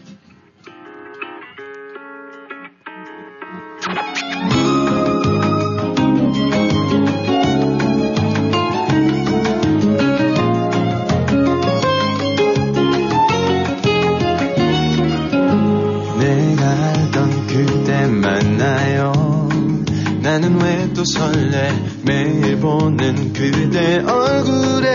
[20.31, 21.73] 나는 왜 또 설레?
[22.05, 24.87] 매일 보는 그대 얼굴에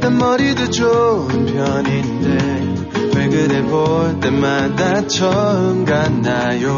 [0.00, 2.74] 난 머리도 좋은 편인데
[3.16, 6.76] 왜 그대 볼 때마다 처음 같나요?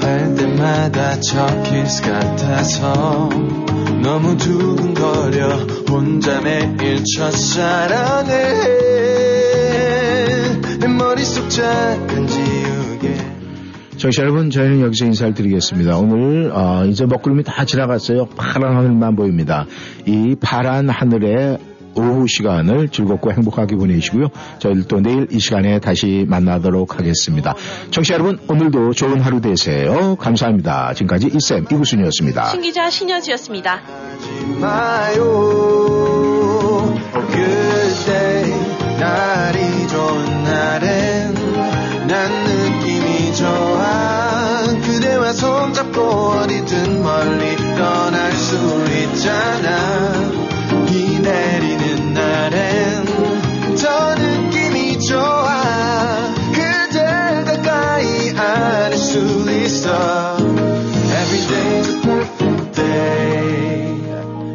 [0.00, 3.28] 할 때마다 첫 키스 같아서
[4.04, 5.48] 너무 두근거려
[5.88, 9.39] 혼자 매일 첫사랑을 해
[10.80, 13.14] 내 머릿속 작은 지우개
[13.98, 15.98] 청취자 여러분, 저희는 여기서 인사를 드리겠습니다.
[15.98, 18.28] 오늘, 어, 이제 먹구름이 다 지나갔어요.
[18.34, 19.66] 파란 하늘만 보입니다.
[20.06, 21.58] 이 파란 하늘에
[21.94, 24.28] 오후 시간을 즐겁고 행복하게 보내시고요.
[24.58, 27.54] 저희들 또 내일 이 시간에 다시 만나도록 하겠습니다.
[27.90, 30.16] 청취자 여러분, 오늘도 좋은 하루 되세요.
[30.16, 30.94] 감사합니다.
[30.94, 32.46] 지금까지 이쌤 이구순이었습니다.
[32.46, 33.82] 신기자 신여지였습니다.
[39.00, 41.34] 날이 좋은 날엔
[42.06, 44.62] 난 느낌이 좋아.
[44.84, 48.56] 그대와 손잡고 어디든 멀리 떠날 수
[48.92, 50.30] 있잖아.
[50.86, 53.06] 비 내리는 날엔
[53.76, 56.34] 더 느낌이 좋아.
[56.52, 57.00] 그대
[57.46, 59.18] 가까이 안을 수
[59.50, 60.36] 있어.
[60.36, 63.94] Every day's a perfect day.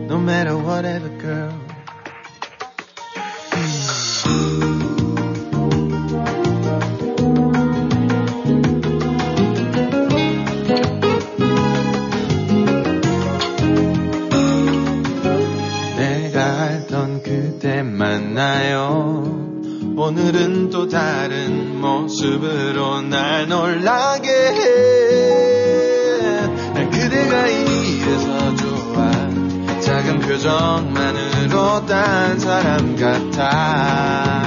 [0.07, 1.64] No matter whatever girl
[18.35, 19.23] 만나요.
[19.95, 25.65] 오늘은 또 다른 모습으로 날 놀라게 해.
[26.73, 29.09] 난 그대가 이래서 좋아.
[29.79, 34.45] 작은 표정만으로 딴 사람 같아.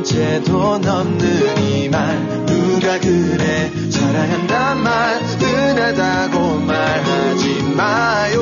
[0.00, 2.46] 20번째도 넘는 이 말.
[2.46, 3.70] 누가 그래?
[3.90, 5.19] 사랑한단 말.
[5.90, 8.40] 흔하다고 말하지 마요.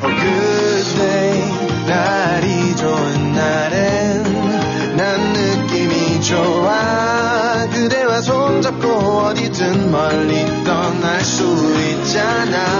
[0.00, 1.42] good day
[1.86, 7.66] 날이 좋은 날엔 난 느낌이 좋아.
[7.72, 12.79] 그대와 손잡고 어디든 멀리 떠날 수 있잖아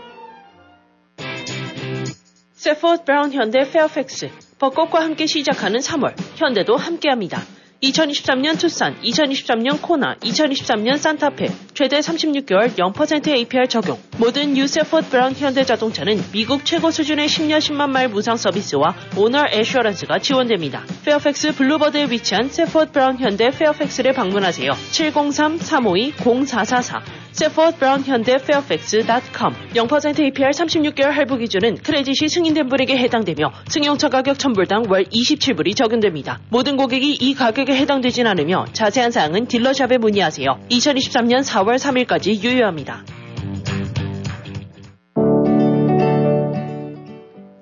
[2.61, 4.29] Safford Brown 현대 페어팩스
[4.59, 7.41] 벚꽃과 함께 시작하는 3월 현대도 함께합니다.
[7.81, 13.97] 2023년 투싼, 2023년 코나, 2023년 산타페 최대 36개월 0% APR 적용.
[14.17, 19.47] 모든 유 Safford Brown 현대 자동차는 미국 최고 수준의 10년 10만 마일 무상 서비스와 owner
[19.51, 20.83] assurance가 지원됩니다.
[21.05, 24.73] 페어팩스 Boulevard에 위치한 Safford Brown 현대 페어팩스를 방문하세요.
[24.73, 27.01] 703-352-0444
[27.31, 34.37] Safford Brown 현대 페어팩스.com 0% APR 36개월 할부 기준은 credit이 승인된 분에게 해당되며 승용차 가격
[34.37, 36.39] 천불당 월 27불이 적용됩니다.
[36.49, 40.59] 모든 고객이 이 가격에 해당되진 않으며 자세한 사항은 딜러샵에 문의하세요.
[40.69, 43.03] 2023년 4월 3일까지 유효합니다.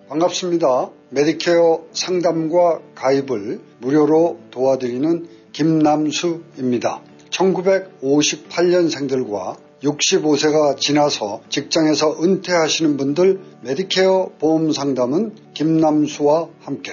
[0.10, 0.90] 반갑습니다.
[1.12, 7.02] 메디케어 상담과 가입을 무료로 도와드리는 김남수입니다.
[7.30, 16.92] 1958년생들과 65세가 지나서 직장에서 은퇴하시는 분들 메디케어 보험 상담은 김남수와 함께